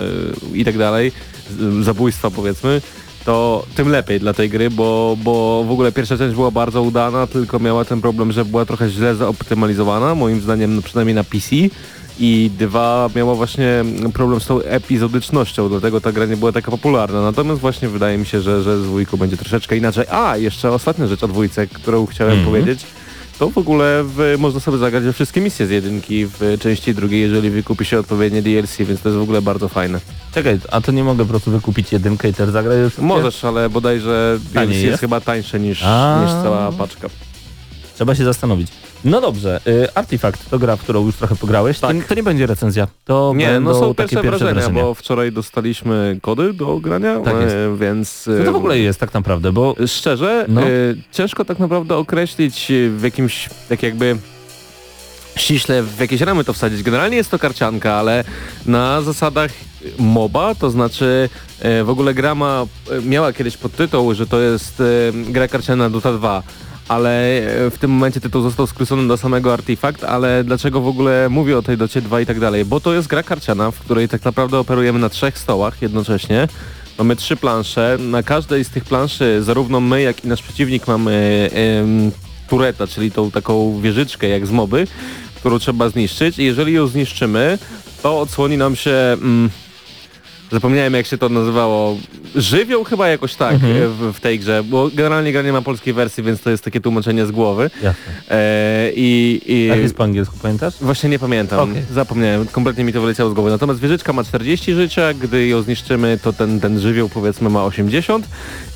i 0.53 0.65
tak 0.65 0.77
dalej, 0.77 1.11
zabójstwa 1.81 2.31
powiedzmy, 2.31 2.81
to 3.25 3.65
tym 3.75 3.89
lepiej 3.89 4.19
dla 4.19 4.33
tej 4.33 4.49
gry, 4.49 4.69
bo, 4.69 5.17
bo 5.23 5.63
w 5.67 5.71
ogóle 5.71 5.91
pierwsza 5.91 6.17
część 6.17 6.35
była 6.35 6.51
bardzo 6.51 6.81
udana, 6.81 7.27
tylko 7.27 7.59
miała 7.59 7.85
ten 7.85 8.01
problem, 8.01 8.31
że 8.31 8.45
była 8.45 8.65
trochę 8.65 8.89
źle 8.89 9.15
zaoptymalizowana, 9.15 10.15
moim 10.15 10.41
zdaniem 10.41 10.75
no 10.75 10.81
przynajmniej 10.81 11.15
na 11.15 11.23
PC. 11.23 11.55
I 12.21 12.51
dwa 12.59 13.09
miała 13.15 13.35
właśnie 13.35 13.85
problem 14.13 14.39
z 14.39 14.45
tą 14.45 14.59
epizodycznością, 14.61 15.69
dlatego 15.69 16.01
ta 16.01 16.11
gra 16.11 16.25
nie 16.25 16.37
była 16.37 16.51
taka 16.51 16.71
popularna. 16.71 17.21
Natomiast 17.21 17.61
właśnie 17.61 17.89
wydaje 17.89 18.17
mi 18.17 18.25
się, 18.25 18.41
że, 18.41 18.63
że 18.63 18.77
z 18.77 18.83
dwójką 18.83 19.17
będzie 19.17 19.37
troszeczkę 19.37 19.77
inaczej. 19.77 20.05
A, 20.11 20.37
jeszcze 20.37 20.71
ostatnia 20.71 21.07
rzecz 21.07 21.23
o 21.23 21.27
dwójce, 21.27 21.67
którą 21.67 22.05
chciałem 22.05 22.33
Mhm. 22.39 22.47
powiedzieć. 22.49 22.85
To 23.39 23.49
w 23.49 23.57
ogóle 23.57 24.03
w, 24.03 24.35
można 24.39 24.59
sobie 24.59 24.77
zagrać 24.77 25.03
we 25.03 25.13
wszystkie 25.13 25.41
misje 25.41 25.67
z 25.67 25.69
jedynki 25.69 26.25
w 26.25 26.57
części 26.59 26.95
drugiej, 26.95 27.21
jeżeli 27.21 27.49
wykupi 27.49 27.85
się 27.85 27.99
odpowiednie 27.99 28.41
DLC, 28.41 28.77
więc 28.77 29.01
to 29.01 29.09
jest 29.09 29.19
w 29.19 29.21
ogóle 29.21 29.41
bardzo 29.41 29.69
fajne. 29.69 29.99
Czekaj, 30.33 30.59
a 30.71 30.81
to 30.81 30.91
nie 30.91 31.03
mogę 31.03 31.23
po 31.23 31.29
prostu 31.29 31.51
wykupić 31.51 31.91
jedynkę 31.91 32.29
i 32.29 32.33
też 32.33 32.49
zagrać 32.49 32.77
już? 32.77 32.97
Możesz, 32.97 33.43
ale 33.45 33.69
bodajże 33.69 34.39
DLC 34.53 34.69
jest, 34.69 34.83
jest? 34.83 34.99
chyba 34.99 35.21
tańsze 35.21 35.59
niż, 35.59 35.83
A. 35.83 36.21
niż 36.23 36.31
cała 36.31 36.71
paczka. 36.71 37.09
Trzeba 37.99 38.15
się 38.15 38.25
zastanowić. 38.25 38.67
No 39.05 39.21
dobrze, 39.21 39.61
y, 39.67 39.93
Artifact 39.95 40.49
to 40.49 40.59
gra, 40.59 40.75
w 40.75 40.81
którą 40.81 41.05
już 41.05 41.15
trochę 41.15 41.35
pograłeś. 41.35 41.79
Tak. 41.79 41.97
To, 41.97 42.07
to 42.07 42.15
nie 42.15 42.23
będzie 42.23 42.47
recenzja. 42.47 42.87
To 43.05 43.33
Nie, 43.35 43.59
no 43.59 43.73
są 43.73 43.95
takie 43.95 44.09
pierwsze, 44.09 44.15
pierwsze 44.23 44.29
wrażenia, 44.39 44.53
wrażenia. 44.53 44.81
bo 44.83 44.93
wczoraj 44.93 45.31
dostaliśmy 45.31 46.19
kody 46.21 46.53
do 46.53 46.79
grania, 46.79 47.19
Tak 47.19 47.35
e, 47.35 47.77
więc... 47.77 48.23
Co 48.37 48.43
to 48.43 48.51
w 48.51 48.55
ogóle 48.55 48.79
jest 48.79 48.99
tak 48.99 49.13
naprawdę, 49.13 49.51
bo 49.51 49.75
Szczerze, 49.87 50.45
No. 50.47 50.61
e, 50.61 50.65
ciężko 51.11 51.45
tak 51.45 51.59
naprawdę 51.59 51.95
określić 51.95 52.71
e, 52.71 52.89
w 52.89 53.03
jakimś, 53.03 53.49
tak 53.69 53.83
jakby 53.83 54.17
ściśle 55.35 55.83
w 55.83 55.99
jakieś 55.99 56.21
ramy 56.21 56.43
to 56.43 56.53
wsadzić. 56.53 56.83
Generalnie 56.83 57.17
jest 57.17 57.31
to 57.31 57.39
karcianka, 57.39 57.93
ale 57.93 58.23
na 58.65 59.01
zasadach 59.01 59.51
MOBA, 59.97 60.55
to 60.55 60.69
znaczy 60.69 61.29
e, 61.61 61.83
w 61.83 61.89
ogóle 61.89 62.13
gra 62.13 62.35
ma, 62.35 62.65
e, 62.91 63.01
miała 63.01 63.33
kiedyś 63.33 63.57
podtytuł, 63.57 64.13
że 64.13 64.27
to 64.27 64.39
jest 64.39 64.81
e, 64.81 64.83
gra 65.31 65.47
karciana 65.47 65.89
Dota 65.89 66.13
2, 66.13 66.43
ale 66.89 67.37
e, 67.37 67.69
w 67.69 67.77
tym 67.77 67.91
momencie 67.91 68.21
tytuł 68.21 68.41
został 68.41 68.67
skrócony 68.67 69.07
do 69.07 69.17
samego 69.17 69.53
Artifact, 69.53 70.03
ale 70.03 70.43
dlaczego 70.43 70.81
w 70.81 70.87
ogóle 70.87 71.29
mówię 71.29 71.57
o 71.57 71.61
tej 71.61 71.77
Docie 71.77 72.01
2 72.01 72.21
i 72.21 72.25
tak 72.25 72.39
dalej? 72.39 72.65
Bo 72.65 72.79
to 72.79 72.93
jest 72.93 73.07
gra 73.07 73.23
karciana, 73.23 73.71
w 73.71 73.79
której 73.79 74.09
tak 74.09 74.25
naprawdę 74.25 74.59
operujemy 74.59 74.99
na 74.99 75.09
trzech 75.09 75.37
stołach 75.37 75.81
jednocześnie. 75.81 76.47
Mamy 76.97 77.15
trzy 77.15 77.35
plansze. 77.35 77.97
Na 77.99 78.23
każdej 78.23 78.65
z 78.65 78.69
tych 78.69 78.83
planszy 78.83 79.43
zarówno 79.43 79.79
my, 79.79 80.01
jak 80.01 80.25
i 80.25 80.27
nasz 80.27 80.41
przeciwnik 80.41 80.87
mamy 80.87 81.49
em, 81.53 82.11
tureta, 82.49 82.87
czyli 82.87 83.11
tą 83.11 83.31
taką 83.31 83.81
wieżyczkę 83.81 84.27
jak 84.27 84.47
z 84.47 84.51
moby, 84.51 84.87
którą 85.35 85.59
trzeba 85.59 85.89
zniszczyć 85.89 86.39
i 86.39 86.43
jeżeli 86.43 86.73
ją 86.73 86.87
zniszczymy, 86.87 87.57
to 88.03 88.19
odsłoni 88.19 88.57
nam 88.57 88.75
się... 88.75 88.91
Mm, 88.91 89.49
Zapomniałem 90.51 90.93
jak 90.93 91.05
się 91.05 91.17
to 91.17 91.29
nazywało. 91.29 91.97
Żywioł 92.35 92.83
chyba 92.83 93.07
jakoś 93.07 93.35
tak 93.35 93.53
Mhm. 93.53 93.77
e, 93.83 93.87
w, 93.87 94.13
w 94.13 94.19
tej 94.19 94.39
grze, 94.39 94.63
bo 94.63 94.89
generalnie 94.93 95.31
gra 95.31 95.41
nie 95.41 95.51
ma 95.51 95.61
polskiej 95.61 95.93
wersji, 95.93 96.23
więc 96.23 96.41
to 96.41 96.49
jest 96.49 96.63
takie 96.63 96.81
tłumaczenie 96.81 97.25
z 97.25 97.31
głowy. 97.31 97.69
jasne. 97.83 98.13
E, 98.29 98.91
I, 98.95 99.41
i 99.45 99.65
Jak 99.65 99.79
jest 99.79 99.95
po 99.95 100.03
angielsku, 100.03 100.35
pamiętasz? 100.41 100.73
Właśnie 100.81 101.09
nie 101.09 101.19
pamiętam, 101.19 101.69
Okej. 101.71 101.83
zapomniałem, 101.91 102.47
kompletnie 102.47 102.83
mi 102.83 102.93
to 102.93 103.01
wyleciało 103.01 103.29
z 103.29 103.33
głowy. 103.33 103.49
Natomiast 103.49 103.79
wieżyczka 103.79 104.13
ma 104.13 104.23
40 104.23 104.73
życia, 104.73 105.13
gdy 105.13 105.47
ją 105.47 105.61
zniszczymy, 105.61 106.19
to 106.23 106.33
ten, 106.33 106.59
ten 106.59 106.79
żywioł 106.79 107.09
powiedzmy 107.09 107.49
ma 107.49 107.63
80 107.65 108.27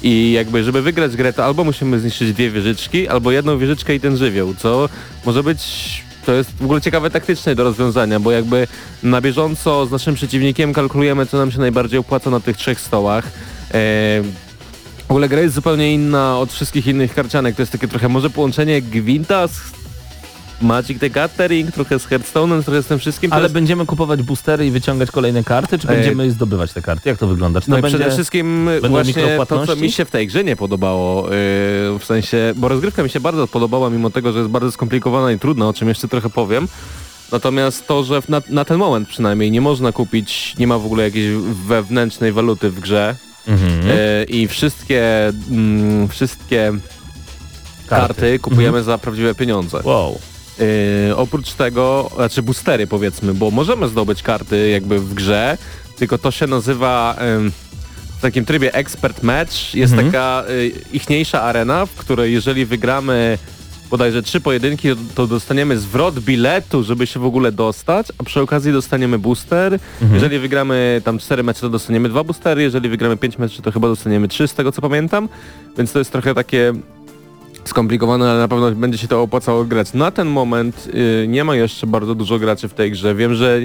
i 0.04 0.32
jakby 0.32 0.64
żeby 0.64 0.82
wygrać 0.82 1.16
grę, 1.16 1.34
to 1.34 1.46
albo 1.46 1.64
musimy 1.64 2.00
zniszczyć 2.00 2.34
dwie 2.34 2.52
wieżyczki, 2.52 3.08
albo 3.08 3.32
jedną 3.32 3.58
wieżyczkę 3.58 3.96
i 3.96 4.00
ten 4.00 4.18
żywioł, 4.18 4.54
co 4.58 4.90
może 5.26 5.44
być... 5.44 5.64
To 6.26 6.34
jest 6.34 6.52
w 6.58 6.64
ogóle 6.64 6.82
ciekawe 6.82 7.10
taktycznie 7.10 7.56
do 7.56 7.64
rozwiązania, 7.64 8.20
bo 8.20 8.32
jakby 8.32 8.68
na 9.04 9.22
bieżąco 9.22 9.86
z 9.86 9.92
naszym 9.92 10.16
przeciwnikiem 10.16 10.74
kalkulujemy, 10.74 11.26
co 11.26 11.38
nam 11.38 11.52
się 11.52 11.60
najbardziej 11.60 12.00
opłaca 12.00 12.30
na 12.30 12.40
tych 12.40 12.58
trzech 12.58 12.80
stołach. 12.80 13.26
E, 13.26 13.30
w 15.08 15.12
ogóle 15.12 15.30
gra 15.30 15.42
jest 15.42 15.56
zupełnie 15.56 15.94
inna 15.94 16.40
od 16.40 16.54
wszystkich 16.54 16.88
innych 16.88 17.14
karcianek. 17.14 17.56
To 17.56 17.62
jest 17.62 17.72
takie 17.72 17.88
trochę 17.88 18.10
może 18.10 18.30
połączenie 18.30 18.82
Gwinta 18.82 19.48
z 19.48 19.83
Magic 20.64 21.00
the 21.00 21.10
Gathering, 21.10 21.72
trochę 21.72 22.00
z 22.00 22.08
Hearthstone'em, 22.08 22.64
trochę 22.64 22.84
z 22.84 22.86
tym 22.88 23.00
wszystkim. 23.00 23.34
Ale 23.34 23.50
będziemy 23.50 23.86
kupować 23.86 24.24
boostery 24.24 24.68
i 24.68 24.72
wyciągać 24.72 25.12
kolejne 25.12 25.44
karty, 25.44 25.80
czy 25.80 25.90
Ej. 25.90 25.96
będziemy 25.96 26.32
zdobywać 26.32 26.74
te 26.74 26.82
karty? 26.82 27.10
Jak 27.10 27.18
to 27.18 27.28
wygląda? 27.28 27.62
Czy 27.62 27.66
to 27.68 27.76
No 27.76 27.82
będzie... 27.82 27.98
przede 27.98 28.12
wszystkim 28.14 28.70
właśnie 28.90 29.38
to, 29.48 29.66
co 29.68 29.76
mi 29.76 29.92
się 29.92 30.06
w 30.06 30.12
tej 30.12 30.28
grze 30.28 30.44
nie 30.44 30.56
podobało, 30.56 31.24
yy, 31.24 31.30
w 32.00 32.04
sensie, 32.06 32.54
bo 32.56 32.68
rozgrywka 32.68 33.04
mi 33.04 33.10
się 33.10 33.20
bardzo 33.20 33.48
podobała, 33.48 33.90
mimo 33.90 34.10
tego, 34.10 34.32
że 34.32 34.40
jest 34.40 34.52
bardzo 34.52 34.72
skomplikowana 34.72 35.32
i 35.32 35.40
trudna, 35.40 35.68
o 35.68 35.74
czym 35.74 35.88
jeszcze 35.90 36.08
trochę 36.08 36.30
powiem. 36.30 36.68
Natomiast 37.32 37.88
to, 37.88 38.04
że 38.04 38.22
na, 38.30 38.42
na 38.50 38.66
ten 38.66 38.78
moment 38.78 39.10
przynajmniej 39.10 39.52
nie 39.52 39.62
można 39.62 39.92
kupić, 39.92 40.56
nie 40.60 40.68
ma 40.68 40.78
w 40.80 40.86
ogóle 40.86 41.04
jakiejś 41.04 41.30
wewnętrznej 41.68 42.32
waluty 42.32 42.70
w 42.70 42.80
grze 42.80 43.16
Mhm. 43.48 43.88
yy, 43.88 44.24
i 44.24 44.48
wszystkie, 44.48 45.32
mm, 45.52 46.08
wszystkie 46.08 46.74
karty, 47.88 48.40
kupujemy 48.40 48.84
za 48.84 48.98
prawdziwe 48.98 49.36
pieniądze. 49.36 49.80
Wow. 49.84 50.20
Yy, 50.60 51.16
oprócz 51.16 51.54
tego, 51.54 52.10
znaczy 52.16 52.42
boostery 52.44 52.88
powiedzmy, 52.88 53.34
bo 53.34 53.52
możemy 53.52 53.88
zdobyć 53.88 54.24
karty 54.24 54.70
jakby 54.70 55.00
w 55.00 55.14
grze, 55.14 55.58
tylko 55.98 56.18
to 56.18 56.32
się 56.32 56.48
nazywa 56.48 57.16
ym, 57.38 57.52
w 58.18 58.22
takim 58.22 58.46
trybie 58.46 58.74
expert 58.74 59.24
match. 59.24 59.74
Jest 59.76 59.94
Mhm. 59.94 60.12
taka 60.12 60.44
y, 60.50 60.72
ichniejsza 60.94 61.42
arena, 61.42 61.86
w 61.86 61.96
której 61.96 62.34
jeżeli 62.34 62.66
wygramy 62.66 63.38
bodajże 63.90 64.24
trzy 64.24 64.42
pojedynki, 64.42 64.90
to- 64.90 64.96
to 65.16 65.28
dostaniemy 65.28 65.78
zwrot 65.78 66.20
biletu, 66.20 66.84
żeby 66.84 67.08
się 67.08 67.20
w 67.20 67.26
ogóle 67.26 67.52
dostać, 67.52 68.08
a 68.18 68.24
przy 68.24 68.42
okazji 68.42 68.72
dostaniemy 68.72 69.20
booster. 69.20 69.74
Mhm. 69.74 70.14
Jeżeli 70.14 70.40
wygramy 70.40 71.02
tam 71.06 71.20
cztery 71.20 71.44
mecze, 71.44 71.62
to 71.62 71.70
dostaniemy 71.70 72.10
dwa 72.10 72.24
boostery, 72.24 72.62
jeżeli 72.62 72.90
wygramy 72.90 73.18
pięć 73.18 73.38
meczy, 73.38 73.62
to 73.62 73.72
chyba 73.72 73.88
dostaniemy 73.88 74.28
trzy, 74.28 74.48
z 74.48 74.54
tego 74.54 74.72
co 74.72 74.82
pamiętam. 74.82 75.30
Więc 75.78 75.92
to 75.92 76.00
jest 76.00 76.12
trochę 76.12 76.34
takie 76.36 76.74
skomplikowane, 77.66 78.30
ale 78.32 78.40
na 78.40 78.48
pewno 78.48 78.72
będzie 78.72 78.98
się 78.98 79.08
to 79.08 79.22
opłacało 79.22 79.66
grać. 79.66 79.94
Na 79.94 80.12
ten 80.12 80.28
moment 80.28 80.90
y, 81.24 81.28
nie 81.28 81.44
ma 81.44 81.56
jeszcze 81.56 81.88
bardzo 81.88 82.16
dużo 82.16 82.40
graczy 82.40 82.68
w 82.68 82.74
tej 82.74 82.92
grze. 82.92 83.16
Wiem, 83.16 83.36
że 83.36 83.60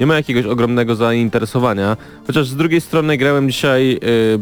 nie 0.00 0.06
ma 0.06 0.14
jakiegoś 0.14 0.44
ogromnego 0.46 0.94
zainteresowania, 0.94 1.96
chociaż 2.26 2.48
z 2.48 2.56
drugiej 2.56 2.80
strony 2.80 3.16
grałem 3.16 3.50
dzisiaj 3.50 3.92
y, 4.04 4.38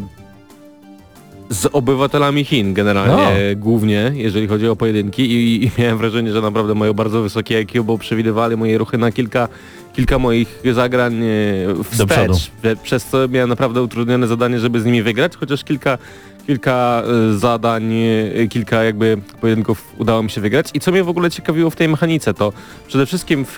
z 1.49 1.65
obywatelami 1.73 2.43
Chin 2.43 2.73
generalnie 2.73 3.13
No. 3.15 3.29
głównie, 3.55 4.11
jeżeli 4.15 4.47
chodzi 4.47 4.67
o 4.67 4.75
pojedynki 4.75 5.31
i, 5.31 5.65
i 5.65 5.71
miałem 5.77 5.97
wrażenie, 5.97 6.31
że 6.33 6.41
naprawdę 6.41 6.75
mają 6.75 6.93
bardzo 6.93 7.21
wysokie 7.21 7.57
IQ, 7.57 7.83
bo 7.83 7.97
przewidywali 7.97 8.57
moje 8.57 8.77
ruchy 8.77 8.97
na 8.97 9.11
kilka 9.11 9.47
kilka 9.93 10.19
moich 10.19 10.59
zagrań 10.73 11.13
e, 11.23 11.83
wstecz, 11.83 12.51
Prze- 12.61 12.75
przez 12.83 13.05
co 13.05 13.27
miałem 13.27 13.49
naprawdę 13.49 13.81
utrudnione 13.81 14.27
zadanie, 14.27 14.59
żeby 14.59 14.81
z 14.81 14.85
nimi 14.85 15.03
wygrać, 15.03 15.37
chociaż 15.37 15.63
kilka 15.63 15.97
kilka 16.47 17.03
e, 17.05 17.37
zadań, 17.37 17.93
e, 17.93 18.47
kilka 18.47 18.83
jakby 18.83 19.17
pojedynków 19.41 19.93
udało 19.97 20.23
mi 20.23 20.29
się 20.29 20.41
wygrać. 20.41 20.69
I 20.73 20.79
co 20.79 20.91
mnie 20.91 21.03
w 21.03 21.09
ogóle 21.09 21.31
ciekawiło 21.31 21.69
w 21.69 21.75
tej 21.75 21.89
mechanice, 21.89 22.33
to 22.33 22.53
przede 22.87 23.05
wszystkim 23.05 23.45
w, 23.47 23.57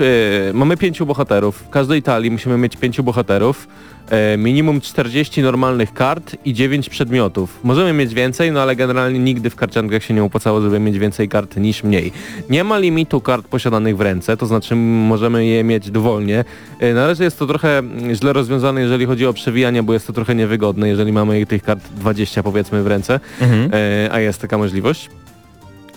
mamy 0.53 0.77
pięciu 0.77 1.05
bohaterów. 1.05 1.57
W 1.57 1.69
każdej 1.69 2.03
talii 2.03 2.31
musimy 2.31 2.57
mieć 2.57 2.77
pięciu 2.77 3.03
bohaterów. 3.03 3.67
E, 4.09 4.37
minimum 4.37 4.81
40 4.81 5.41
normalnych 5.41 5.93
kart 5.93 6.35
i 6.45 6.53
9 6.53 6.89
przedmiotów. 6.89 7.59
Możemy 7.63 7.93
mieć 7.93 8.13
więcej, 8.13 8.51
no 8.51 8.61
ale 8.61 8.75
generalnie 8.75 9.19
nigdy 9.19 9.49
w 9.49 9.55
karciankach 9.55 10.03
się 10.03 10.13
nie 10.13 10.23
opłacało, 10.23 10.61
żeby 10.61 10.79
mieć 10.79 10.99
więcej 10.99 11.29
kart 11.29 11.57
niż 11.57 11.83
mniej. 11.83 12.11
Nie 12.49 12.63
ma 12.63 12.77
limitu 12.79 13.21
kart 13.21 13.47
posiadanych 13.47 13.97
w 13.97 14.01
ręce, 14.01 14.37
to 14.37 14.45
znaczy 14.45 14.75
możemy 14.75 15.45
je 15.45 15.63
mieć 15.63 15.91
dowolnie. 15.91 16.45
E, 16.79 16.93
na 16.93 17.07
razie 17.07 17.23
jest 17.23 17.39
to 17.39 17.47
trochę 17.47 17.77
mm, 17.77 18.15
źle 18.15 18.33
rozwiązane, 18.33 18.81
jeżeli 18.81 19.05
chodzi 19.05 19.25
o 19.25 19.33
przewijanie, 19.33 19.83
bo 19.83 19.93
jest 19.93 20.07
to 20.07 20.13
trochę 20.13 20.35
niewygodne, 20.35 20.87
jeżeli 20.87 21.11
mamy 21.11 21.45
tych 21.45 21.63
kart 21.63 21.81
20 21.97 22.43
powiedzmy 22.43 22.83
w 22.83 22.87
ręce, 22.87 23.19
Mhm. 23.41 23.69
e, 23.73 24.09
a 24.13 24.19
jest 24.19 24.41
taka 24.41 24.57
możliwość. 24.57 25.09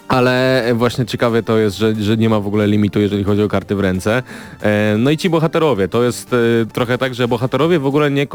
Ale 0.09 0.65
właśnie 0.75 1.07
ciekawe 1.07 1.43
to 1.43 1.59
jest, 1.59 1.77
że, 1.77 1.95
że 1.95 2.17
nie 2.17 2.29
ma 2.29 2.41
w 2.41 2.47
ogóle 2.47 2.67
limitu, 2.67 3.01
jeżeli 3.01 3.25
chodzi 3.25 3.43
o 3.43 3.49
karty 3.49 3.75
w 3.75 3.81
ręce. 3.81 4.23
E, 4.63 4.97
no 4.99 5.11
i 5.11 5.17
ci 5.17 5.31
bohaterowie, 5.31 5.89
to 5.89 6.03
jest 6.03 6.33
e, 6.33 6.37
trochę 6.73 6.99
tak, 6.99 7.15
że 7.15 7.29
bohaterowie 7.29 7.79
w 7.79 7.87
ogóle 7.87 8.11
nie... 8.11 8.23
e, 8.23 8.27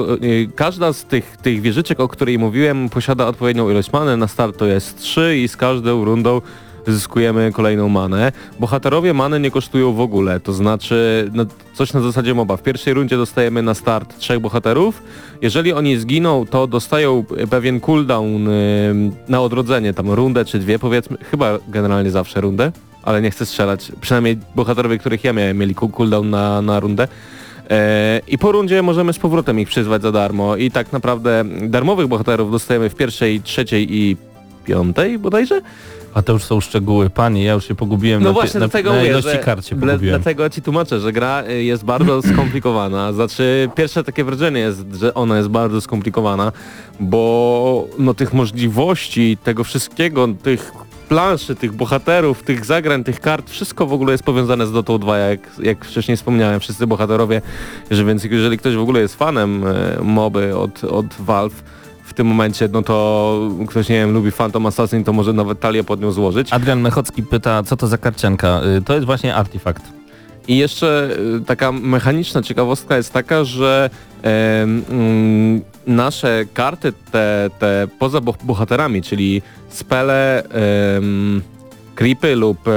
każda 0.56 0.94
z 0.94 1.06
tych, 1.06 1.38
tych 1.38 1.62
wieżyczek, 1.62 2.00
o 2.00 2.08
której 2.08 2.40
mówiłem, 2.40 2.90
posiada 2.90 3.28
odpowiednią 3.28 3.70
ilość 3.70 3.92
many. 3.92 4.18
Na 4.18 4.28
start 4.28 4.58
to 4.58 4.66
jest 4.66 5.00
3 5.00 5.38
i 5.38 5.48
z 5.48 5.58
każdą 5.58 6.06
rundą 6.06 6.42
zyskujemy 6.88 7.52
kolejną 7.54 7.90
manę. 7.90 8.32
Bohaterowie 8.60 9.14
many 9.14 9.40
nie 9.40 9.52
kosztują 9.52 9.94
w 9.94 10.00
ogóle, 10.02 10.40
to 10.40 10.54
znaczy 10.54 11.30
no, 11.34 11.46
coś 11.74 11.94
na 11.94 12.02
zasadzie 12.02 12.34
moba. 12.34 12.58
W 12.58 12.64
pierwszej 12.64 12.94
rundzie 12.94 13.18
dostajemy 13.18 13.62
na 13.62 13.74
start 13.74 14.18
trzech 14.18 14.40
bohaterów. 14.40 15.04
Jeżeli 15.42 15.74
oni 15.74 15.98
zginą, 15.98 16.46
to 16.46 16.68
dostają 16.68 17.24
pewien 17.50 17.80
cooldown 17.80 18.50
na 19.28 19.42
odrodzenie, 19.42 19.94
tam 19.94 20.12
rundę 20.12 20.46
czy 20.46 20.60
dwie 20.60 20.80
powiedzmy, 20.80 21.18
chyba 21.32 21.60
generalnie 21.68 22.12
zawsze 22.12 22.42
rundę, 22.42 22.72
ale 23.04 23.22
nie 23.22 23.32
chcę 23.32 23.46
strzelać. 23.46 23.92
Przynajmniej 24.02 24.38
bohaterowie, 24.56 24.98
których 24.98 25.24
ja 25.24 25.34
miałem, 25.34 25.58
mieli 25.58 25.76
cool- 25.76 25.92
cooldown 25.92 26.30
na, 26.30 26.62
na 26.62 26.80
rundę. 26.80 27.08
E, 27.70 28.22
I 28.28 28.38
po 28.38 28.52
rundzie 28.52 28.82
możemy 28.82 29.14
z 29.14 29.20
powrotem 29.20 29.60
ich 29.60 29.68
przyzwać 29.68 30.02
za 30.02 30.12
darmo 30.12 30.56
i 30.56 30.72
tak 30.72 30.92
naprawdę 30.92 31.44
darmowych 31.62 32.08
bohaterów 32.08 32.52
dostajemy 32.52 32.90
w 32.90 32.96
pierwszej, 32.96 33.42
trzeciej 33.42 33.96
i 33.96 34.18
piątej 34.66 35.20
bodajże. 35.20 35.62
A 36.14 36.22
to 36.22 36.34
już 36.34 36.44
są 36.44 36.62
szczegóły. 36.62 37.10
Panie, 37.10 37.44
ja 37.44 37.54
już 37.54 37.68
się 37.68 37.76
pogubiłem 37.76 38.24
No 38.24 38.30
na, 38.30 38.34
właśnie 38.34 38.60
na, 38.60 38.68
dlatego 38.68 38.90
na 38.90 38.98
mówię, 38.98 39.10
ilości 39.10 39.38
kart 39.44 39.66
się 39.68 39.76
pogubiłem. 39.76 40.22
dlatego 40.22 40.50
ci 40.50 40.62
tłumaczę, 40.62 41.00
że 41.00 41.12
gra 41.12 41.44
y, 41.50 41.64
jest 41.64 41.86
bardzo 41.86 42.22
skomplikowana. 42.34 43.14
Znaczy 43.14 43.70
pierwsze 43.76 44.04
takie 44.04 44.24
wrażenie 44.24 44.60
jest, 44.60 44.86
że 45.00 45.14
ona 45.14 45.38
jest 45.38 45.50
bardzo 45.50 45.82
skomplikowana, 45.82 46.52
bo 47.00 47.88
no 47.98 48.14
tych 48.14 48.34
możliwości, 48.34 49.38
tego 49.44 49.64
wszystkiego, 49.64 50.28
tych 50.44 50.72
planszy, 51.10 51.56
tych 51.56 51.74
bohaterów, 51.74 52.44
tych 52.44 52.66
zagrań, 52.66 53.04
tych 53.04 53.20
kart, 53.20 53.50
wszystko 53.50 53.86
w 53.86 53.94
ogóle 53.94 54.12
jest 54.12 54.24
powiązane 54.24 54.68
z 54.68 54.72
Dotą 54.72 54.98
2, 54.98 55.18
jak, 55.18 55.40
jak 55.60 55.86
wcześniej 55.86 56.18
wspomniałem, 56.18 56.60
wszyscy 56.60 56.88
bohaterowie, 56.88 57.42
że 57.92 58.06
więc 58.06 58.24
jeżeli 58.24 58.58
ktoś 58.58 58.76
w 58.76 58.82
ogóle 58.82 59.00
jest 59.00 59.16
fanem 59.16 59.64
e, 59.68 60.02
moby 60.04 60.58
od, 60.58 60.84
od 60.84 61.06
Valve, 61.20 61.64
w 62.14 62.16
tym 62.16 62.28
momencie, 62.28 62.70
no 62.72 62.82
to 62.82 63.40
ktoś, 63.68 63.90
nie 63.90 63.96
wiem, 63.96 64.12
lubi 64.14 64.32
Phantom 64.32 64.66
Assassin, 64.66 65.04
to 65.04 65.14
może 65.14 65.34
nawet 65.34 65.60
talię 65.60 65.84
pod 65.84 66.02
nią 66.02 66.12
złożyć. 66.12 66.54
Adrian 66.54 66.82
Mechocki 66.82 67.24
pyta, 67.24 67.64
co 67.64 67.78
to 67.78 67.88
za 67.88 67.98
karcianka? 67.98 68.62
Y, 68.78 68.82
To 68.82 68.94
jest 68.94 69.06
właśnie 69.06 69.36
artefakt. 69.36 69.84
I 70.48 70.58
jeszcze 70.58 71.10
y, 71.42 71.46
taka 71.46 71.72
mechaniczna 71.72 72.42
ciekawostka 72.42 72.98
jest 72.98 73.14
taka, 73.14 73.44
że 73.44 73.90
em, 74.22 74.84
mm, 74.90 75.62
nasze 75.88 76.46
karty, 76.54 76.94
te, 77.12 77.50
te 77.60 77.88
poza 78.00 78.20
boh- 78.22 78.44
bohaterami, 78.44 79.02
czyli 79.02 79.42
spele, 79.70 80.44
em, 80.98 81.42
creepy 81.96 82.36
lub 82.36 82.68
e, 82.68 82.72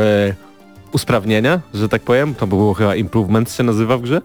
usprawnienia, 0.92 1.60
że 1.74 1.88
tak 1.88 2.02
powiem, 2.02 2.34
to 2.34 2.46
było 2.46 2.74
chyba 2.74 2.94
improvements 2.96 3.56
się 3.56 3.62
nazywa 3.62 3.98
w 3.98 4.02
grze, 4.02 4.20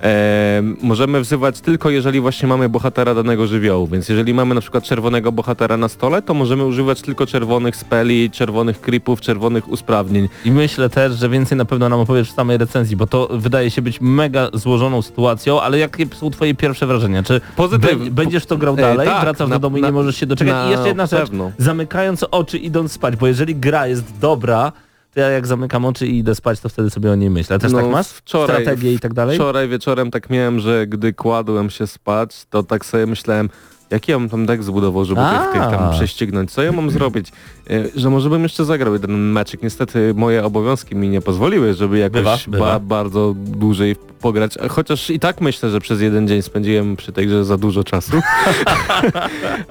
em, 0.00 0.76
możemy 0.82 1.20
wzywać 1.20 1.60
tylko 1.60 1.90
jeżeli 1.90 2.20
właśnie 2.20 2.48
mamy 2.48 2.68
bohatera 2.68 3.14
danego 3.14 3.46
żywiołu, 3.46 3.86
więc 3.86 4.08
jeżeli 4.08 4.34
mamy 4.34 4.54
na 4.54 4.60
przykład 4.60 4.84
czerwonego 4.84 5.32
bohatera 5.32 5.76
na 5.76 5.88
stole, 5.88 6.22
to 6.22 6.34
możemy 6.34 6.64
używać 6.64 7.02
tylko 7.02 7.26
czerwonych 7.26 7.76
speli, 7.76 8.30
czerwonych 8.30 8.80
creepów, 8.80 9.20
czerwonych 9.20 9.68
usprawnień. 9.68 10.28
I 10.44 10.50
myślę 10.52 10.88
też, 10.88 11.12
że 11.18 11.28
więcej 11.28 11.58
na 11.58 11.64
pewno 11.64 11.88
nam 11.88 12.00
opowiesz 12.00 12.30
w 12.30 12.34
samej 12.34 12.58
recenzji, 12.58 12.96
bo 12.96 13.06
to 13.06 13.28
wydaje 13.32 13.70
się 13.70 13.82
być 13.82 14.00
mega 14.00 14.48
złożoną 14.54 15.02
sytuacją, 15.02 15.60
ale 15.60 15.78
jakie 15.78 16.06
są 16.14 16.30
twoje 16.30 16.54
pierwsze 16.54 16.86
wrażenia? 16.86 17.22
Czy 17.22 17.40
Pozytyw- 17.56 18.04
be- 18.04 18.10
będziesz 18.10 18.46
to 18.46 18.56
grał 18.56 18.74
E, 18.74 18.76
dalej, 18.76 19.08
tak, 19.08 19.20
wracasz 19.22 19.48
na- 19.48 19.54
do 19.56 19.60
domu 19.60 19.76
i 19.76 19.80
na- 19.80 19.86
nie 19.88 19.92
możesz 19.92 20.16
się 20.16 20.26
doczekać? 20.26 20.68
I 20.68 20.70
jeszcze 20.70 20.88
jedna 20.88 21.06
rzecz, 21.06 21.20
pewno. 21.20 21.52
zamykając 21.58 22.24
oczy 22.30 22.58
idąc 22.58 22.92
spać, 22.92 23.16
bo 23.16 23.26
jeżeli 23.26 23.56
gra 23.56 23.86
jest 23.86 24.18
dobra, 24.20 24.72
to 25.14 25.20
ja 25.20 25.28
jak 25.28 25.46
zamykam 25.46 25.84
oczy 25.84 26.06
i 26.06 26.18
idę 26.18 26.34
spać, 26.34 26.60
to 26.60 26.68
wtedy 26.68 26.90
sobie 26.90 27.12
o 27.12 27.14
niej 27.14 27.30
myślę. 27.30 27.58
Też 27.58 27.72
No, 27.72 27.78
tak 27.80 27.90
masz? 27.90 28.06
wczoraj- 28.06 28.62
Strategię 28.62 28.92
i 28.92 28.98
tak 28.98 29.14
dalej? 29.14 29.36
Wczoraj 29.36 29.68
wieczorem 29.68 30.10
tak 30.10 30.30
miałem, 30.30 30.60
że 30.60 30.86
gdy 30.86 31.12
kładłem 31.12 31.70
się 31.70 31.86
spać, 31.86 32.44
to 32.50 32.62
tak 32.62 32.84
sobie 32.84 33.06
myślałem, 33.06 33.50
jaki 33.90 34.10
ja 34.12 34.18
bym 34.18 34.28
tam 34.28 34.46
deck 34.46 34.62
zbudował, 34.62 35.04
żeby 35.04 35.20
tych, 35.20 35.52
tych 35.52 35.70
tam 35.70 35.92
prześcignąć. 35.92 36.50
Co 36.52 36.62
ja 36.62 36.72
mam 36.72 36.90
zrobić? 37.00 37.28
E, 37.70 37.84
Że 37.96 38.10
może 38.10 38.30
bym 38.30 38.42
jeszcze 38.42 38.64
zagrał 38.64 38.92
jeden 38.92 39.32
meczek. 39.32 39.62
Niestety 39.62 40.12
moje 40.16 40.44
obowiązki 40.44 40.96
mi 40.96 41.08
nie 41.08 41.20
pozwoliły, 41.20 41.74
żeby 41.74 41.98
jakoś 41.98 42.18
Bywa, 42.22 42.38
bywa. 42.48 42.64
Ba 42.66 42.80
bardzo 42.80 43.34
dłużej 43.36 43.96
pograć. 44.20 44.54
Chociaż 44.68 45.10
i 45.10 45.20
tak 45.20 45.40
myślę, 45.40 45.70
że 45.70 45.80
przez 45.80 46.00
jeden 46.00 46.28
dzień 46.28 46.42
spędziłem 46.42 46.96
przy 46.96 47.12
tej 47.12 47.26
grze 47.26 47.44
za 47.44 47.56
dużo 47.58 47.84
czasu. 47.84 48.12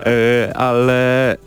E, 0.05 0.53
Ale 0.57 1.32
e, 1.34 1.38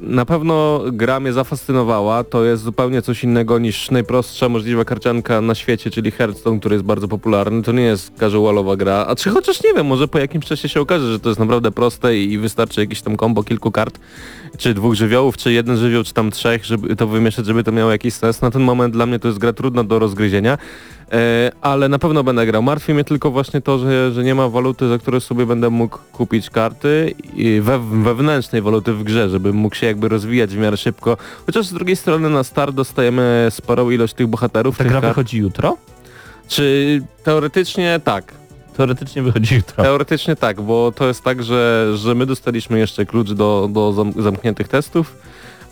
na 0.00 0.24
pewno 0.24 0.80
gra 0.92 1.20
mnie 1.20 1.32
zafascynowała. 1.32 2.24
To 2.24 2.44
jest 2.44 2.62
zupełnie 2.62 3.02
coś 3.02 3.24
innego 3.24 3.58
niż 3.58 3.90
najprostsza 3.90 4.48
możliwa 4.48 4.84
karcianka 4.84 5.40
na 5.40 5.54
świecie, 5.54 5.90
czyli 5.90 6.10
Hearthstone, 6.10 6.60
który 6.60 6.74
jest 6.74 6.84
bardzo 6.84 7.08
popularny. 7.08 7.62
To 7.62 7.72
nie 7.72 7.82
jest 7.82 8.12
casualowa 8.20 8.76
gra. 8.76 9.04
A 9.08 9.14
czy 9.14 9.30
chociaż 9.30 9.62
nie 9.64 9.74
wiem, 9.74 9.86
może 9.86 10.08
po 10.08 10.18
jakimś 10.18 10.44
czasie 10.46 10.68
się 10.68 10.80
okaże, 10.80 11.12
że 11.12 11.20
to 11.20 11.28
jest 11.28 11.40
naprawdę 11.40 11.70
prosta 11.70 12.03
proste 12.04 12.18
i 12.18 12.38
wystarczy 12.38 12.80
jakieś 12.80 13.02
tam 13.02 13.16
kombo 13.16 13.42
kilku 13.42 13.70
kart, 13.70 13.98
czy 14.58 14.74
dwóch 14.74 14.94
żywiołów, 14.94 15.36
czy 15.36 15.52
jeden 15.52 15.76
żywioł, 15.76 16.04
czy 16.04 16.14
tam 16.14 16.30
trzech, 16.30 16.64
żeby 16.64 16.96
to 16.96 17.06
wymieszać, 17.06 17.46
żeby 17.46 17.64
to 17.64 17.72
miało 17.72 17.90
jakiś 17.90 18.14
sens. 18.14 18.42
Na 18.42 18.50
ten 18.50 18.62
moment 18.62 18.92
dla 18.94 19.06
mnie 19.06 19.18
to 19.18 19.28
jest 19.28 19.38
gra 19.38 19.52
trudna 19.52 19.84
do 19.84 19.98
rozgryzienia, 19.98 20.58
e, 21.12 21.52
ale 21.60 21.88
na 21.88 21.98
pewno 21.98 22.24
będę 22.24 22.46
grał. 22.46 22.62
Martwi 22.62 22.94
mnie 22.94 23.04
tylko 23.04 23.30
właśnie 23.30 23.60
to, 23.60 23.78
że, 23.78 24.12
że 24.12 24.24
nie 24.24 24.34
ma 24.34 24.48
waluty, 24.48 24.88
za 24.88 24.98
które 24.98 25.20
sobie 25.20 25.46
będę 25.46 25.70
mógł 25.70 25.98
kupić 26.12 26.50
karty 26.50 27.14
i 27.34 27.60
we, 27.60 27.78
wewnętrznej 27.78 28.62
waluty 28.62 28.92
w 28.92 29.02
grze, 29.02 29.28
żebym 29.28 29.56
mógł 29.56 29.76
się 29.76 29.86
jakby 29.86 30.08
rozwijać 30.08 30.50
w 30.50 30.58
miarę 30.58 30.76
szybko. 30.76 31.16
Chociaż 31.46 31.66
z 31.66 31.72
drugiej 31.72 31.96
strony 31.96 32.30
na 32.30 32.44
start 32.44 32.74
dostajemy 32.74 33.46
sporą 33.50 33.90
ilość 33.90 34.14
tych 34.14 34.26
bohaterów. 34.26 34.78
Ta 34.78 34.84
tych 34.84 34.92
gra 34.92 35.00
kart. 35.00 35.10
wychodzi 35.10 35.38
jutro? 35.38 35.76
Czy 36.48 37.02
teoretycznie 37.22 38.00
tak. 38.04 38.43
Teoretycznie 38.76 39.22
wychodzi 39.22 39.54
jutro. 39.54 39.84
Teoretycznie 39.84 40.36
tak, 40.36 40.60
bo 40.60 40.92
to 40.92 41.06
jest 41.08 41.22
tak, 41.22 41.42
że, 41.42 41.92
że 41.96 42.14
my 42.14 42.26
dostaliśmy 42.26 42.78
jeszcze 42.78 43.06
klucz 43.06 43.30
do, 43.32 43.68
do 43.72 43.92
zam 43.92 44.12
zamkniętych 44.22 44.68
testów, 44.68 45.16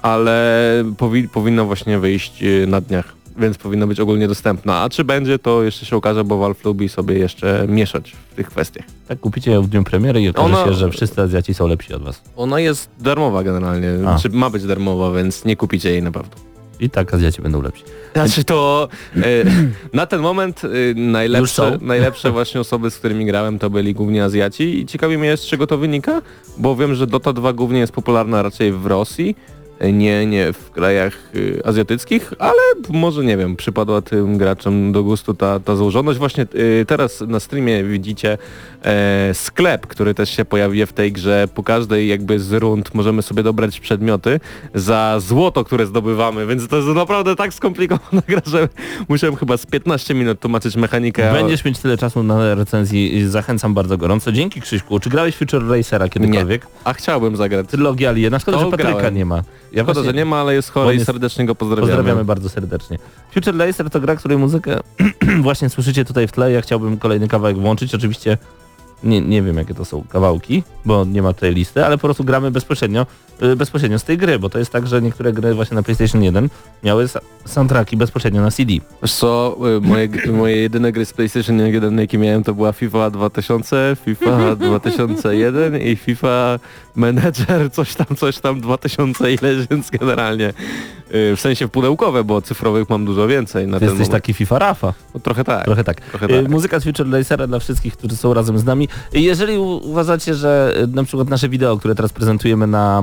ale 0.02 0.62
powi 0.98 1.28
powinno 1.28 1.64
właśnie 1.64 1.98
wyjść 1.98 2.42
y, 2.42 2.66
na 2.66 2.80
dniach, 2.80 3.14
więc 3.36 3.58
powinno 3.58 3.86
być 3.86 4.00
ogólnie 4.00 4.28
dostępna. 4.28 4.80
A 4.80 4.88
czy 4.90 5.04
będzie, 5.04 5.38
to 5.38 5.62
jeszcze 5.62 5.86
się 5.86 5.96
okaże, 5.96 6.24
bo 6.24 6.38
Valve 6.38 6.64
lubi 6.64 6.88
sobie 6.88 7.18
jeszcze 7.18 7.64
mieszać 7.68 8.12
w 8.30 8.34
tych 8.34 8.46
kwestiach. 8.48 8.84
Tak 9.08 9.20
kupicie 9.20 9.50
ją 9.52 9.62
w 9.62 9.68
dniu 9.68 9.84
premiery 9.84 10.22
i 10.22 10.28
okaże 10.28 10.46
Ona- 10.46 10.64
się, 10.64 10.72
że 10.74 10.90
wszyscy 10.90 11.22
Azjaci 11.22 11.54
są 11.54 11.66
lepsi 11.66 11.94
od 11.94 12.02
was. 12.02 12.22
Ona 12.36 12.60
jest 12.60 12.90
darmowa 13.00 13.42
generalnie, 13.42 13.88
A. 14.06 14.18
czy 14.18 14.28
ma 14.30 14.50
być 14.50 14.64
darmowa, 14.64 15.12
więc 15.16 15.44
nie 15.44 15.56
kupicie 15.56 15.90
jej 15.90 16.02
na 16.02 16.12
pewno. 16.12 16.51
I 16.82 16.90
tak 16.90 17.14
Azjaci 17.14 17.42
będą 17.42 17.62
lepsi. 17.62 17.84
Znaczy 18.12 18.44
to 18.44 18.88
e, 19.16 19.20
na 19.92 20.06
ten 20.06 20.20
moment 20.20 20.62
e, 20.64 20.68
najlepsze, 20.94 21.78
najlepsze 21.80 22.30
właśnie 22.38 22.60
osoby, 22.60 22.90
z 22.90 22.98
którymi 22.98 23.26
grałem 23.26 23.58
to 23.58 23.70
byli 23.70 23.94
głównie 23.94 24.24
Azjaci 24.24 24.80
i 24.80 24.86
ciekawi 24.86 25.18
mnie 25.18 25.36
z 25.36 25.46
czego 25.46 25.66
to 25.66 25.78
wynika, 25.78 26.22
bo 26.58 26.76
wiem, 26.76 26.94
że 26.94 27.06
Dota 27.06 27.32
2 27.32 27.52
głównie 27.52 27.80
jest 27.80 27.92
popularna 27.92 28.42
raczej 28.42 28.72
w 28.72 28.86
Rosji, 28.86 29.36
e, 29.78 29.92
nie, 29.92 30.26
nie 30.26 30.52
w 30.52 30.70
krajach 30.70 31.32
azjatyckich, 31.64 32.32
ale 32.38 32.62
może 32.88 33.24
nie 33.24 33.36
wiem, 33.36 33.56
przypadła 33.56 34.02
tym 34.02 34.38
graczom 34.38 34.92
do 34.92 35.02
gustu 35.02 35.34
ta, 35.34 35.60
ta 35.60 35.76
złożoność. 35.76 36.18
Właśnie 36.18 36.46
teraz 36.86 37.20
na 37.20 37.40
streamie 37.40 37.84
widzicie 37.84 38.38
e, 38.84 39.34
sklep, 39.34 39.86
który 39.86 40.14
też 40.14 40.30
się 40.30 40.44
pojawia 40.44 40.86
w 40.86 40.92
tej 40.92 41.12
grze. 41.12 41.48
Po 41.54 41.62
każdej 41.62 42.08
jakby 42.08 42.40
z 42.40 42.52
rund 42.52 42.94
możemy 42.94 43.22
sobie 43.22 43.42
dobrać 43.42 43.80
przedmioty 43.80 44.40
za 44.74 45.16
złoto, 45.20 45.64
które 45.64 45.86
zdobywamy, 45.86 46.46
więc 46.46 46.68
to 46.68 46.76
jest 46.76 46.88
naprawdę 46.88 47.36
tak 47.36 47.54
skomplikowana 47.54 48.22
gra, 48.28 48.40
że 48.46 48.68
musiałem 49.08 49.36
chyba 49.36 49.56
z 49.56 49.66
15 49.66 50.14
minut 50.14 50.40
tłumaczyć 50.40 50.76
mechanikę. 50.76 51.32
Będziesz 51.32 51.64
mieć 51.64 51.78
tyle 51.78 51.98
czasu 51.98 52.22
na 52.22 52.54
recenzji 52.54 53.16
i 53.16 53.26
zachęcam 53.26 53.74
bardzo 53.74 53.98
gorąco. 53.98 54.32
Dzięki 54.32 54.60
Krzyśku. 54.60 55.00
Czy 55.00 55.10
grałeś 55.10 55.36
Future 55.36 55.68
Racera 55.68 56.08
kiedykolwiek? 56.08 56.66
A 56.84 56.92
chciałbym 56.92 57.36
zagrać. 57.36 57.66
Trylogia 57.68 58.08
Aliena. 58.08 58.38
Szkoda, 58.38 58.58
To 58.58 58.64
że 58.64 58.70
Patryka 58.70 58.92
grałem. 58.92 59.14
nie 59.14 59.24
ma. 59.24 59.42
Ja 59.72 59.82
Szkoda, 59.82 60.02
że 60.02 60.12
nie 60.12 60.24
ma, 60.24 60.40
ale 60.40 60.54
jest 60.54 60.70
chory 60.70 60.94
i 60.94 61.04
serdecznie 61.04 61.46
go 61.46 61.54
pozdrawiamy. 61.54 61.96
Pozdrawiamy 61.96 62.24
bardzo 62.24 62.48
serdecznie. 62.48 62.98
Future 63.34 63.56
Racer 63.58 63.90
to 63.90 64.00
gra, 64.00 64.16
której 64.16 64.38
muzykę 64.38 64.80
właśnie 65.42 65.68
słyszycie 65.70 66.04
tutaj 66.04 66.28
w 66.28 66.32
tle. 66.32 66.52
Ja 66.52 66.60
chciałbym 66.60 66.98
kolejny 66.98 67.28
kawałek 67.28 67.58
włączyć. 67.58 67.94
Oczywiście 67.94 68.38
nie, 69.04 69.20
nie 69.20 69.42
wiem 69.42 69.56
jakie 69.56 69.74
to 69.74 69.84
są 69.84 70.04
kawałki, 70.08 70.62
bo 70.84 71.04
nie 71.04 71.22
ma 71.22 71.32
tutaj 71.32 71.54
listy, 71.54 71.84
ale 71.84 71.98
po 71.98 72.00
prostu 72.00 72.24
gramy 72.24 72.50
bezpośrednio, 72.50 73.06
y, 73.42 73.56
bezpośrednio 73.56 73.98
z 73.98 74.04
tej 74.04 74.18
gry, 74.18 74.38
bo 74.38 74.50
to 74.50 74.58
jest 74.58 74.72
tak, 74.72 74.86
że 74.86 75.02
niektóre 75.02 75.32
gry 75.32 75.54
właśnie 75.54 75.74
na 75.74 75.82
PlayStation 75.82 76.22
1 76.22 76.48
miały 76.84 77.06
soundtracki 77.44 77.96
bezpośrednio 77.96 78.42
na 78.42 78.50
CD. 78.50 78.72
Wiesz 79.02 79.14
co, 79.14 79.56
y, 79.76 79.80
moje, 79.80 80.08
moje 80.32 80.56
jedyne 80.56 80.92
gry 80.92 81.06
z 81.06 81.12
PlayStation 81.12 81.58
1, 81.60 81.98
jakie 81.98 82.18
miałem, 82.18 82.44
to 82.44 82.54
była 82.54 82.72
FIFA 82.72 83.10
2000, 83.10 83.96
FIFA 84.04 84.56
2001 84.56 85.80
i 85.80 85.96
FIFA 85.96 86.58
Manager, 86.94 87.70
coś 87.72 87.94
tam, 87.94 88.06
coś 88.16 88.38
tam, 88.38 88.60
2000 88.60 89.32
ileś, 89.32 89.66
więc 89.70 89.90
generalnie 89.90 90.48
y, 90.48 90.52
w 91.36 91.40
sensie 91.40 91.68
pudełkowe, 91.68 92.24
bo 92.24 92.42
cyfrowych 92.42 92.88
mam 92.88 93.04
dużo 93.04 93.28
więcej 93.28 93.66
na 93.66 93.76
Ty 93.76 93.80
ten 93.80 93.88
jesteś 93.88 94.08
moment. 94.08 94.22
taki 94.22 94.34
FIFA 94.34 94.58
Rafa. 94.58 94.94
No, 95.14 95.20
trochę 95.20 95.44
tak. 95.44 95.64
Trochę 95.64 95.84
tak. 95.84 96.00
Trochę 96.00 96.28
tak. 96.28 96.48
Muzyka 96.48 96.80
z 96.80 96.84
Future 96.84 97.10
Racera 97.10 97.46
dla 97.46 97.58
wszystkich, 97.58 97.96
którzy 97.96 98.16
są 98.16 98.34
razem 98.34 98.58
z 98.58 98.64
nami. 98.64 98.88
Jeżeli 99.12 99.58
uważacie, 99.58 100.34
że 100.34 100.74
y, 100.82 100.86
na 100.86 101.04
przykład 101.04 101.28
nasze 101.28 101.48
wideo, 101.48 101.76
które 101.76 101.94
teraz 101.94 102.12
prezentujemy 102.12 102.66
na 102.66 103.02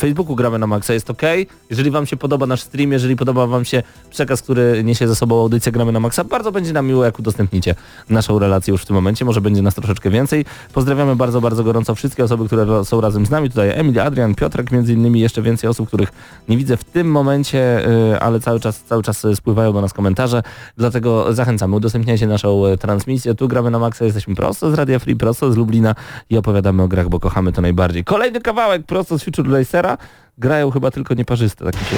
Facebooku 0.00 0.36
Gramy 0.36 0.58
na 0.58 0.66
Maxa 0.66 0.94
jest 0.94 1.10
ok, 1.10 1.22
jeżeli 1.70 1.90
wam 1.90 2.06
się 2.06 2.16
podoba 2.16 2.46
nasz 2.46 2.62
stream, 2.62 2.92
jeżeli 2.92 3.16
podoba 3.16 3.46
wam 3.46 3.64
się 3.64 3.82
przekaz, 4.10 4.42
który 4.42 4.84
niesie 4.84 5.08
ze 5.08 5.16
sobą 5.16 5.40
audycję 5.40 5.72
Gramy 5.72 5.92
na 5.92 6.00
Maxa, 6.00 6.24
bardzo 6.24 6.52
będzie 6.52 6.72
nam 6.72 6.86
miło, 6.86 7.04
jak 7.04 7.18
udostępnicie 7.18 7.74
naszą 8.08 8.38
relację 8.38 8.72
już 8.72 8.82
w 8.82 8.86
tym 8.86 8.96
momencie. 8.96 9.24
Może 9.24 9.40
będzie 9.40 9.62
nas 9.62 9.74
troszeczkę 9.74 10.10
więcej. 10.10 10.44
Pozdrawiamy 10.72 11.16
bardzo, 11.16 11.40
bardzo 11.40 11.64
gorąco 11.64 11.94
wszystkie 11.94 12.24
osoby, 12.24 12.46
które 12.46 12.84
są 12.84 13.00
razem 13.00 13.26
z 13.26 13.30
nami. 13.30 13.48
Tutaj 13.48 13.70
Emil, 13.74 14.00
Adrian, 14.00 14.34
Piotrek, 14.34 14.72
między 14.72 14.92
innymi 14.92 15.20
jeszcze 15.20 15.42
więcej 15.42 15.70
osób, 15.70 15.88
których 15.88 16.12
nie 16.48 16.56
widzę 16.56 16.76
w 16.76 16.84
tym 16.84 17.10
momencie, 17.10 17.88
y, 18.14 18.20
ale 18.20 18.40
cały 18.40 18.60
czas, 18.60 18.82
cały 18.82 19.02
czas 19.02 19.24
y, 19.24 19.36
spływają 19.36 19.72
do 19.72 19.80
nas 19.80 19.92
komentarze. 19.92 20.42
Dlatego 20.76 21.34
zachęcamy, 21.34 21.76
udostępniajcie 21.76 22.26
naszą 22.26 22.62
transmisję. 22.80 23.34
Tu 23.34 23.48
gramy 23.48 23.70
na 23.70 23.78
Maxa, 23.78 24.04
jesteśmy 24.04 24.29
prosto 24.34 24.70
z 24.70 24.74
Radia 24.74 24.98
Free, 24.98 25.16
prosto 25.16 25.52
z 25.52 25.56
Lublina 25.56 25.94
i 26.30 26.36
opowiadamy 26.36 26.82
o 26.82 26.88
grach, 26.88 27.08
bo 27.08 27.20
kochamy 27.20 27.52
to 27.52 27.62
najbardziej. 27.62 28.04
Kolejny 28.04 28.40
kawałek 28.40 28.86
prosto 28.86 29.18
z 29.18 29.24
Future 29.24 29.50
Racera. 29.50 29.98
Grają 30.38 30.70
chyba 30.70 30.90
tylko 30.90 31.14
nieparzyste, 31.14 31.64
tak 31.64 31.74
mi 31.74 31.86
się... 31.86 31.96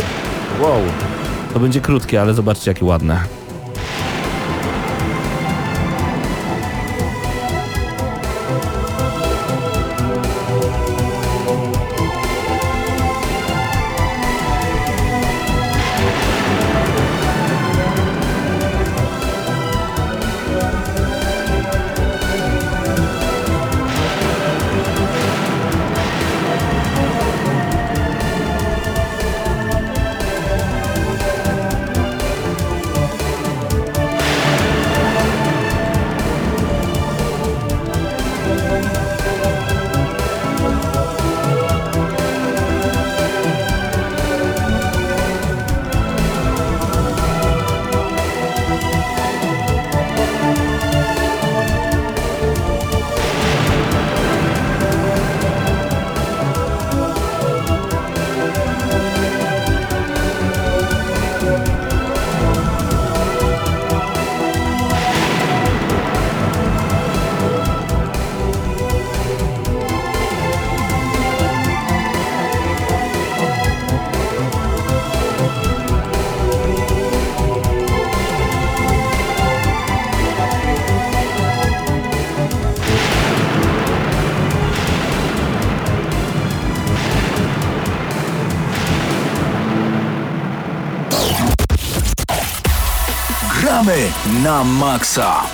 Wow. 0.61 0.81
To 1.53 1.61
będzie 1.61 1.81
krótkie, 1.81 2.21
ale 2.21 2.35
zobaczcie 2.35 2.71
jakie 2.71 2.85
ładne. 2.85 3.42
Na 94.43 94.65
maksa. 94.65 95.52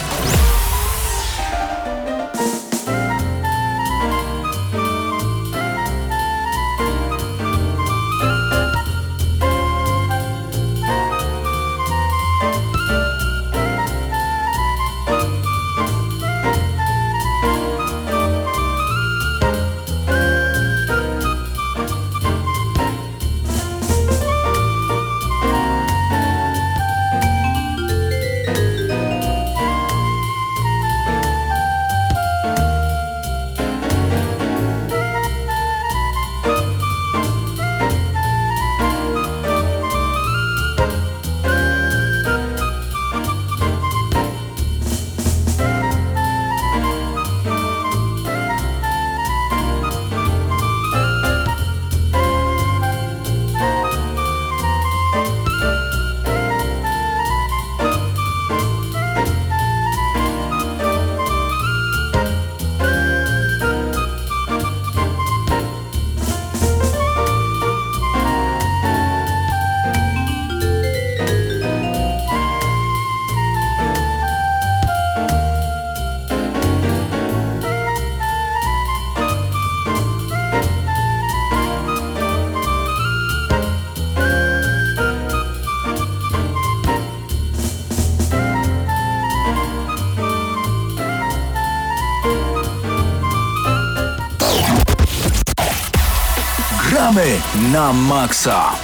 Na 97.78 97.92
maksa. 97.92 98.74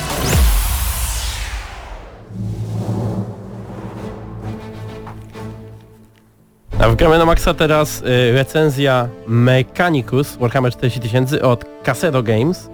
A 6.79 6.89
w 6.89 6.97
Gramy 6.97 7.19
na 7.19 7.25
Maxa 7.25 7.55
teraz 7.55 8.03
y, 8.03 8.33
recenzja 8.33 9.09
Mechanicus 9.27 10.37
Warhammer 10.37 10.73
40 10.73 11.01
tysięcy 11.01 11.43
od 11.43 11.65
Casero 11.83 12.23
Games. 12.23 12.71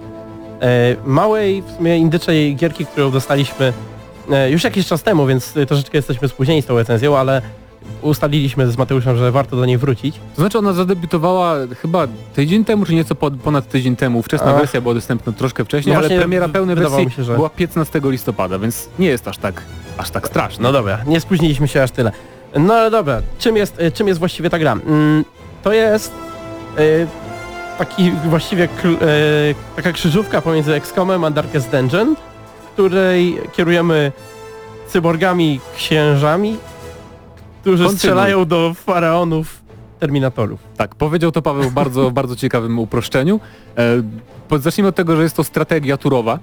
E, 0.61 0.95
małej, 1.05 1.61
w 1.61 1.71
sumie 1.77 1.97
indyczej 1.97 2.55
gierki, 2.55 2.85
którą 2.85 3.11
dostaliśmy 3.11 3.73
e, 4.31 4.51
już 4.51 4.63
jakiś 4.63 4.87
czas 4.87 5.03
temu, 5.03 5.27
więc 5.27 5.57
y, 5.57 5.65
troszeczkę 5.65 5.97
jesteśmy 5.97 6.27
spóźnieni 6.27 6.61
z 6.61 6.65
tą 6.65 6.77
recenzją, 6.77 7.17
ale 7.17 7.41
ustaliliśmy 8.01 8.71
z 8.71 8.77
Mateuszem, 8.77 9.17
że 9.17 9.31
warto 9.31 9.55
do 9.55 9.65
niej 9.65 9.77
wrócić. 9.77 10.15
To 10.35 10.41
znaczy 10.41 10.57
ona 10.57 10.73
zadebiutowała 10.73 11.55
chyba 11.81 12.07
tydzień 12.35 12.65
temu, 12.65 12.85
czy 12.85 12.93
nieco 12.95 13.15
po- 13.15 13.31
ponad 13.31 13.67
tydzień 13.69 13.95
temu. 13.95 14.23
Wczesna 14.23 14.51
Ach. 14.51 14.57
wersja 14.57 14.81
była 14.81 14.93
dostępna 14.93 15.33
troszkę 15.33 15.65
wcześniej, 15.65 15.93
No 15.95 15.99
ale 15.99 16.09
premiera 16.09 16.49
pełnej 16.49 16.75
wersji 16.75 17.05
mi 17.05 17.11
się, 17.11 17.23
że- 17.23 17.35
była 17.35 17.49
15 17.49 18.01
listopada, 18.11 18.59
więc 18.59 18.89
nie 18.99 19.07
jest 19.07 19.27
aż 19.27 19.37
tak, 19.37 19.61
aż 19.97 20.09
tak 20.09 20.27
straszne. 20.27 20.63
No 20.63 20.71
dobra, 20.71 20.97
nie 21.07 21.19
spóźniliśmy 21.19 21.67
się 21.67 21.83
aż 21.83 21.91
tyle. 21.91 22.11
No 22.59 22.73
ale 22.73 22.91
dobra, 22.91 23.21
czym 23.39 23.57
jest, 23.57 23.79
y, 23.81 23.91
czym 23.91 24.07
jest 24.07 24.19
właściwie 24.19 24.49
ta 24.49 24.59
gra? 24.59 24.71
Mm, 24.73 25.25
to 25.63 25.73
jest 25.73 26.11
y, 26.79 27.07
taki 27.77 28.11
właściwie 28.11 28.63
y, 28.63 28.67
taka 29.75 29.91
krzyżówka 29.91 30.41
pomiędzy 30.41 30.73
XCOMem 30.75 31.23
a 31.23 31.31
Darkest 31.31 31.69
Dungeon, 31.71 32.15
w 32.65 32.73
której 32.73 33.37
kierujemy 33.53 34.11
cyborgami 34.87 35.59
księżami, 35.75 36.57
którzy 37.61 37.77
Kontynuuj. 37.77 37.97
strzelają 37.97 38.45
do 38.45 38.73
faraonów 38.73 39.61
Terminatorów. 39.99 40.59
Tak, 40.77 40.95
powiedział 40.95 41.31
to 41.31 41.41
Paweł 41.41 41.69
w 41.69 41.73
bardzo, 41.73 42.11
bardzo 42.21 42.35
ciekawym 42.35 42.79
uproszczeniu. 42.79 43.39
E, 44.51 44.59
zacznijmy 44.59 44.89
od 44.89 44.95
tego, 44.95 45.15
że 45.15 45.23
jest 45.23 45.35
to 45.35 45.43
strategia 45.43 45.97
turowa, 45.97 46.39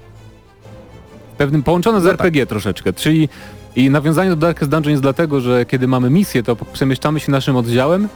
pewnym 1.39 1.63
połączona 1.63 2.01
z 2.01 2.05
No 2.05 2.11
RPG 2.11 2.47
troszeczkę, 2.47 2.93
czyli 2.93 3.29
i 3.77 3.91
nawiązanie 3.91 4.31
do 4.31 4.37
Darkest 4.37 4.71
Dungeon 4.71 4.91
jest 4.91 5.03
dlatego, 5.03 5.41
że 5.41 5.67
kiedy 5.67 5.89
mamy 5.89 6.11
misję, 6.11 6.43
to 6.43 6.57
przemieszczamy 6.57 7.21
się 7.21 7.33
naszym 7.33 7.57
oddziałem, 7.57 8.09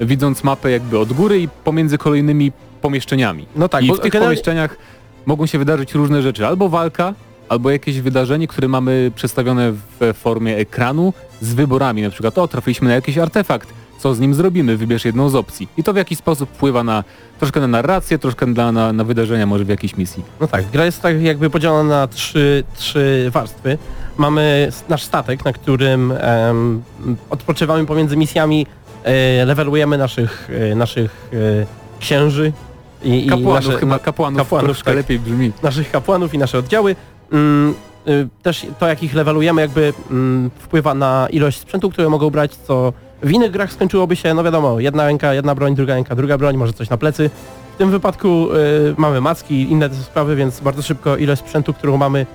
widząc 0.00 0.44
mapę 0.44 0.70
jakby 0.70 0.98
od 0.98 1.12
góry 1.12 1.40
i 1.40 1.48
pomiędzy 1.48 1.98
kolejnymi 1.98 2.52
pomieszczeniami. 2.82 3.46
No 3.56 3.68
tak, 3.68 3.84
I 3.84 3.88
bo 3.88 3.94
w 3.94 4.00
tych 4.00 4.12
generalnie- 4.12 4.34
pomieszczeniach 4.36 4.76
mogą 5.26 5.46
się 5.46 5.58
wydarzyć 5.58 5.94
różne 5.94 6.22
rzeczy, 6.22 6.46
albo 6.46 6.68
walka, 6.68 7.14
albo 7.48 7.70
jakieś 7.70 8.00
wydarzenie, 8.00 8.48
które 8.48 8.68
mamy 8.68 9.12
przedstawione 9.14 9.72
w 9.72 10.14
formie 10.14 10.56
ekranu 10.56 11.12
z 11.40 11.54
wyborami, 11.54 12.02
na 12.02 12.10
przykład 12.10 12.38
o, 12.38 12.48
trafiliśmy 12.48 12.88
na 12.88 12.94
jakiś 12.94 13.18
artefakt, 13.18 13.68
co 13.98 14.14
z 14.14 14.20
nim 14.20 14.34
zrobimy, 14.34 14.76
wybierz 14.76 15.04
jedną 15.04 15.28
z 15.28 15.34
opcji. 15.34 15.68
I 15.76 15.84
to 15.84 15.92
w 15.92 15.96
jakiś 15.96 16.18
sposób 16.18 16.50
wpływa 16.50 16.84
na 16.84 17.04
troszkę 17.38 17.60
na 17.60 17.66
narrację, 17.66 18.18
troszkę 18.18 18.46
na, 18.46 18.72
na, 18.72 18.92
na 18.92 19.04
wydarzenia 19.04 19.46
może 19.46 19.64
w 19.64 19.68
jakiejś 19.68 19.96
misji. 19.96 20.24
No 20.40 20.46
tak, 20.46 20.70
gra 20.70 20.84
jest 20.84 21.02
tak 21.02 21.22
jakby 21.22 21.50
podzielona 21.50 21.88
na 21.88 22.06
trzy, 22.06 22.64
trzy 22.76 23.30
warstwy. 23.32 23.78
Mamy 24.16 24.72
nasz 24.88 25.02
statek, 25.02 25.44
na 25.44 25.52
którym 25.52 26.12
em, 26.12 26.82
odpoczywamy 27.30 27.86
pomiędzy 27.86 28.16
misjami, 28.16 28.66
e, 29.04 29.44
levelujemy 29.44 29.98
naszych, 29.98 30.50
e, 30.70 30.74
naszych 30.74 31.30
e, 31.32 31.66
księży 32.00 32.52
i, 33.02 33.26
i 33.26 33.28
Kapłanów, 33.28 33.66
nasze, 33.66 33.78
chyba 33.78 33.98
kapłanów, 33.98 34.38
kapłanów, 34.38 34.66
troszkę 34.66 34.84
tak. 34.84 34.96
lepiej 34.96 35.18
brzmi. 35.18 35.52
naszych 35.62 35.90
kapłanów 35.90 36.34
i 36.34 36.38
nasze 36.38 36.58
oddziały. 36.58 36.96
Mm, 37.32 37.74
y, 38.08 38.28
też 38.42 38.66
to 38.78 38.88
jak 38.88 39.02
ich 39.02 39.14
levelujemy 39.14 39.60
jakby 39.60 39.92
mm, 40.10 40.50
wpływa 40.58 40.94
na 40.94 41.28
ilość 41.30 41.60
sprzętu, 41.60 41.90
które 41.90 42.08
mogą 42.08 42.30
brać, 42.30 42.54
co 42.54 42.92
w 43.22 43.30
innych 43.30 43.50
grach 43.50 43.72
skończyłoby 43.72 44.16
się, 44.16 44.34
no 44.34 44.44
wiadomo, 44.44 44.80
jedna 44.80 45.06
ręka, 45.06 45.34
jedna 45.34 45.54
broń, 45.54 45.74
druga 45.74 45.94
ręka, 45.94 46.14
druga 46.14 46.38
broń, 46.38 46.56
może 46.56 46.72
coś 46.72 46.90
na 46.90 46.96
plecy. 46.96 47.30
W 47.74 47.78
tym 47.78 47.90
wypadku 47.90 48.48
y, 48.52 48.94
mamy 48.96 49.20
macki, 49.20 49.62
inne 49.72 49.90
te 49.90 49.94
sprawy, 49.94 50.36
więc 50.36 50.60
bardzo 50.60 50.82
szybko 50.82 51.16
ilość 51.16 51.42
sprzętu, 51.42 51.74
którą 51.74 51.96
mamy, 51.96 52.26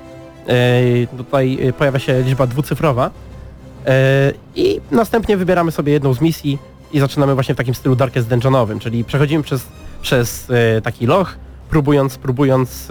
y, 0.49 1.17
tutaj 1.17 1.73
pojawia 1.77 1.99
się 1.99 2.21
liczba 2.21 2.47
dwucyfrowa. 2.47 3.11
I 4.55 4.81
następnie 4.91 5.37
wybieramy 5.37 5.71
sobie 5.71 5.93
jedną 5.93 6.13
z 6.13 6.21
misji 6.21 6.57
i 6.93 6.99
zaczynamy 6.99 7.33
właśnie 7.33 7.55
w 7.55 7.57
takim 7.57 7.75
stylu 7.75 7.95
Darkest 7.95 8.29
Dungeonowym, 8.29 8.79
czyli 8.79 9.03
przechodzimy 9.03 9.43
przez, 9.43 9.67
przez 10.01 10.47
taki 10.83 11.05
loch, 11.05 11.35
próbując, 11.69 12.17
próbując 12.17 12.87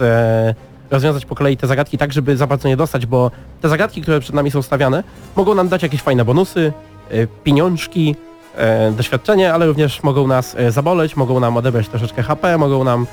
rozwiązać 0.93 1.25
po 1.25 1.35
kolei 1.35 1.57
te 1.57 1.67
zagadki 1.67 1.97
tak, 1.97 2.13
żeby 2.13 2.37
za 2.37 2.47
bardzo 2.47 2.67
nie 2.67 2.77
dostać, 2.77 3.05
bo 3.05 3.31
te 3.61 3.69
zagadki, 3.69 4.01
które 4.01 4.19
przed 4.19 4.35
nami 4.35 4.51
są 4.51 4.61
stawiane, 4.61 5.03
mogą 5.35 5.55
nam 5.55 5.67
dać 5.67 5.83
jakieś 5.83 6.01
fajne 6.01 6.25
bonusy, 6.25 6.73
e, 7.09 7.27
pieniążki, 7.27 8.15
e, 8.55 8.91
doświadczenie, 8.91 9.53
ale 9.53 9.67
również 9.67 10.03
mogą 10.03 10.27
nas 10.27 10.55
e, 10.55 10.71
zaboleć, 10.71 11.15
mogą 11.15 11.39
nam 11.39 11.57
odebrać 11.57 11.89
troszeczkę 11.89 12.23
HP, 12.23 12.57
mogą 12.57 12.83
nam 12.83 13.07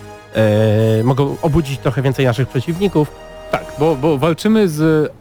mogą 1.05 1.37
obudzić 1.43 1.79
trochę 1.79 2.03
więcej 2.03 2.27
naszych 2.27 2.49
przeciwników. 2.49 3.13
Tak, 3.51 3.65
bo, 3.79 3.97
bo 3.97 4.19
walczymy 4.19 4.69
z 4.69 5.13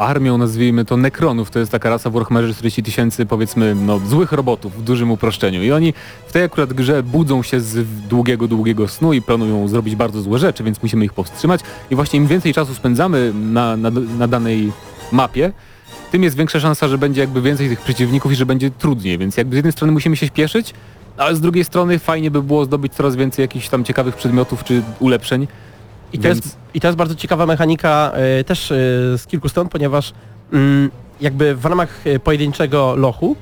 armią, 0.00 0.38
nazwijmy 0.38 0.84
to, 0.84 0.96
nekronów. 0.96 1.50
To 1.50 1.58
jest 1.58 1.72
taka 1.72 1.90
rasa 1.90 2.10
w 2.10 2.12
Warhammerze 2.12 2.54
40 2.54 2.82
tysięcy, 2.82 3.26
powiedzmy, 3.26 3.74
no, 3.74 3.98
złych 3.98 4.32
robotów 4.32 4.76
w 4.76 4.82
dużym 4.82 5.10
uproszczeniu. 5.10 5.62
I 5.62 5.72
oni 5.72 5.94
w 6.26 6.32
tej 6.32 6.42
akurat 6.42 6.72
grze 6.72 7.02
budzą 7.02 7.42
się 7.42 7.60
z 7.60 7.86
długiego, 8.08 8.48
długiego 8.48 8.88
snu 8.88 9.12
i 9.12 9.22
planują 9.22 9.68
zrobić 9.68 9.96
bardzo 9.96 10.22
złe 10.22 10.38
rzeczy, 10.38 10.64
więc 10.64 10.82
musimy 10.82 11.04
ich 11.04 11.12
powstrzymać. 11.12 11.60
I 11.90 11.94
właśnie 11.94 12.18
im 12.18 12.26
więcej 12.26 12.54
czasu 12.54 12.74
spędzamy 12.74 13.32
na, 13.34 13.76
na, 13.76 13.90
na 14.18 14.28
danej 14.28 14.72
mapie, 15.12 15.52
tym 16.10 16.22
jest 16.22 16.36
większa 16.36 16.60
szansa, 16.60 16.88
że 16.88 16.98
będzie 16.98 17.20
jakby 17.20 17.42
więcej 17.42 17.68
tych 17.68 17.80
przeciwników 17.80 18.32
i 18.32 18.36
że 18.36 18.46
będzie 18.46 18.70
trudniej. 18.70 19.18
Więc 19.18 19.36
jakby 19.36 19.54
z 19.54 19.56
jednej 19.56 19.72
strony 19.72 19.92
musimy 19.92 20.16
się 20.16 20.26
śpieszyć, 20.26 20.74
ale 21.16 21.36
z 21.36 21.40
drugiej 21.40 21.64
strony 21.64 21.98
fajnie 21.98 22.30
by 22.30 22.42
było 22.42 22.64
zdobyć 22.64 22.92
coraz 22.94 23.16
więcej 23.16 23.42
jakichś 23.42 23.68
tam 23.68 23.84
ciekawych 23.84 24.16
przedmiotów 24.16 24.64
czy 24.64 24.82
ulepszeń. 25.00 25.46
I 26.12 26.18
to, 26.18 26.22
Więc- 26.22 26.44
jest, 26.44 26.56
I 26.74 26.80
to 26.80 26.88
jest 26.88 26.98
bardzo 26.98 27.14
ciekawa 27.14 27.46
mechanika 27.46 28.12
e, 28.14 28.44
też 28.44 28.72
e, 28.72 28.74
z 29.18 29.26
kilku 29.26 29.48
stron, 29.48 29.68
ponieważ 29.68 30.12
mm, 30.52 30.90
jakby 31.20 31.54
w 31.54 31.64
ramach 31.64 32.06
e, 32.06 32.18
pojedynczego 32.18 32.96
lochu 32.96 33.36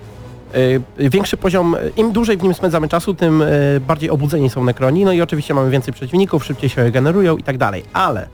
większy 0.98 1.36
poziom, 1.36 1.76
im 1.96 2.12
dłużej 2.12 2.36
w 2.36 2.42
nim 2.42 2.54
spędzamy 2.54 2.88
czasu, 2.88 3.14
tym 3.14 3.42
bardziej 3.86 4.10
obudzeni 4.10 4.50
są 4.50 4.64
nekroni, 4.64 5.04
no 5.04 5.12
i 5.12 5.22
oczywiście 5.22 5.54
mamy 5.54 5.70
więcej 5.70 5.94
przeciwników, 5.94 6.44
szybciej 6.44 6.70
się 6.70 6.82
regenerują 6.82 7.36
i 7.36 7.42
tak 7.42 7.58
dalej, 7.58 7.84
ale 7.92 8.28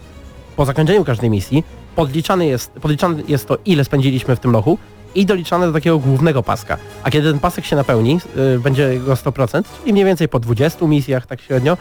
po 0.56 0.64
zakończeniu 0.64 1.04
każdej 1.04 1.30
misji 1.30 1.64
podliczany 1.96 2.46
jest, 2.46 2.70
podliczane 2.70 3.22
jest 3.28 3.48
to, 3.48 3.58
ile 3.64 3.84
spędziliśmy 3.84 4.36
w 4.36 4.40
tym 4.40 4.50
lochu 4.50 4.78
i 5.14 5.26
doliczane 5.26 5.66
do 5.66 5.72
takiego 5.72 5.98
głównego 5.98 6.42
paska. 6.42 6.78
A 7.02 7.10
kiedy 7.10 7.30
ten 7.30 7.40
pasek 7.40 7.64
się 7.64 7.76
napełni, 7.76 8.20
będzie 8.58 9.00
go 9.00 9.14
100%, 9.14 9.62
czyli 9.80 9.92
mniej 9.92 10.04
więcej 10.04 10.28
po 10.28 10.40
20 10.40 10.86
misjach 10.86 11.26
tak 11.26 11.40
średnio, 11.40 11.76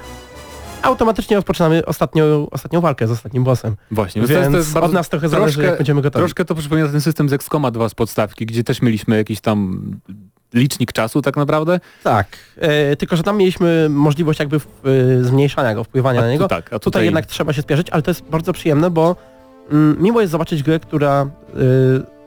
automatycznie 0.83 1.35
rozpoczynamy 1.35 1.85
ostatnią, 1.85 2.47
ostatnią 2.51 2.81
walkę 2.81 3.07
z 3.07 3.11
ostatnim 3.11 3.43
bossem. 3.43 3.75
Właśnie, 3.91 4.21
Więc 4.21 4.31
to 4.31 4.37
jest, 4.37 4.51
to 4.51 4.57
jest 4.57 4.73
bardzo, 4.73 4.85
od 4.87 4.93
nas 4.93 5.09
trochę 5.09 5.29
zależy, 5.29 5.63
jak 5.63 5.77
będziemy 5.77 6.01
gotowi. 6.01 6.21
Troszkę 6.21 6.45
to 6.45 6.55
przypomina 6.55 6.87
ten 6.87 7.01
system 7.01 7.29
z 7.29 7.33
XCOMa 7.33 7.71
2 7.71 7.89
z 7.89 7.95
podstawki, 7.95 8.45
gdzie 8.45 8.63
też 8.63 8.81
mieliśmy 8.81 9.17
jakiś 9.17 9.41
tam 9.41 9.81
licznik 10.53 10.91
czasu 10.93 11.21
tak 11.21 11.37
naprawdę. 11.37 11.79
Tak, 12.03 12.27
e, 12.57 12.95
tylko 12.95 13.15
że 13.15 13.23
tam 13.23 13.37
mieliśmy 13.37 13.87
możliwość 13.89 14.39
jakby 14.39 14.59
w, 14.59 14.67
e, 15.21 15.23
zmniejszania 15.23 15.75
go, 15.75 15.83
wpływania 15.83 16.19
A 16.19 16.23
na 16.23 16.29
niego. 16.31 16.47
tak, 16.47 16.65
a 16.65 16.69
Tutaj, 16.69 16.79
tutaj 16.79 17.05
jednak 17.05 17.25
trzeba 17.25 17.53
się 17.53 17.61
spieszyć, 17.61 17.89
ale 17.89 18.01
to 18.01 18.11
jest 18.11 18.23
bardzo 18.23 18.53
przyjemne, 18.53 18.89
bo 18.89 19.15
mm, 19.71 19.97
miło 20.01 20.21
jest 20.21 20.31
zobaczyć 20.31 20.63
grę, 20.63 20.79
która 20.79 21.21
e, 21.21 22.23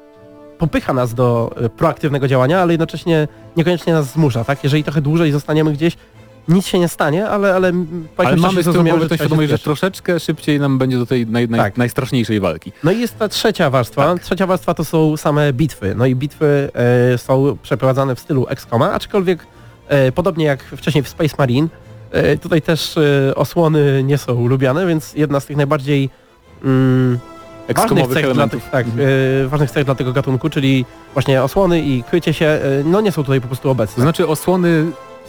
popycha 0.58 0.92
nas 0.92 1.14
do 1.14 1.54
e, 1.56 1.68
proaktywnego 1.68 2.28
działania, 2.28 2.60
ale 2.60 2.72
jednocześnie 2.72 3.28
niekoniecznie 3.56 3.92
nas 3.92 4.12
zmusza, 4.12 4.44
tak? 4.44 4.64
Jeżeli 4.64 4.84
trochę 4.84 5.00
dłużej 5.00 5.32
zostaniemy 5.32 5.72
gdzieś, 5.72 5.96
nic 6.48 6.66
się 6.66 6.78
nie 6.78 6.88
stanie, 6.88 7.28
ale, 7.28 7.54
ale 7.54 7.72
Ale 8.16 8.36
mamy 8.36 8.40
czasie 8.40 8.48
z 8.50 8.52
tyłu 8.52 8.62
zrozumiemy, 8.62 8.90
głowy 8.98 9.08
to 9.08 9.14
trzeba 9.14 9.16
się 9.16 9.24
świadomość, 9.28 9.50
że 9.50 9.58
troszeczkę 9.58 10.20
szybciej 10.20 10.60
nam 10.60 10.78
będzie 10.78 10.98
do 10.98 11.06
tej 11.06 11.26
naj, 11.26 11.48
naj, 11.48 11.60
Tak. 11.60 11.76
najstraszniejszej 11.76 12.40
walki. 12.40 12.72
No 12.84 12.92
i 12.92 13.00
jest 13.00 13.18
ta 13.18 13.28
trzecia 13.28 13.70
warstwa. 13.70 14.14
Tak. 14.14 14.22
Trzecia 14.22 14.46
warstwa 14.46 14.74
to 14.74 14.84
są 14.84 15.16
same 15.16 15.52
bitwy. 15.52 15.94
No 15.96 16.06
i 16.06 16.14
bitwy 16.16 16.70
e, 17.14 17.18
są 17.18 17.56
przeprowadzane 17.62 18.14
w 18.14 18.20
stylu 18.20 18.46
XCOMa, 18.48 18.92
aczkolwiek 18.92 19.46
e, 19.88 20.12
podobnie 20.12 20.44
jak 20.44 20.62
wcześniej 20.64 21.04
w 21.04 21.08
Space 21.08 21.34
Marine, 21.38 21.68
e, 22.10 22.36
tutaj 22.38 22.62
też 22.62 22.96
e, 22.98 23.34
osłony 23.34 24.02
nie 24.04 24.18
są 24.18 24.46
lubiane, 24.48 24.86
więc 24.86 25.14
jedna 25.14 25.40
z 25.40 25.46
tych 25.46 25.56
najbardziej 25.56 26.10
mm, 26.64 27.18
ważnych 27.76 28.06
cech, 28.08 28.32
dla, 28.32 28.48
tak, 28.48 28.86
Mhm. 28.86 29.08
e, 29.44 29.48
ważnych 29.48 29.70
cech 29.70 29.84
dla 29.84 29.94
tego 29.94 30.12
gatunku, 30.12 30.50
czyli 30.50 30.84
właśnie 31.14 31.42
osłony 31.42 31.80
i 31.82 32.02
krycie 32.02 32.32
się, 32.34 32.46
e, 32.46 32.60
no 32.84 33.00
nie 33.00 33.12
są 33.12 33.22
tutaj 33.22 33.40
po 33.40 33.46
prostu 33.46 33.62
To 33.62 33.70
obecne. 33.70 34.02
znaczy 34.02 34.26
osłony 34.28 34.84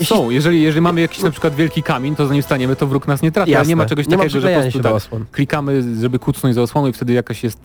są. 0.06 0.30
Jeżeli, 0.30 0.62
jeżeli 0.62 0.82
mamy 0.82 1.02
jakiś 1.02 1.24
na 1.24 1.32
przykład 1.32 1.56
wielki 1.56 1.84
kamień, 1.84 2.16
to 2.16 2.28
zanim 2.28 2.44
staniemy, 2.44 2.76
to 2.76 2.88
wróg 2.88 3.08
nas 3.08 3.22
nie 3.22 3.32
trafi. 3.32 3.52
Ale 3.52 3.60
Jasne. 3.60 3.70
nie 3.70 3.76
ma 3.76 3.86
czegoś 3.86 4.08
nie 4.08 4.18
ma 4.18 4.24
takiego, 4.24 4.42
że 4.42 4.56
po 4.56 4.62
prostu 4.62 4.80
tak, 4.80 4.94
osłon. 4.94 5.26
klikamy, 5.32 5.84
żeby 6.02 6.20
kucnąć 6.20 6.56
za 6.56 6.62
osłoną 6.62 6.88
i 6.88 6.94
wtedy 6.94 7.14
jakaś 7.14 7.44
jest 7.44 7.60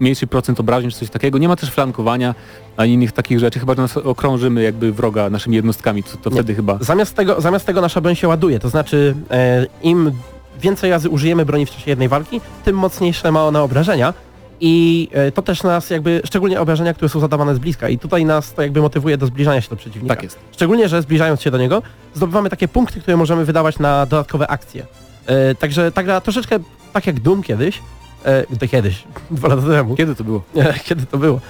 mniejszy 0.00 0.26
procent 0.26 0.60
obrażeń 0.60 0.90
czy 0.90 0.98
coś 0.98 1.10
takiego. 1.10 1.38
Nie 1.38 1.48
ma 1.48 1.56
też 1.56 1.70
flankowania 1.70 2.34
ani 2.76 2.92
innych 2.92 3.12
takich 3.12 3.38
rzeczy. 3.38 3.60
Chyba, 3.60 3.74
że 3.74 3.82
nas 3.82 3.96
okrążymy 3.96 4.62
jakby 4.62 4.92
wroga 4.92 5.30
naszymi 5.30 5.56
jednostkami, 5.56 6.02
to, 6.02 6.16
to 6.16 6.30
wtedy 6.30 6.54
chyba... 6.54 6.78
Zamiast 6.80 7.14
tego, 7.14 7.40
zamiast 7.40 7.66
tego 7.66 7.80
nasza 7.80 8.00
broń 8.00 8.16
się 8.16 8.28
ładuje, 8.28 8.58
to 8.58 8.68
znaczy 8.68 9.14
e, 9.30 9.66
im 9.82 10.12
więcej 10.60 10.90
razy 10.90 11.08
użyjemy 11.08 11.46
broni 11.46 11.66
w 11.66 11.70
czasie 11.70 11.90
jednej 11.90 12.08
walki, 12.08 12.40
tym 12.64 12.76
mocniejsze 12.76 13.32
ma 13.32 13.44
ona 13.44 13.62
obrażenia 13.62 14.14
i 14.60 15.08
e, 15.12 15.32
to 15.32 15.42
też 15.42 15.62
nas 15.62 15.90
jakby, 15.90 16.20
szczególnie 16.24 16.60
obrażenia, 16.60 16.94
które 16.94 17.08
są 17.08 17.20
zadawane 17.20 17.54
z 17.54 17.58
bliska 17.58 17.88
i 17.88 17.98
tutaj 17.98 18.24
nas 18.24 18.52
to 18.52 18.62
jakby 18.62 18.80
motywuje 18.80 19.16
do 19.16 19.26
zbliżania 19.26 19.60
się 19.60 19.70
do 19.70 19.76
przeciwnika. 19.76 20.14
Tak 20.14 20.24
jest. 20.24 20.38
Szczególnie, 20.52 20.88
że 20.88 21.02
zbliżając 21.02 21.42
się 21.42 21.50
do 21.50 21.58
niego, 21.58 21.82
zdobywamy 22.14 22.50
takie 22.50 22.68
punkty, 22.68 23.00
które 23.00 23.16
możemy 23.16 23.44
wydawać 23.44 23.78
na 23.78 24.06
dodatkowe 24.06 24.48
akcje. 24.48 24.86
E, 25.26 25.54
także 25.54 25.92
ta 25.92 26.02
gra 26.02 26.20
troszeczkę 26.20 26.58
tak 26.92 27.06
jak 27.06 27.20
Doom 27.20 27.42
kiedyś, 27.42 27.82
e, 28.24 28.56
to 28.58 28.68
kiedyś, 28.68 29.04
dwa 29.30 29.48
lata 29.48 29.62
temu, 29.62 29.96
Kiedy 29.96 30.14
to 30.14 30.24
było? 30.24 30.42
kiedy 30.86 31.06
to 31.06 31.18
było, 31.18 31.40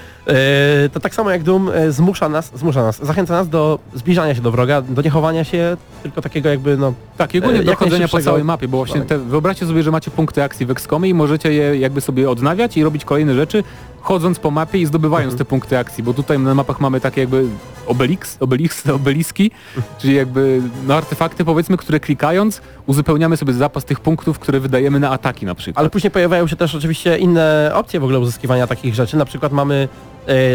to 0.93 1.01
tak 1.01 1.15
samo 1.15 1.31
jak 1.31 1.43
Doom 1.43 1.71
e, 1.75 1.93
zmusza 1.93 2.29
nas, 2.29 2.51
zmusza 2.55 2.83
nas, 2.83 2.99
zachęca 3.07 3.35
nas 3.35 3.49
do 3.49 3.79
zbliżania 3.95 4.35
się 4.35 4.41
do 4.41 4.51
wroga, 4.51 4.83
do 4.83 5.03
niechowania 5.03 5.45
się, 5.45 5.77
tylko 6.03 6.23
takiego 6.23 6.49
jakby, 6.49 6.77
no, 6.77 6.93
Tak, 7.17 7.35
i 7.35 7.39
ogólnie 7.39 7.61
E, 7.61 7.65
do 7.65 7.77
chodzenia 7.77 8.09
po 8.09 8.21
całej 8.21 8.45
mapie, 8.45 8.69
bo 8.69 8.77
właśnie 8.77 9.01
te, 9.01 9.19
wyobraźcie 9.19 9.67
sobie, 9.67 9.83
że 9.83 9.91
macie 9.91 10.11
punkty 10.11 10.43
akcji 10.43 10.67
w 10.67 10.71
XCOMie 10.71 11.09
i 11.09 11.15
możecie 11.15 11.53
je 11.53 11.79
jakby 11.79 12.01
sobie 12.01 12.31
odnawiać 12.31 12.77
i 12.77 12.85
robić 12.85 13.05
kolejne 13.05 13.35
rzeczy, 13.35 13.65
chodząc 14.01 14.39
po 14.39 14.51
mapie 14.51 14.79
i 14.79 14.87
zdobywając 14.87 15.33
Mhm. 15.33 15.39
te 15.39 15.45
punkty 15.45 15.79
akcji, 15.79 16.05
bo 16.05 16.15
tutaj 16.15 16.39
na 16.39 16.55
mapach 16.55 16.81
mamy 16.81 17.01
takie 17.01 17.21
jakby 17.21 17.45
obelix, 17.87 18.37
obelix, 18.41 18.87
obeliski, 19.01 19.51
czyli 19.99 20.15
jakby 20.15 20.63
no, 20.87 20.95
artefakty 20.95 21.45
powiedzmy, 21.45 21.77
które 21.77 22.01
klikając 22.01 22.61
uzupełniamy 22.87 23.37
sobie 23.37 23.53
zapas 23.53 23.85
tych 23.85 24.01
punktów, 24.01 24.39
które 24.39 24.61
wydajemy 24.61 25.01
na 25.01 25.11
ataki 25.11 25.47
na 25.47 25.55
przykład. 25.55 25.79
Ale 25.81 25.91
później 25.91 26.11
pojawiają 26.11 26.47
się 26.47 26.57
też 26.57 26.75
oczywiście 26.75 27.19
inne 27.19 27.71
opcje 27.75 28.01
w 28.01 28.05
ogóle 28.05 28.19
uzyskiwania 28.19 28.67
takich 28.67 28.95
rzeczy. 28.95 29.17
Na 29.17 29.25
przykład 29.25 29.53
mamy 29.53 29.89
e, 30.14 30.14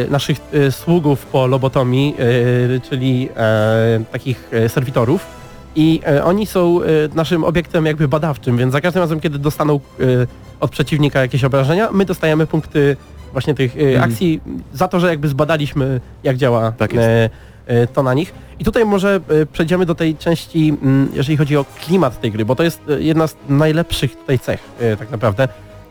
naszych 0.09 0.37
e, 0.53 0.71
sługów 0.71 1.25
po 1.25 1.47
lobotomii, 1.47 2.15
e, 2.19 2.79
czyli 2.89 3.29
e, 3.37 4.01
takich 4.11 4.49
e, 4.51 4.69
serwitorów 4.69 5.25
i 5.75 6.01
e, 6.07 6.23
oni 6.23 6.45
są 6.45 6.81
e, 6.81 6.85
naszym 7.15 7.43
obiektem 7.43 7.85
jakby 7.85 8.07
badawczym, 8.07 8.57
więc 8.57 8.71
za 8.73 8.81
każdym 8.81 9.01
razem, 9.01 9.19
kiedy 9.19 9.39
dostaną 9.39 9.75
e, 9.75 10.03
od 10.59 10.71
przeciwnika 10.71 11.21
jakieś 11.21 11.43
obrażenia, 11.43 11.89
my 11.91 12.05
dostajemy 12.05 12.47
punkty 12.47 12.97
właśnie 13.31 13.53
tych 13.55 13.77
e, 13.77 13.79
Mhm. 13.81 14.03
akcji 14.11 14.41
za 14.73 14.87
to, 14.87 14.99
że 14.99 15.07
jakby 15.09 15.27
zbadaliśmy 15.27 16.01
jak 16.23 16.37
działa 16.37 16.71
Tak 16.71 16.93
e, 16.93 17.29
e, 17.67 17.87
to 17.87 18.03
na 18.03 18.13
nich. 18.13 18.33
I 18.59 18.63
tutaj 18.63 18.85
może 18.85 19.19
e, 19.41 19.45
przejdziemy 19.45 19.85
do 19.85 19.95
tej 19.95 20.15
części, 20.15 20.77
mm, 20.81 21.09
jeżeli 21.13 21.37
chodzi 21.37 21.57
o 21.57 21.65
klimat 21.85 22.21
tej 22.21 22.31
gry, 22.31 22.45
bo 22.45 22.55
to 22.55 22.63
jest 22.63 22.81
e, 22.89 23.01
jedna 23.01 23.27
z 23.27 23.35
najlepszych 23.49 24.15
tutaj 24.15 24.39
cech 24.39 24.59
e, 24.79 24.97
tak 24.97 25.11
naprawdę. 25.11 25.47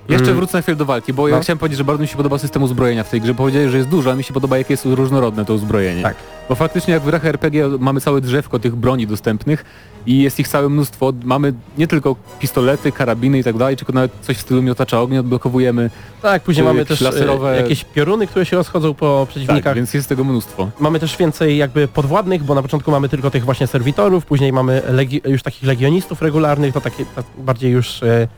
Jeszcze 0.09 0.25
Mm. 0.25 0.37
wrócę 0.37 0.59
na 0.59 0.63
chwilę 0.63 0.77
do 0.77 0.85
walki, 0.85 1.13
bo 1.13 1.29
ja 1.29 1.37
No. 1.37 1.43
chciałem 1.43 1.59
powiedzieć, 1.59 1.79
że 1.79 1.85
bardzo 1.85 2.03
mi 2.03 2.09
się 2.09 2.17
podoba 2.17 2.39
system 2.39 2.63
uzbrojenia 2.63 3.05
w 3.05 3.11
tej 3.11 3.21
grze. 3.21 3.35
Powiedziałeś, 3.35 3.71
że 3.71 3.77
jest 3.77 3.89
dużo, 3.89 4.11
ale 4.11 4.17
mi 4.17 4.25
się 4.25 4.35
podoba 4.35 4.59
jakie 4.59 4.73
jest 4.73 4.85
różnorodne 4.85 5.45
to 5.45 5.55
uzbrojenie. 5.55 6.03
Tak. 6.03 6.17
Bo 6.49 6.55
faktycznie 6.55 6.95
jak 6.95 7.03
w 7.03 7.07
grach 7.07 7.25
RPG 7.25 7.69
mamy 7.79 8.01
całe 8.01 8.21
drzewko 8.21 8.59
tych 8.59 8.77
broni 8.77 9.07
dostępnych 9.07 9.65
i 10.07 10.23
jest 10.23 10.41
ich 10.41 10.49
całe 10.49 10.69
mnóstwo. 10.69 11.13
Mamy 11.25 11.53
nie 11.79 11.87
tylko 11.87 12.17
pistolety, 12.41 12.93
karabiny 12.93 13.39
i 13.39 13.45
tak 13.45 13.57
dalej, 13.57 13.77
tylko 13.77 13.93
nawet 13.93 14.13
coś 14.21 14.37
w 14.37 14.41
stylu 14.41 14.63
miotacza 14.63 15.01
ognia 15.01 15.21
odblokowujemy. 15.21 15.91
Tak, 16.23 16.43
później 16.43 16.67
mamy 16.67 16.87
też 16.87 17.01
laserowe- 17.01 17.53
e, 17.53 17.57
jakieś 17.57 17.85
pioruny, 17.85 18.27
które 18.27 18.47
się 18.47 18.57
rozchodzą 18.57 18.95
po 18.95 19.21
Tak, 19.27 19.29
przeciwnikach. 19.29 19.75
więc 19.77 19.95
jest 19.95 20.09
tego 20.09 20.25
mnóstwo. 20.25 20.69
Mamy 20.81 21.01
też 21.01 21.17
więcej 21.17 21.57
jakby 21.57 21.89
podwładnych, 21.89 22.43
bo 22.45 22.55
na 22.55 22.63
początku 22.63 22.91
mamy 22.91 23.09
tylko 23.09 23.31
tych 23.31 23.45
właśnie 23.45 23.67
serwitorów, 23.67 24.27
później 24.27 24.53
mamy 24.53 24.83
już 25.25 25.43
takich 25.43 25.63
legionistów 25.63 26.23
regularnych, 26.23 26.75
to 26.75 26.81
takie 26.81 27.05
tak 27.17 27.25
bardziej 27.39 27.71
już 27.73 28.03
e, 28.03 28.29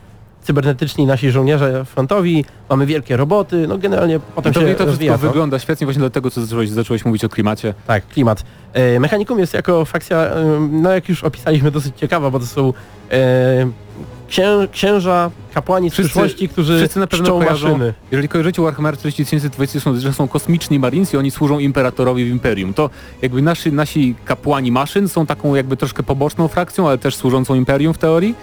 cybernetyczni 0.41 1.05
nasi 1.05 1.31
żołnierze 1.31 1.85
frontowi, 1.85 2.45
mamy 2.69 2.85
wielkie 2.85 3.17
roboty, 3.17 3.67
no 3.67 3.77
generalnie 3.77 4.19
potem 4.35 4.53
się 4.53 4.59
to 4.75 4.87
wszystko 4.87 5.05
to. 5.11 5.17
wygląda 5.17 5.59
świetnie 5.59 5.85
właśnie 5.87 5.99
dlatego, 5.99 6.31
co 6.31 6.41
zacząłeś, 6.41 6.69
zacząłeś 6.69 7.05
mówić 7.05 7.25
o 7.25 7.29
klimacie. 7.29 7.73
Tak, 7.87 8.07
klimat. 8.07 8.43
E, 8.73 8.99
Mechanikum 8.99 9.39
jest 9.39 9.53
jako 9.53 9.85
fakcja, 9.85 10.17
e, 10.17 10.67
no 10.71 10.91
jak 10.91 11.09
już 11.09 11.23
opisaliśmy, 11.23 11.71
dosyć 11.71 11.95
ciekawa, 11.97 12.29
bo 12.31 12.39
to 12.39 12.45
są 12.45 12.73
e, 13.11 13.69
księ, 14.29 14.47
księża, 14.71 15.31
kapłani 15.53 15.89
z 15.89 15.93
Wszyscy- 15.93 16.09
przyszłości, 16.09 16.49
którzy 16.49 16.77
wszyscy 16.77 16.99
na 16.99 17.07
pewno 17.07 17.29
kojarzą- 17.39 17.63
maszyny. 17.71 17.93
Jeżeli 18.11 18.27
kojarzycie 18.29 18.61
Warhammer 18.61 18.93
40 18.97 19.25
tysięcy, 19.25 19.49
to 19.49 19.61
wiecie, 19.61 19.79
są- 19.79 19.99
że 19.99 20.13
są 20.13 20.27
kosmiczni 20.27 20.79
Marines 20.79 21.13
i 21.13 21.17
oni 21.17 21.31
służą 21.31 21.59
imperatorowi 21.59 22.25
w 22.25 22.27
Imperium. 22.27 22.73
To 22.73 22.89
jakby 23.21 23.41
nasi, 23.41 23.71
nasi 23.71 24.15
kapłani 24.25 24.71
maszyn 24.71 25.07
są 25.07 25.25
taką 25.25 25.55
jakby 25.55 25.77
troszkę 25.77 26.03
poboczną 26.03 26.47
frakcją, 26.47 26.87
ale 26.87 26.97
też 26.97 27.15
służącą 27.15 27.55
Imperium 27.55 27.93
w 27.93 27.97
teorii. 27.97 28.35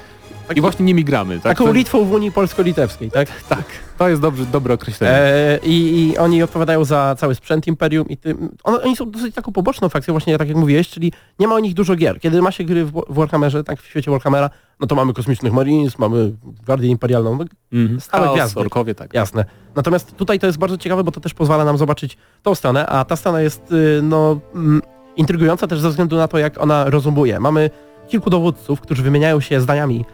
I 0.57 0.61
właśnie 0.61 0.85
nimi 0.87 1.05
gramy. 1.05 1.41
Tak? 1.41 1.59
Taką 1.59 1.73
Litwą 1.73 2.05
w 2.05 2.13
Unii 2.13 2.33
Polsko-Litewskiej, 2.33 3.11
tak? 3.11 3.29
tak, 3.49 3.65
to 3.99 4.09
jest 4.09 4.23
dobrze, 4.23 4.47
dobre 4.47 4.75
określenie. 4.75 5.15
E, 5.15 5.59
i, 5.63 6.07
I 6.09 6.19
oni 6.19 6.43
odpowiadają 6.43 6.85
za 6.85 7.15
cały 7.19 7.35
sprzęt 7.35 7.67
Imperium 7.67 8.09
i. 8.09 8.17
On, 8.65 8.79
oni 8.85 8.97
są 8.97 9.11
dosyć 9.11 9.35
taką 9.35 9.53
poboczną 9.53 9.89
fakcją, 9.89 10.15
właśnie 10.15 10.39
tak 10.39 10.49
jak 10.49 10.57
mówiłeś, 10.57 10.89
czyli 10.89 11.13
nie 11.39 11.49
ma 11.49 11.55
o 11.55 11.59
nich 11.59 11.75
dużo 11.75 11.97
gier. 11.97 12.21
Kiedy 12.21 12.43
ma 12.43 12.51
się 12.53 12.65
gry 12.65 12.85
w, 12.85 12.91
w 12.93 13.15
Warhammerze, 13.15 13.65
tak 13.65 13.81
w 13.83 13.87
świecie 13.87 14.11
Warhammera, 14.11 14.51
no 14.81 14.87
to 14.87 14.95
mamy 14.95 15.13
kosmicznych 15.13 15.53
Marines, 15.53 15.99
mamy 15.99 16.33
Gwardię 16.65 16.89
Imperialną, 16.89 17.37
no, 17.37 17.45
Mhm. 17.73 18.01
stałe 18.01 18.25
Chaos, 18.25 18.37
gwiazdy. 18.37 18.61
orkowie, 18.61 18.95
tak. 18.95 19.15
jasne. 19.15 19.45
Natomiast 19.77 20.17
tutaj 20.17 20.39
to 20.39 20.47
jest 20.47 20.59
bardzo 20.59 20.79
ciekawe, 20.79 21.05
bo 21.05 21.13
to 21.13 21.21
też 21.21 21.35
pozwala 21.35 21.65
nam 21.65 21.79
zobaczyć 21.79 22.17
tą 22.43 22.55
stronę, 22.55 22.87
a 22.87 23.05
ta 23.05 23.17
strona 23.17 23.41
jest 23.41 23.73
y, 23.73 24.01
no 24.03 24.41
mm, 24.55 24.83
intrygująca 25.17 25.67
też 25.67 25.81
ze 25.81 25.89
względu 25.91 26.17
na 26.17 26.29
to, 26.29 26.39
jak 26.39 26.61
ona 26.63 26.91
rozumuje. 26.91 27.41
Mamy 27.41 27.71
kilku 28.09 28.31
dowódców, 28.31 28.81
którzy 28.81 29.03
wymieniają 29.03 29.41
się 29.41 29.61
zdaniami 29.61 30.05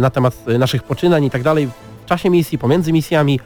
na 0.00 0.10
temat 0.10 0.36
e, 0.46 0.58
naszych 0.58 0.82
poczynań 0.82 1.24
i 1.24 1.30
tak 1.30 1.42
dalej 1.42 1.68
w 2.06 2.06
czasie 2.08 2.30
misji, 2.30 2.58
pomiędzy 2.58 2.92
misjami. 2.92 3.40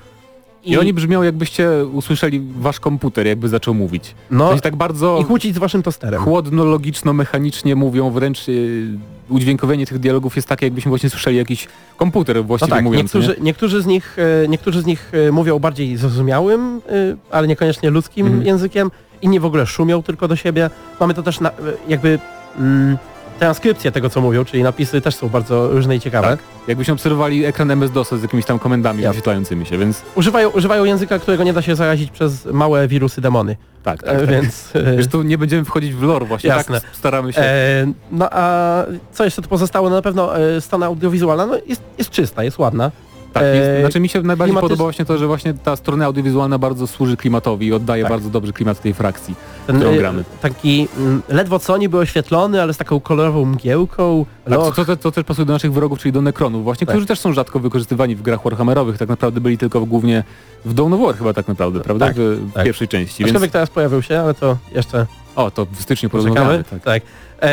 I, 0.65 0.79
oni 0.79 0.93
brzmią 0.93 1.23
jakbyście 1.23 1.85
usłyszeli 1.93 2.43
wasz 2.59 2.81
komputer, 2.81 3.27
jakby 3.27 3.49
zaczął 3.49 3.75
mówić. 3.75 4.15
no, 4.31 4.49
Oni 4.51 4.61
tak 4.61 4.77
bardzo 4.77 5.19
i 5.23 5.25
kłócić 5.25 5.55
z 5.55 5.59
waszym 5.59 5.83
tosterem. 5.83 6.23
chłodno, 6.23 6.65
logiczno, 6.65 7.13
mechanicznie 7.13 7.77
mówią, 7.77 8.11
wręcz 8.11 8.49
yy, 8.49 8.87
udźwiękowienie 9.29 9.87
tych 9.87 9.99
dialogów 9.99 10.37
jest 10.37 10.49
takie, 10.49 10.67
jakbyśmy 10.67 10.89
właśnie 10.89 11.11
słyszeli 11.11 11.37
jakiś 11.37 11.69
komputer 11.97 12.37
No 12.37 12.43
właściwie 12.43 12.71
tak, 12.73 12.85
mówiąc. 12.85 13.03
niektórzy, 13.03 13.37
niektórzy 13.41 13.83
z 13.83 13.87
nich, 13.87 14.17
e, 14.45 14.49
niektórzy 14.49 14.83
z 14.83 14.87
nich 14.87 15.13
e, 15.29 15.33
mówią 15.33 15.59
bardziej 15.59 15.97
zrozumiałym, 15.97 16.81
e, 16.89 17.17
ale 17.31 17.49
niekoniecznie 17.49 17.91
ludzkim 17.91 18.27
Mhm. 18.27 18.47
językiem, 18.47 18.91
inni 19.23 19.41
w 19.41 19.45
ogóle 19.45 19.67
szumią 19.67 20.03
tylko 20.03 20.29
do 20.29 20.37
siebie. 20.37 20.71
Mamy 21.01 21.15
to 21.15 21.23
też 21.23 21.41
na, 21.41 21.51
e, 21.51 21.53
jakby 21.89 22.19
mm, 22.59 22.99
transkrypcję 23.45 23.93
tego, 23.93 24.11
co 24.11 24.21
mówią, 24.21 24.45
czyli 24.45 24.63
napisy 24.63 25.01
też 25.01 25.15
są 25.15 25.29
bardzo 25.29 25.69
różne 25.69 25.97
i 25.97 26.01
ciekawe. 26.01 26.29
Tak. 26.29 26.39
Jakbyśmy 26.69 26.95
obserwowali 26.95 27.45
ekran 27.45 27.69
MS-DOSa 27.71 28.19
z 28.19 28.23
jakimiś 28.23 28.45
tam 28.45 28.59
komendami 28.59 29.03
Ja. 29.03 29.09
wyświetlającymi 29.09 29.67
się, 29.67 29.79
więc 29.79 30.03
Używają, 30.15 30.49
używają 30.49 30.85
języka, 30.85 31.19
którego 31.19 31.45
nie 31.45 31.53
da 31.53 31.63
się 31.63 31.77
zarazić 31.77 32.11
przez 32.11 32.47
małe 32.47 32.89
wirusy 32.89 33.21
demony. 33.21 33.57
tak, 33.83 34.03
tak, 34.03 34.17
tak. 34.21 34.29
Więc... 34.31 34.71
Wiesz, 34.97 35.07
tu 35.09 35.23
nie 35.23 35.39
będziemy 35.39 35.65
wchodzić 35.65 35.95
w 35.95 36.03
lore 36.03 36.27
właśnie, 36.27 36.49
Jasne. 36.49 36.81
tak 36.81 36.91
staramy 36.97 37.33
się. 37.33 37.41
E, 37.41 37.87
no 38.13 38.29
a 38.31 38.85
co 39.13 39.25
jeszcze 39.25 39.43
tu 39.43 39.49
pozostało? 39.49 39.91
No 39.91 39.97
na 39.97 40.03
pewno 40.03 40.39
e, 40.39 40.61
strona 40.61 40.87
audiowizualna 40.87 41.47
no 41.47 41.55
jest, 41.67 41.83
jest 41.99 42.11
czysta, 42.11 42.45
jest 42.45 42.59
ładna. 42.59 42.91
Tak, 43.35 43.55
jest, 43.55 43.69
e, 43.69 43.81
znaczy 43.81 44.01
mi 44.01 44.09
się 44.09 44.23
najbardziej 44.23 44.57
klimatycz- 44.57 44.61
podoba 44.61 44.85
właśnie 44.85 45.05
to, 45.05 45.19
że 45.19 45.27
właśnie 45.27 45.55
ta 45.55 45.77
strona 45.77 46.05
audiowizualna 46.05 46.59
bardzo 46.59 46.87
służy 46.87 47.17
klimatowi 47.17 47.67
i 47.67 47.73
oddaje 47.73 48.03
Tak. 48.03 48.13
bardzo 48.13 48.31
dobrze 48.31 48.53
klimat 48.53 48.81
tej 48.81 48.95
frakcji. 48.95 49.35
Ten, 49.67 49.77
którą 49.77 49.91
e, 49.93 49.97
gramy. 49.99 50.25
Taki 50.43 50.89
mm, 50.99 51.23
ledwo 51.29 51.59
co 51.59 51.77
niby 51.77 51.99
oświetlony, 51.99 52.63
ale 52.63 52.75
z 52.75 52.77
taką 52.77 53.01
kolorową 53.01 53.45
mgiełką. 53.45 54.27
Tak, 54.45 54.55
Loch. 54.55 54.77
to 55.01 55.13
też 55.13 55.25
pasuje 55.25 55.47
do 55.47 55.53
naszych 55.53 55.73
wrogów, 55.73 55.99
czyli 55.99 56.13
do 56.13 56.23
Nekronów 56.23 56.65
właśnie, 56.65 56.87
Tak. 56.87 56.95
którzy 56.95 57.07
też 57.07 57.21
są 57.21 57.33
rzadko 57.33 57.61
wykorzystywani 57.61 58.17
w 58.17 58.23
grach 58.23 58.43
Warhammerowych, 58.45 58.99
tak 58.99 59.09
naprawdę 59.09 59.41
byli 59.41 59.59
tylko 59.59 59.87
głównie 59.87 60.25
w 60.65 60.75
Dawn 60.75 60.93
of 60.93 61.01
War 61.01 61.17
chyba 61.17 61.33
tak 61.33 61.49
naprawdę, 61.49 61.81
prawda? 61.81 62.07
Tak, 62.07 62.17
w, 62.17 62.53
tak. 62.55 62.65
pierwszej 62.65 62.89
części, 62.89 63.19
więc 63.25 63.31
Aczkolwiek 63.31 63.53
teraz 63.53 63.71
pojawił 63.71 64.03
się, 64.03 64.21
ale 64.21 64.35
to 64.35 64.57
jeszcze 64.75 65.07
o, 65.37 65.51
to 65.51 65.67
w 65.67 65.83
styczniu 65.83 66.11
porozmawiamy. 66.11 66.65
Tak. 66.71 66.83
Tak. 66.83 67.03
E, 67.43 67.49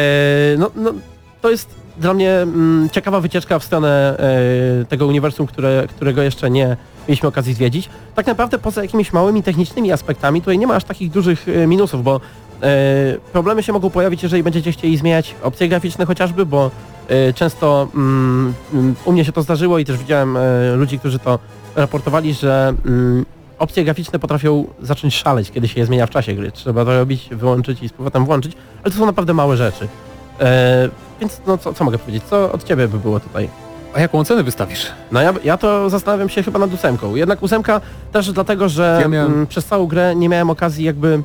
no, 0.57 0.71
no, 0.75 0.93
to 1.41 1.49
jest 1.49 1.80
dla 2.01 2.13
mnie 2.13 2.31
mm, 2.31 2.89
ciekawa 2.89 3.21
wycieczka 3.21 3.59
w 3.59 3.63
stronę 3.63 4.17
e, 4.81 4.85
tego 4.85 5.07
uniwersum, 5.07 5.47
które, 5.47 5.87
którego 5.87 6.21
jeszcze 6.21 6.49
nie 6.49 6.77
mieliśmy 7.07 7.29
okazji 7.29 7.53
zwiedzić. 7.53 7.89
Tak 8.15 8.27
naprawdę 8.27 8.57
poza 8.57 8.81
jakimiś 8.81 9.13
małymi 9.13 9.43
technicznymi 9.43 9.91
aspektami 9.91 10.41
tutaj 10.41 10.57
nie 10.57 10.67
ma 10.67 10.75
aż 10.75 10.83
takich 10.83 11.11
dużych 11.11 11.47
e, 11.49 11.67
minusów, 11.67 12.03
bo 12.03 12.21
e, 12.61 12.69
problemy 13.33 13.63
się 13.63 13.73
mogą 13.73 13.89
pojawić, 13.89 14.23
jeżeli 14.23 14.43
będziecie 14.43 14.71
chcieli 14.71 14.97
zmieniać 14.97 15.35
opcje 15.43 15.69
graficzne 15.69 16.05
chociażby, 16.05 16.45
bo 16.45 16.71
często 17.35 17.87
mm, 17.95 18.53
mm, 18.73 18.95
u 19.05 19.11
mnie 19.11 19.25
się 19.25 19.31
to 19.31 19.41
zdarzyło 19.41 19.79
i 19.79 19.85
też 19.85 19.97
widziałem 19.97 20.37
ludzi, 20.75 20.99
którzy 20.99 21.19
to 21.19 21.39
raportowali, 21.75 22.33
że 22.33 22.73
opcje 23.59 23.83
graficzne 23.83 24.19
potrafią 24.19 24.65
zacząć 24.81 25.15
szaleć, 25.15 25.51
kiedy 25.51 25.67
się 25.67 25.79
je 25.79 25.85
zmienia 25.85 26.05
w 26.05 26.09
czasie 26.09 26.33
gry. 26.33 26.51
Trzeba 26.51 26.85
to 26.85 26.97
robić, 26.97 27.29
wyłączyć 27.31 27.83
i 27.83 27.89
z 27.89 27.93
powrotem 27.93 28.25
włączyć, 28.25 28.53
ale 28.83 28.91
to 28.91 28.97
są 28.97 29.05
naprawdę 29.05 29.33
małe 29.33 29.57
rzeczy. 29.57 29.87
Więc 31.21 31.41
no 31.47 31.57
co, 31.57 31.73
co 31.73 31.83
mogę 31.83 31.97
powiedzieć? 31.97 32.23
Co 32.29 32.51
od 32.51 32.63
ciebie 32.63 32.87
by 32.87 32.99
było 32.99 33.19
tutaj? 33.19 33.49
A 33.93 33.99
jaką 33.99 34.19
ocenę 34.19 34.43
wystawisz? 34.43 34.87
No 35.11 35.21
ja, 35.21 35.33
ja 35.43 35.57
to 35.57 35.89
zastanawiam 35.89 36.29
się 36.29 36.43
chyba 36.43 36.59
nad 36.59 36.73
ósemką. 36.73 37.15
Jednak 37.15 37.43
ósemka 37.43 37.81
też 38.11 38.31
dlatego, 38.31 38.69
że 38.69 38.97
Ja 39.01 39.07
miałem- 39.07 39.33
mm, 39.33 39.47
przez 39.47 39.65
całą 39.65 39.87
grę 39.87 40.15
nie 40.15 40.29
miałem 40.29 40.49
okazji 40.49 40.85
jakby... 40.85 41.23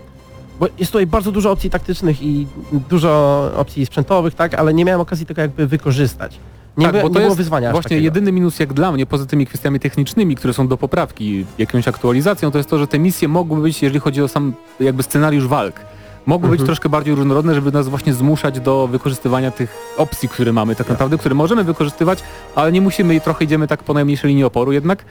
Bo 0.60 0.66
jest 0.78 0.92
tutaj 0.92 1.06
bardzo 1.06 1.32
dużo 1.32 1.50
opcji 1.50 1.70
taktycznych 1.70 2.22
i 2.22 2.46
dużo 2.90 3.42
opcji 3.56 3.86
sprzętowych, 3.86 4.34
tak, 4.34 4.54
ale 4.54 4.74
nie 4.74 4.84
miałem 4.84 5.00
okazji 5.00 5.26
tego 5.26 5.42
jakby 5.42 5.66
wykorzystać. 5.66 6.38
Nie, 6.76 6.86
Tak, 6.86 6.94
by, 6.94 7.02
bo 7.02 7.10
to 7.10 7.20
było 7.20 7.34
wyzwania 7.34 7.70
Właśnie 7.72 7.88
takiego. 7.88 8.04
jedyny 8.04 8.32
minus 8.32 8.58
jak 8.60 8.72
dla 8.72 8.92
mnie, 8.92 9.06
poza 9.06 9.26
tymi 9.26 9.46
kwestiami 9.46 9.80
technicznymi, 9.80 10.36
które 10.36 10.54
są 10.54 10.68
do 10.68 10.76
poprawki, 10.76 11.46
jakąś 11.58 11.88
aktualizacją, 11.88 12.50
to 12.50 12.58
jest 12.58 12.70
to, 12.70 12.78
że 12.78 12.86
te 12.86 12.98
misje 12.98 13.28
mogły 13.28 13.60
być, 13.62 13.82
jeżeli 13.82 14.00
chodzi 14.00 14.22
o 14.22 14.28
sam 14.28 14.52
jakby 14.80 15.02
scenariusz 15.02 15.46
walk, 15.46 15.80
mogły 16.26 16.48
być 16.48 16.60
Mhm. 16.60 16.66
troszkę 16.66 16.88
bardziej 16.88 17.14
różnorodne, 17.14 17.54
żeby 17.54 17.72
nas 17.72 17.88
właśnie 17.88 18.14
zmuszać 18.14 18.60
do 18.60 18.86
wykorzystywania 18.86 19.50
tych 19.50 19.74
opcji, 19.96 20.28
które 20.28 20.52
mamy 20.52 20.76
tak 20.76 20.88
naprawdę, 20.88 21.18
które 21.18 21.34
możemy 21.34 21.64
wykorzystywać, 21.64 22.22
ale 22.54 22.72
nie 22.72 22.80
musimy 22.80 23.14
i 23.14 23.20
trochę 23.20 23.44
idziemy 23.44 23.66
tak 23.68 23.82
po 23.82 23.94
najmniejszej 23.94 24.28
linii 24.28 24.44
oporu 24.44 24.72
jednak. 24.72 25.04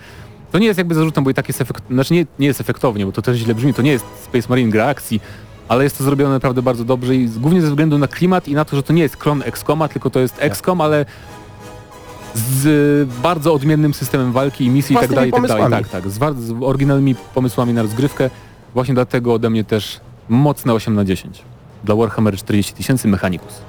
To 0.52 0.60
nie 0.60 0.68
jest 0.68 0.78
jakby 0.78 0.96
zarzutem, 0.96 1.24
bo 1.24 1.30
i 1.30 1.34
tak 1.34 1.48
jest 1.48 1.62
efekt, 1.62 1.84
znaczy 1.90 2.14
nie, 2.14 2.26
nie 2.40 2.48
jest 2.48 2.62
efektownie, 2.62 3.06
bo 3.06 3.12
to 3.12 3.22
też 3.22 3.38
źle 3.38 3.56
brzmi, 3.56 3.74
to 3.74 3.82
nie 3.82 3.92
jest 3.92 4.06
Space 4.24 4.46
Marine 4.50 4.72
gra 4.72 4.86
akcji, 4.86 5.22
ale 5.68 5.84
jest 5.84 5.98
to 5.98 6.04
zrobione 6.04 6.34
naprawdę 6.34 6.62
bardzo 6.62 6.84
dobrze 6.84 7.16
i 7.16 7.28
głównie 7.30 7.62
ze 7.62 7.68
względu 7.68 7.98
na 7.98 8.08
klimat 8.08 8.48
i 8.48 8.54
na 8.54 8.66
to, 8.66 8.76
że 8.76 8.84
to 8.84 8.94
nie 8.94 9.02
jest 9.02 9.18
klon 9.18 9.44
XCOMa, 9.46 9.88
tylko 9.88 10.10
to 10.10 10.20
jest 10.20 10.36
XCOM, 10.40 10.82
ale 10.82 11.06
z 12.36 13.10
bardzo 13.24 13.54
odmiennym 13.54 13.94
systemem 13.94 14.32
walki 14.32 14.66
i 14.66 14.70
misji 14.70 14.96
i 14.96 15.00
tak 15.00 15.10
dalej, 15.14 15.30
i 15.30 15.34
tak 15.34 15.48
dalej. 15.48 15.70
Tak, 15.72 15.88
tak. 15.88 16.10
Z, 16.10 16.38
z 16.40 16.54
oryginalnymi 16.62 17.16
pomysłami 17.16 17.74
na 17.74 17.82
rozgrywkę. 17.82 18.30
Właśnie 18.74 18.94
dlatego 18.94 19.34
ode 19.34 19.50
mnie 19.50 19.64
też 19.64 20.00
mocne 20.30 20.74
8 20.74 20.96
na 20.96 21.06
10. 21.06 21.42
Dla 21.84 21.96
Warhammer 21.96 22.38
40 22.38 22.74
tysięcy 22.74 23.08
Mechanicus. 23.08 23.62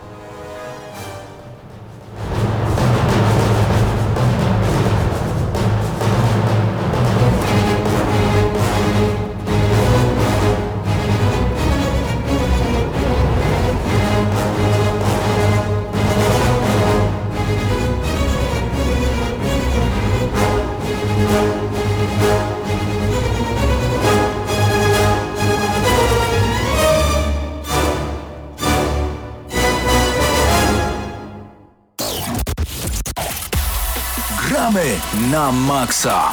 Na 35.46 35.52
maksa. 35.52 36.30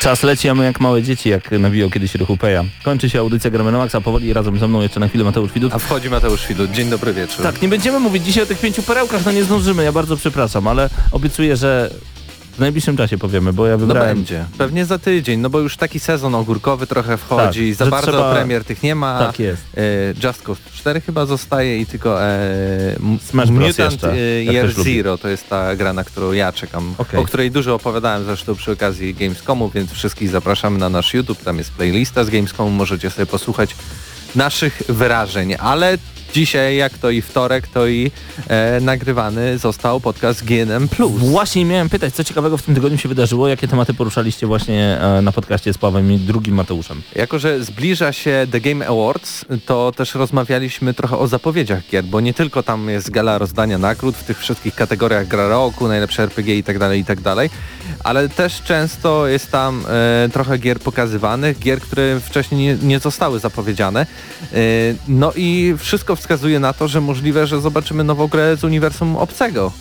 Czas 0.00 0.22
leci, 0.22 0.48
a 0.48 0.54
my 0.54 0.64
jak 0.64 0.80
małe 0.80 1.02
dzieci, 1.02 1.28
jak 1.28 1.50
nawijał 1.50 1.90
kiedyś 1.90 2.14
ruchu 2.14 2.36
Peja. 2.36 2.64
Kończy 2.82 3.10
się 3.10 3.20
audycja 3.20 3.50
Gramy 3.50 3.72
na 3.72 3.78
Maxa, 3.78 4.00
powoli 4.00 4.32
razem 4.32 4.58
ze 4.58 4.68
mną 4.68 4.80
jeszcze 4.80 5.00
na 5.00 5.08
chwilę 5.08 5.24
Mateusz 5.24 5.52
Widut. 5.52 5.74
A 5.74 5.78
wchodzi 5.78 6.10
Mateusz 6.10 6.46
Widut. 6.46 6.70
Dzień 6.70 6.90
dobry 6.90 7.12
wieczór. 7.12 7.42
Tak, 7.42 7.62
nie 7.62 7.68
będziemy 7.68 8.00
mówić 8.00 8.24
dzisiaj 8.24 8.42
o 8.42 8.46
tych 8.46 8.60
pięciu 8.60 8.82
perełkach, 8.82 9.24
no 9.26 9.32
nie 9.32 9.44
zdążymy, 9.44 9.84
ja 9.84 9.92
bardzo 9.92 10.16
przepraszam, 10.16 10.66
ale 10.66 10.90
obiecuję, 11.12 11.56
że 11.56 11.90
w 12.54 12.58
najbliższym 12.58 12.96
czasie 12.96 13.18
powiemy, 13.18 13.52
bo 13.52 13.66
ja 13.66 13.72
No 13.72 13.78
wybrałem... 13.78 14.16
będzie. 14.16 14.44
Pewnie 14.58 14.84
za 14.86 14.98
tydzień, 14.98 15.40
no 15.40 15.50
bo 15.50 15.60
już 15.60 15.76
taki 15.76 16.00
sezon 16.00 16.34
ogórkowy 16.34 16.86
trochę 16.86 17.16
wchodzi, 17.16 17.68
Tak, 17.76 17.78
za 17.86 17.90
bardzo 17.90 18.10
trzeba- 18.12 18.34
premier 18.34 18.64
tych 18.64 18.82
nie 18.82 18.94
ma. 18.94 19.18
Tak 19.18 19.38
jest. 19.38 19.62
E, 19.76 19.80
Just 20.26 20.42
Cause 20.42 20.60
4 20.74 21.00
chyba 21.00 21.26
zostaje 21.26 21.78
i 21.80 21.86
tylko 21.86 22.22
e, 22.22 22.38
Smash 23.24 23.50
Bros. 23.50 23.68
Mutant 23.68 23.92
jeszcze. 23.92 24.12
e, 24.12 24.44
Ja 24.44 24.52
Year 24.52 24.78
lubię. 24.78 24.94
Zero 24.96 25.18
to 25.18 25.28
jest 25.28 25.48
ta 25.48 25.76
gra, 25.76 25.92
na 25.92 26.04
którą 26.04 26.32
ja 26.32 26.52
czekam, 26.52 26.94
Okej. 26.98 27.20
o 27.20 27.24
której 27.24 27.50
dużo 27.50 27.74
opowiadałem 27.74 28.24
zresztą 28.24 28.54
przy 28.54 28.72
okazji 28.72 29.14
Gamescomu, 29.14 29.70
więc 29.70 29.90
wszystkich 29.92 30.28
zapraszamy 30.28 30.78
na 30.78 30.88
nasz 30.88 31.14
YouTube, 31.14 31.42
tam 31.44 31.58
jest 31.58 31.70
playlista 31.72 32.24
z 32.24 32.30
Gamescomu, 32.30 32.70
możecie 32.70 33.10
sobie 33.10 33.26
posłuchać 33.26 33.76
naszych 34.36 34.82
wyrażeń, 34.88 35.54
ale 35.58 35.98
dzisiaj, 36.34 36.76
jak 36.76 36.98
to 36.98 37.10
i 37.10 37.22
wtorek, 37.22 37.68
to 37.68 37.86
i 37.86 38.10
e, 38.48 38.80
nagrywany 38.80 39.58
został 39.58 40.00
podcast 40.00 40.44
GNM+. 40.44 40.88
Właśnie 41.08 41.64
miałem 41.64 41.88
pytać, 41.88 42.14
co 42.14 42.24
ciekawego 42.24 42.56
w 42.56 42.62
tym 42.62 42.74
tygodniu 42.74 42.98
się 42.98 43.08
wydarzyło, 43.08 43.48
jakie 43.48 43.68
tematy 43.68 43.94
poruszaliście 43.94 44.46
właśnie 44.46 44.98
e, 45.00 45.22
na 45.22 45.32
podcaście 45.32 45.72
z 45.72 45.78
Pawłem 45.78 46.12
i 46.12 46.18
drugim 46.18 46.54
Mateuszem. 46.54 47.02
Jako, 47.14 47.38
że 47.38 47.64
zbliża 47.64 48.12
się 48.12 48.46
The 48.50 48.60
Game 48.60 48.86
Awards, 48.86 49.44
to 49.66 49.92
też 49.92 50.14
rozmawialiśmy 50.14 50.94
trochę 50.94 51.18
o 51.18 51.26
zapowiedziach 51.26 51.82
gier, 51.90 52.04
bo 52.04 52.20
nie 52.20 52.34
tylko 52.34 52.62
tam 52.62 52.88
jest 52.88 53.10
gala 53.10 53.38
rozdania 53.38 53.78
nagród 53.78 54.16
w 54.16 54.24
tych 54.24 54.38
wszystkich 54.38 54.74
kategoriach 54.74 55.28
gra 55.28 55.48
roku, 55.48 55.88
najlepsze 55.88 56.22
RPG 56.22 56.56
i 56.56 56.62
tak 56.62 56.78
dalej, 56.78 57.00
i 57.00 57.04
tak 57.04 57.20
dalej, 57.20 57.50
ale 58.04 58.28
też 58.28 58.62
często 58.62 59.26
jest 59.26 59.50
tam 59.50 59.84
e, 59.88 60.28
trochę 60.32 60.58
gier 60.58 60.78
pokazywanych, 60.80 61.58
gier, 61.58 61.80
które 61.80 62.20
wcześniej 62.20 62.60
nie, 62.60 62.86
nie 62.86 63.00
zostały 63.00 63.38
zapowiedziane. 63.38 64.06
E, 64.42 64.56
no 65.08 65.32
i 65.36 65.74
wszystko 65.78 66.16
wskazuje 66.24 66.60
na 66.60 66.72
to, 66.72 66.88
że 66.88 67.00
możliwe, 67.00 67.46
że 67.46 67.60
zobaczymy 67.60 68.04
nową 68.04 68.26
grę 68.26 68.56
z 68.56 68.64
uniwersum 68.64 69.16
obcego 69.16 69.72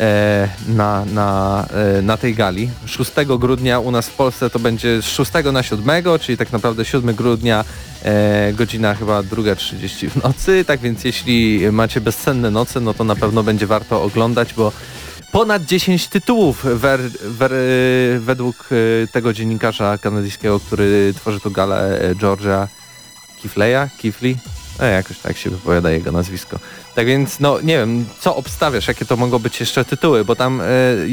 e, 0.00 0.48
na, 0.68 1.04
na, 1.04 1.66
e, 1.98 2.02
na 2.02 2.16
tej 2.16 2.34
gali. 2.34 2.70
6 2.86 3.12
grudnia 3.38 3.80
u 3.80 3.90
nas 3.90 4.08
w 4.08 4.14
Polsce 4.14 4.50
to 4.50 4.58
będzie 4.58 5.02
z 5.02 5.04
6 5.04 5.30
na 5.52 5.62
7, 5.62 5.84
czyli 6.20 6.38
tak 6.38 6.52
naprawdę 6.52 6.84
7 6.84 7.14
grudnia 7.14 7.64
e, 8.02 8.52
godzina 8.52 8.94
chyba 8.94 9.20
2.30 9.20 10.08
w 10.08 10.22
nocy, 10.24 10.64
tak 10.64 10.80
więc 10.80 11.04
jeśli 11.04 11.60
macie 11.72 12.00
bezcenne 12.00 12.50
noce, 12.50 12.80
no 12.80 12.94
to 12.94 13.04
na 13.04 13.16
pewno 13.16 13.42
będzie 13.42 13.66
warto 13.66 14.02
oglądać, 14.02 14.54
bo 14.54 14.72
ponad 15.32 15.64
10 15.64 16.08
tytułów 16.08 16.66
wer, 16.74 17.00
wer, 17.24 17.52
według 18.20 18.68
e, 18.72 19.06
tego 19.06 19.32
dziennikarza 19.32 19.98
kanadyjskiego, 19.98 20.60
który 20.60 21.14
tworzy 21.16 21.40
tu 21.40 21.50
galę 21.50 22.00
Georgia 22.20 22.68
Kifleya, 23.42 23.88
Kifley, 23.98 24.36
e, 24.80 24.92
jakoś 24.92 25.18
tak 25.18 25.36
się 25.36 25.50
wypowiada 25.50 25.90
jego 25.90 26.12
nazwisko. 26.12 26.58
Tak 26.94 27.06
więc, 27.06 27.40
no 27.40 27.60
nie 27.60 27.78
wiem, 27.78 28.04
co 28.20 28.36
obstawiasz, 28.36 28.88
jakie 28.88 29.04
to 29.04 29.16
mogą 29.16 29.38
być 29.38 29.60
jeszcze 29.60 29.84
tytuły, 29.84 30.24
bo 30.24 30.36
tam 30.36 30.60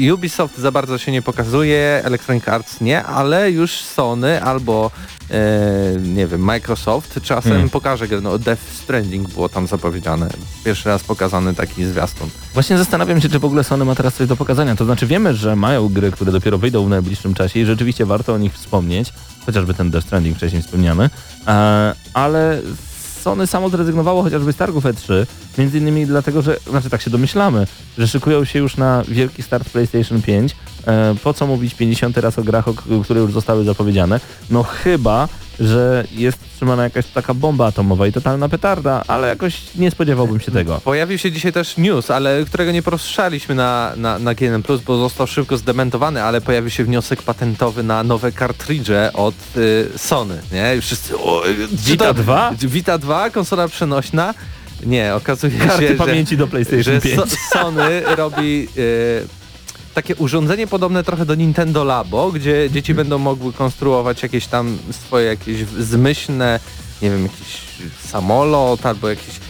e, 0.08 0.14
Ubisoft 0.14 0.58
za 0.58 0.72
bardzo 0.72 0.98
się 0.98 1.12
nie 1.12 1.22
pokazuje, 1.22 2.00
Electronic 2.04 2.48
Arts 2.48 2.80
nie, 2.80 3.04
ale 3.04 3.50
już 3.50 3.72
Sony 3.72 4.42
albo, 4.42 4.90
e, 5.30 6.00
nie 6.00 6.26
wiem, 6.26 6.40
Microsoft 6.40 7.20
czasem 7.22 7.52
Hmm. 7.52 7.70
pokaże 7.70 8.08
grę, 8.08 8.20
no 8.20 8.38
Death 8.38 8.62
Stranding 8.72 9.28
było 9.28 9.48
tam 9.48 9.66
zapowiedziane, 9.66 10.28
pierwszy 10.64 10.88
raz 10.88 11.04
pokazany 11.04 11.54
taki 11.54 11.84
zwiastun. 11.84 12.30
Właśnie 12.54 12.78
zastanawiam 12.78 13.20
się, 13.20 13.28
czy 13.28 13.38
w 13.38 13.44
ogóle 13.44 13.64
Sony 13.64 13.84
ma 13.84 13.94
teraz 13.94 14.14
coś 14.14 14.26
do 14.28 14.36
pokazania. 14.36 14.76
To 14.76 14.84
znaczy 14.84 15.06
wiemy, 15.06 15.34
że 15.34 15.56
mają 15.56 15.88
gry, 15.88 16.10
które 16.10 16.32
dopiero 16.32 16.58
wyjdą 16.58 16.84
w 16.84 16.88
najbliższym 16.88 17.34
czasie 17.34 17.60
i 17.60 17.64
rzeczywiście 17.64 18.06
warto 18.06 18.34
o 18.34 18.38
nich 18.38 18.54
wspomnieć, 18.54 19.12
chociażby 19.46 19.74
ten 19.74 19.90
Death 19.90 20.06
Stranding 20.06 20.36
wcześniej 20.36 20.62
wspomniany, 20.62 21.10
e, 21.46 21.94
ale 22.14 22.60
Sony 23.22 23.46
samo 23.46 23.68
zrezygnowało 23.68 24.22
chociażby 24.22 24.52
z 24.52 24.56
targów 24.56 24.84
E3, 24.84 25.26
między 25.58 25.78
innymi 25.78 26.06
dlatego, 26.06 26.42
że, 26.42 26.56
znaczy 26.70 26.90
tak 26.90 27.02
się 27.02 27.10
domyślamy, 27.10 27.66
że 27.98 28.08
szykują 28.08 28.44
się 28.44 28.58
już 28.58 28.76
na 28.76 29.02
wielki 29.08 29.42
start 29.42 29.70
PlayStation 29.70 30.22
5. 30.22 30.56
E, 30.86 31.14
po 31.22 31.34
co 31.34 31.46
mówić 31.46 31.74
50 31.74 32.16
raz 32.16 32.38
o 32.38 32.42
grach, 32.42 32.68
o, 32.68 32.74
które 33.04 33.20
już 33.20 33.32
zostały 33.32 33.64
zapowiedziane? 33.64 34.20
No 34.50 34.62
chyba, 34.62 35.28
że 35.60 36.04
jest 36.12 36.38
trzymana 36.56 36.82
jakaś 36.82 37.06
taka 37.06 37.34
bomba 37.34 37.66
atomowa 37.66 38.06
i 38.06 38.12
totalna 38.12 38.48
petarda, 38.48 39.04
ale 39.06 39.28
jakoś 39.28 39.74
nie 39.74 39.90
spodziewałbym 39.90 40.40
się 40.40 40.52
tego. 40.52 40.80
Pojawił 40.84 41.18
się 41.18 41.32
dzisiaj 41.32 41.52
też 41.52 41.76
news, 41.76 42.10
ale 42.10 42.44
którego 42.44 42.72
nie 42.72 42.82
poruszaliśmy 42.82 43.54
na, 43.54 43.92
na, 43.96 44.18
na 44.18 44.34
GNM+, 44.34 44.62
bo 44.86 44.98
został 44.98 45.26
szybko 45.26 45.56
zdementowany, 45.56 46.22
ale 46.22 46.40
pojawił 46.40 46.70
się 46.70 46.84
wniosek 46.84 47.22
patentowy 47.22 47.82
na 47.82 48.02
nowe 48.02 48.32
kartridże 48.32 49.10
od 49.14 49.34
y, 49.56 49.88
Sony, 49.96 50.40
nie? 50.52 50.76
I 50.76 50.80
wszyscy... 50.80 51.18
O, 51.18 51.42
czy 51.70 51.90
Vita 51.90 52.04
to- 52.06 52.14
2? 52.14 52.52
Vita 52.62 52.98
2, 52.98 53.30
konsola 53.30 53.68
przenośna? 53.68 54.34
Nie, 54.86 55.14
okazuje 55.14 55.58
Karty 55.58 55.88
się, 55.88 55.94
pamięci 55.94 56.36
do 56.36 56.44
że, 56.44 56.50
PlayStation 56.50 56.94
że 56.94 57.00
5. 57.00 57.16
so, 57.16 57.26
Sony 57.52 58.02
robi... 58.16 58.68
Y, 58.78 59.37
takie 59.98 60.16
urządzenie 60.16 60.66
podobne 60.66 61.04
trochę 61.04 61.26
do 61.26 61.34
Nintendo 61.34 61.84
Labo, 61.84 62.32
gdzie 62.32 62.70
dzieci 62.70 62.94
będą 62.94 63.18
mogły 63.18 63.52
konstruować 63.52 64.22
jakieś 64.22 64.46
tam 64.46 64.78
swoje 64.90 65.26
jakieś 65.26 65.64
zmyślne, 65.64 66.60
nie 67.02 67.10
wiem, 67.10 67.22
jakiś 67.22 67.60
samolot 68.00 68.86
albo 68.86 69.08
jakieś 69.08 69.40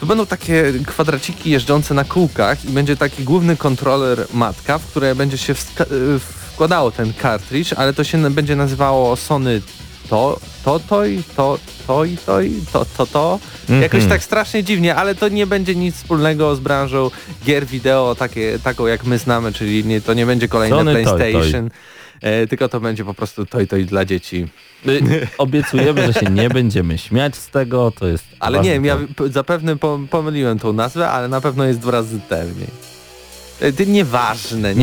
to 0.00 0.06
będą 0.06 0.26
takie 0.26 0.72
kwadraciki 0.86 1.50
jeżdżące 1.50 1.94
na 1.94 2.04
kółkach 2.04 2.64
i 2.64 2.68
będzie 2.68 2.96
taki 2.96 3.24
główny 3.24 3.56
kontroler 3.56 4.26
matka, 4.34 4.78
w 4.78 4.86
które 4.86 5.14
będzie 5.14 5.38
się 5.38 5.52
y, 5.52 5.56
wkładało 6.18 6.90
ten 6.90 7.12
cartridge, 7.22 7.72
ale 7.72 7.92
to 7.92 8.04
się 8.04 8.30
będzie 8.30 8.56
nazywało 8.56 9.16
Sony 9.16 9.60
to, 10.10 10.40
to, 10.64 10.80
to 10.80 11.06
i 11.06 11.22
to, 11.36 11.58
to 11.86 12.04
i 12.04 12.16
to 12.16 12.40
i 12.40 12.62
to, 12.72 12.86
to, 12.96 13.06
to. 13.06 13.38
Jakoś 13.80 14.06
tak 14.06 14.22
strasznie 14.22 14.64
dziwnie, 14.64 14.94
ale 14.94 15.14
to 15.14 15.28
nie 15.28 15.46
będzie 15.46 15.74
nic 15.74 15.96
wspólnego 15.96 16.56
z 16.56 16.60
branżą 16.60 17.10
gier 17.44 17.66
wideo 17.66 18.14
takie, 18.14 18.58
taką 18.58 18.86
jak 18.86 19.04
my 19.04 19.18
znamy, 19.18 19.52
czyli 19.52 19.84
nie, 19.84 20.00
to 20.00 20.14
nie 20.14 20.26
będzie 20.26 20.48
kolejne 20.48 20.76
Sony 20.76 20.92
Toy 20.94 21.04
PlayStation, 21.04 21.70
E, 22.20 22.46
tylko 22.46 22.68
to 22.68 22.80
będzie 22.80 23.04
po 23.04 23.14
prostu 23.14 23.46
to 23.46 23.60
i 23.60 23.66
to 23.66 23.76
i 23.76 23.84
dla 23.84 24.04
dzieci. 24.04 24.46
Obiecujemy, 25.38 26.06
że 26.06 26.20
się 26.20 26.30
nie 26.30 26.48
będziemy 26.48 26.98
śmiać 26.98 27.36
z 27.36 27.48
tego, 27.48 27.90
to 27.90 28.06
jest... 28.06 28.24
Ale 28.40 28.60
nie 28.60 28.70
wiem, 28.70 28.84
ja 28.84 28.98
zapewne 29.30 29.76
po- 29.76 30.00
pomyliłem 30.10 30.58
tą 30.58 30.72
nazwę, 30.72 31.08
ale 31.08 31.28
na 31.28 31.40
pewno 31.40 31.64
jest 31.64 31.78
dwa 31.78 31.90
razy 31.90 32.20
T 32.28 32.44
w 32.46 32.56
niej. 32.56 32.66
E, 32.66 32.97
ty- 33.76 33.86
Nieważne, 33.86 34.74
nieważne. 34.74 34.76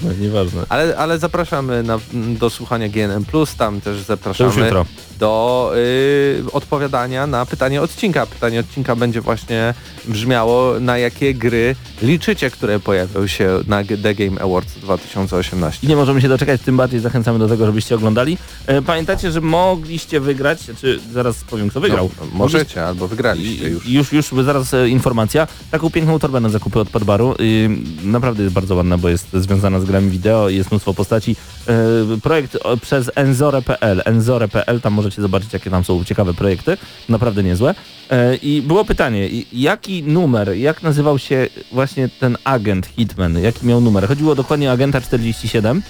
Nieważne, 0.00 0.14
nieważne. 0.14 0.62
Ale, 0.68 0.96
ale 0.96 1.18
zapraszamy 1.18 1.82
na, 1.82 1.98
do 2.12 2.50
słuchania 2.50 2.88
GNM+, 2.88 3.24
tam 3.58 3.80
też 3.80 3.84
To 3.84 3.90
już 3.90 4.06
zapraszamy 4.06 4.60
jutro. 4.64 4.86
Do 5.18 5.72
y, 5.76 6.42
odpowiadania 6.52 7.26
na 7.26 7.46
pytanie 7.46 7.82
odcinka. 7.82 8.26
Pytanie 8.26 8.60
odcinka 8.60 8.96
będzie 8.96 9.20
właśnie 9.20 9.74
brzmiało, 10.08 10.80
na 10.80 10.98
jakie 10.98 11.34
gry 11.34 11.76
liczycie, 12.02 12.50
które 12.50 12.80
pojawią 12.80 13.26
się 13.26 13.60
na 13.66 13.84
The 14.02 14.14
Game 14.14 14.40
Awards 14.42 14.74
2018. 14.78 15.86
I 15.86 15.90
nie 15.90 15.96
możemy 15.96 16.20
się 16.20 16.28
doczekać, 16.28 16.60
tym 16.60 16.76
bardziej 16.76 17.00
zachęcamy 17.00 17.38
do 17.38 17.48
tego, 17.48 17.66
żebyście 17.66 17.94
oglądali. 17.94 18.38
E, 18.66 18.82
Pamiętacie, 18.82 19.30
że 19.30 19.40
mogliście 19.40 20.20
wygrać, 20.20 20.58
czy 20.80 21.00
zaraz 21.12 21.44
powiem 21.44 21.70
kto 21.70 21.80
wygrał. 21.80 22.10
No, 22.20 22.26
możecie, 22.32 22.86
albo 22.86 23.08
wygraliście 23.08 23.68
już. 23.68 23.86
Już, 23.88 24.12
już 24.12 24.44
zaraz 24.44 24.74
e, 24.74 24.88
informacja. 24.88 25.46
Taką 25.70 25.90
piękną 25.90 26.18
torbę 26.18 26.40
na 26.40 26.48
zakupy 26.48 26.80
od 26.80 26.90
Podbaru. 26.90 27.34
Y, 27.40 27.68
naprawdę 28.02 28.42
jest 28.42 28.54
bardzo 28.54 28.74
ładna, 28.74 28.98
bo 28.98 29.08
jest 29.08 29.26
związana 29.32 29.80
z 29.80 29.84
grami 29.84 30.10
wideo 30.10 30.48
i 30.48 30.56
jest 30.56 30.70
mnóstwo 30.70 30.94
postaci. 30.94 31.36
E, 31.68 31.74
projekt 32.22 32.58
przez 32.82 33.10
enzore.pl. 33.14 34.02
Enzore.pl, 34.04 34.80
tam 34.80 34.92
możecie 35.04 35.22
zobaczyć, 35.22 35.52
jakie 35.52 35.70
tam 35.70 35.84
są 35.84 36.04
ciekawe 36.04 36.34
projekty, 36.34 36.76
naprawdę 37.08 37.42
niezłe. 37.42 37.74
E, 38.10 38.36
I 38.36 38.62
było 38.62 38.84
pytanie, 38.84 39.28
jaki 39.52 40.02
numer, 40.02 40.56
jak 40.56 40.82
nazywał 40.82 41.18
się 41.18 41.46
właśnie 41.72 42.08
ten 42.20 42.36
agent 42.44 42.86
Hitman, 42.86 43.38
jaki 43.38 43.66
miał 43.66 43.80
numer? 43.80 44.08
Chodziło 44.08 44.34
dokładnie 44.34 44.68
o 44.68 44.72
agenta 44.72 45.00
47. 45.00 45.82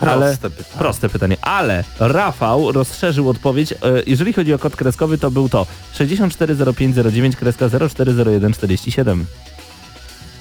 ale, 0.00 0.26
Proste 0.26 0.50
pytanie. 0.50 0.78
proste 0.78 1.08
pytanie, 1.08 1.36
ale 1.42 1.84
Rafał 1.98 2.72
rozszerzył 2.72 3.28
odpowiedź, 3.28 3.72
e, 3.72 3.76
jeżeli 4.06 4.32
chodzi 4.32 4.54
o 4.54 4.58
kod 4.58 4.76
kreskowy, 4.76 5.18
to 5.18 5.30
był 5.30 5.48
to 5.48 5.66
640509 5.92 7.36
kreska 7.36 7.68
040147. 7.68 9.26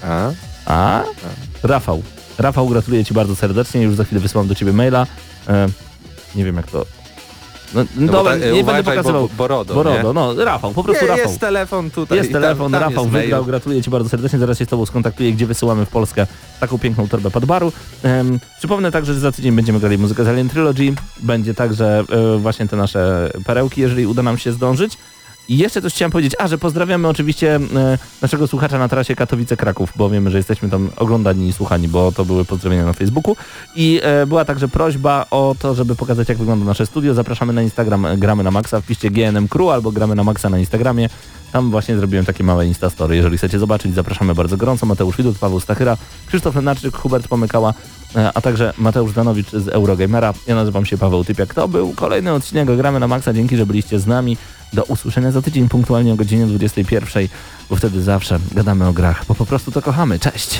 A? 0.04 0.32
A? 0.66 1.04
Rafał. 1.64 2.04
Rafał, 2.38 2.68
gratuluję 2.68 3.06
Ci 3.06 3.14
bardzo 3.14 3.36
serdecznie. 3.36 3.82
Już 3.82 3.96
za 3.96 4.04
chwilę 4.04 4.22
wysyłam 4.22 4.48
do 4.48 4.56
Ciebie 4.56 4.74
maila. 4.74 5.08
E, 5.50 5.68
nie 6.36 6.46
wiem 6.46 6.56
jak 6.56 6.72
to... 6.72 6.86
No, 7.74 7.84
No 7.96 8.12
dobra, 8.12 8.24
bo 8.24 8.30
tak, 8.30 8.40
nie 8.40 8.46
będę 8.48 8.62
uważaj, 8.62 8.84
pokazywał. 8.84 9.22
Bo, 9.28 9.36
Borodo, 9.36 9.74
Borodo, 9.74 9.98
nie? 9.98 10.14
no 10.14 10.46
Rafał, 10.46 10.72
po 10.72 10.84
prostu 10.84 11.04
Nie, 11.04 11.10
Rafał. 11.10 11.26
jest 11.28 11.40
telefon 11.40 11.92
tutaj. 11.92 12.18
Jest 12.18 12.30
i 12.30 12.34
tam- 12.34 12.42
telefon, 12.42 12.72
tam 12.72 12.82
Rafał 12.82 13.04
jest 13.04 13.14
mail. 13.14 13.24
wygrał, 13.26 13.46
gratuluję 13.46 13.82
Ci 13.82 13.90
bardzo 13.90 14.10
serdecznie, 14.10 14.40
zaraz 14.40 14.58
się 14.60 14.66
z 14.66 14.68
Tobą 14.68 14.86
skontaktuję, 14.86 15.34
gdzie 15.34 15.46
wysyłamy 15.46 15.86
w 15.86 15.90
Polskę 15.90 16.28
taką 16.60 16.80
piękną 16.80 17.08
torbę 17.08 17.32
Padbaru. 17.32 17.72
Um, 18.04 18.40
przypomnę 18.60 18.92
także, 18.92 19.14
że 19.14 19.20
za 19.20 19.32
tydzień 19.32 19.56
będziemy 19.56 19.80
grali 19.80 19.98
muzykę 19.98 20.24
z 20.24 20.28
Alien 20.28 20.50
Trilogy, 20.50 20.94
będzie 21.20 21.54
także 21.54 22.04
e, 22.12 22.38
właśnie 22.38 22.68
te 22.68 22.76
nasze 22.78 23.32
perełki, 23.46 23.82
jeżeli 23.82 24.08
uda 24.08 24.24
nam 24.24 24.38
się 24.38 24.52
zdążyć. 24.52 24.98
I 25.50 25.58
jeszcze 25.58 25.82
coś 25.82 25.94
chciałem 25.94 26.12
powiedzieć, 26.12 26.36
a 26.40 26.48
że 26.48 26.58
pozdrawiamy 26.58 27.08
oczywiście 27.08 27.56
e, 27.56 27.98
naszego 28.22 28.48
słuchacza 28.48 28.80
na 28.80 28.88
trasie 28.88 29.16
Katowice-Kraków, 29.16 29.88
bo 29.96 30.10
wiemy, 30.10 30.32
że 30.32 30.38
jesteśmy 30.38 30.70
tam 30.70 30.90
oglądani 30.98 31.48
i 31.48 31.54
słuchani, 31.54 31.88
bo 31.88 32.12
to 32.12 32.26
były 32.26 32.46
pozdrowienia 32.46 32.86
na 32.86 32.94
Facebooku. 32.94 33.36
I 33.76 34.00
e, 34.04 34.26
była 34.26 34.46
także 34.46 34.68
prośba 34.68 35.26
o 35.32 35.56
to, 35.60 35.76
żeby 35.76 35.96
pokazać 35.96 36.30
jak 36.30 36.38
wygląda 36.38 36.66
nasze 36.66 36.86
studio. 36.86 37.14
Zapraszamy 37.14 37.54
na 37.54 37.62
Instagram 37.62 38.06
e, 38.06 38.18
Gramy 38.18 38.44
na 38.44 38.52
Maxa, 38.52 38.82
wpiszcie 38.82 39.12
GNM 39.12 39.48
Crew 39.48 39.70
albo 39.70 39.92
Gramy 39.92 40.16
na 40.16 40.24
Maxa 40.24 40.50
na 40.50 40.60
Instagramie. 40.60 41.10
Tam 41.52 41.72
właśnie 41.72 41.98
zrobiłem 41.98 42.26
takie 42.26 42.44
małe 42.44 42.68
Instastory. 42.68 43.16
Jeżeli 43.16 43.38
chcecie 43.38 43.60
zobaczyć, 43.60 43.96
zapraszamy 43.96 44.36
bardzo 44.36 44.58
gorąco. 44.58 44.86
Mateusz 44.86 45.18
Widut, 45.18 45.38
Paweł 45.38 45.60
Stachyra, 45.60 45.98
Krzysztof 46.28 46.56
Lenarczyk, 46.56 46.98
Hubert 46.98 47.28
Pomykała, 47.28 47.74
a 48.34 48.42
także 48.42 48.74
Mateusz 48.78 49.14
Danowicz 49.14 49.52
z 49.52 49.68
Eurogamera. 49.68 50.34
Ja 50.48 50.56
nazywam 50.56 50.86
się 50.86 50.98
Paweł 50.98 51.24
Typiak. 51.24 51.54
To 51.54 51.68
był 51.68 51.94
kolejny 51.94 52.34
odcinek 52.34 52.76
Gramy 52.78 53.00
na 53.00 53.08
Maxa. 53.08 53.34
Dzięki, 53.34 53.58
że 53.58 53.66
byliście 53.66 54.00
z 54.00 54.08
nami. 54.08 54.38
Do 54.74 54.84
usłyszenia 54.84 55.32
za 55.32 55.42
tydzień 55.42 55.70
punktualnie 55.70 56.14
o 56.14 56.16
godzinie 56.16 56.46
21, 56.46 57.28
bo 57.70 57.76
wtedy 57.76 58.02
zawsze 58.02 58.40
gadamy 58.52 58.88
o 58.88 58.94
grach, 58.94 59.26
bo 59.28 59.36
po 59.36 59.46
prostu 59.46 59.72
to 59.72 59.82
kochamy. 59.82 60.20
Cześć! 60.20 60.60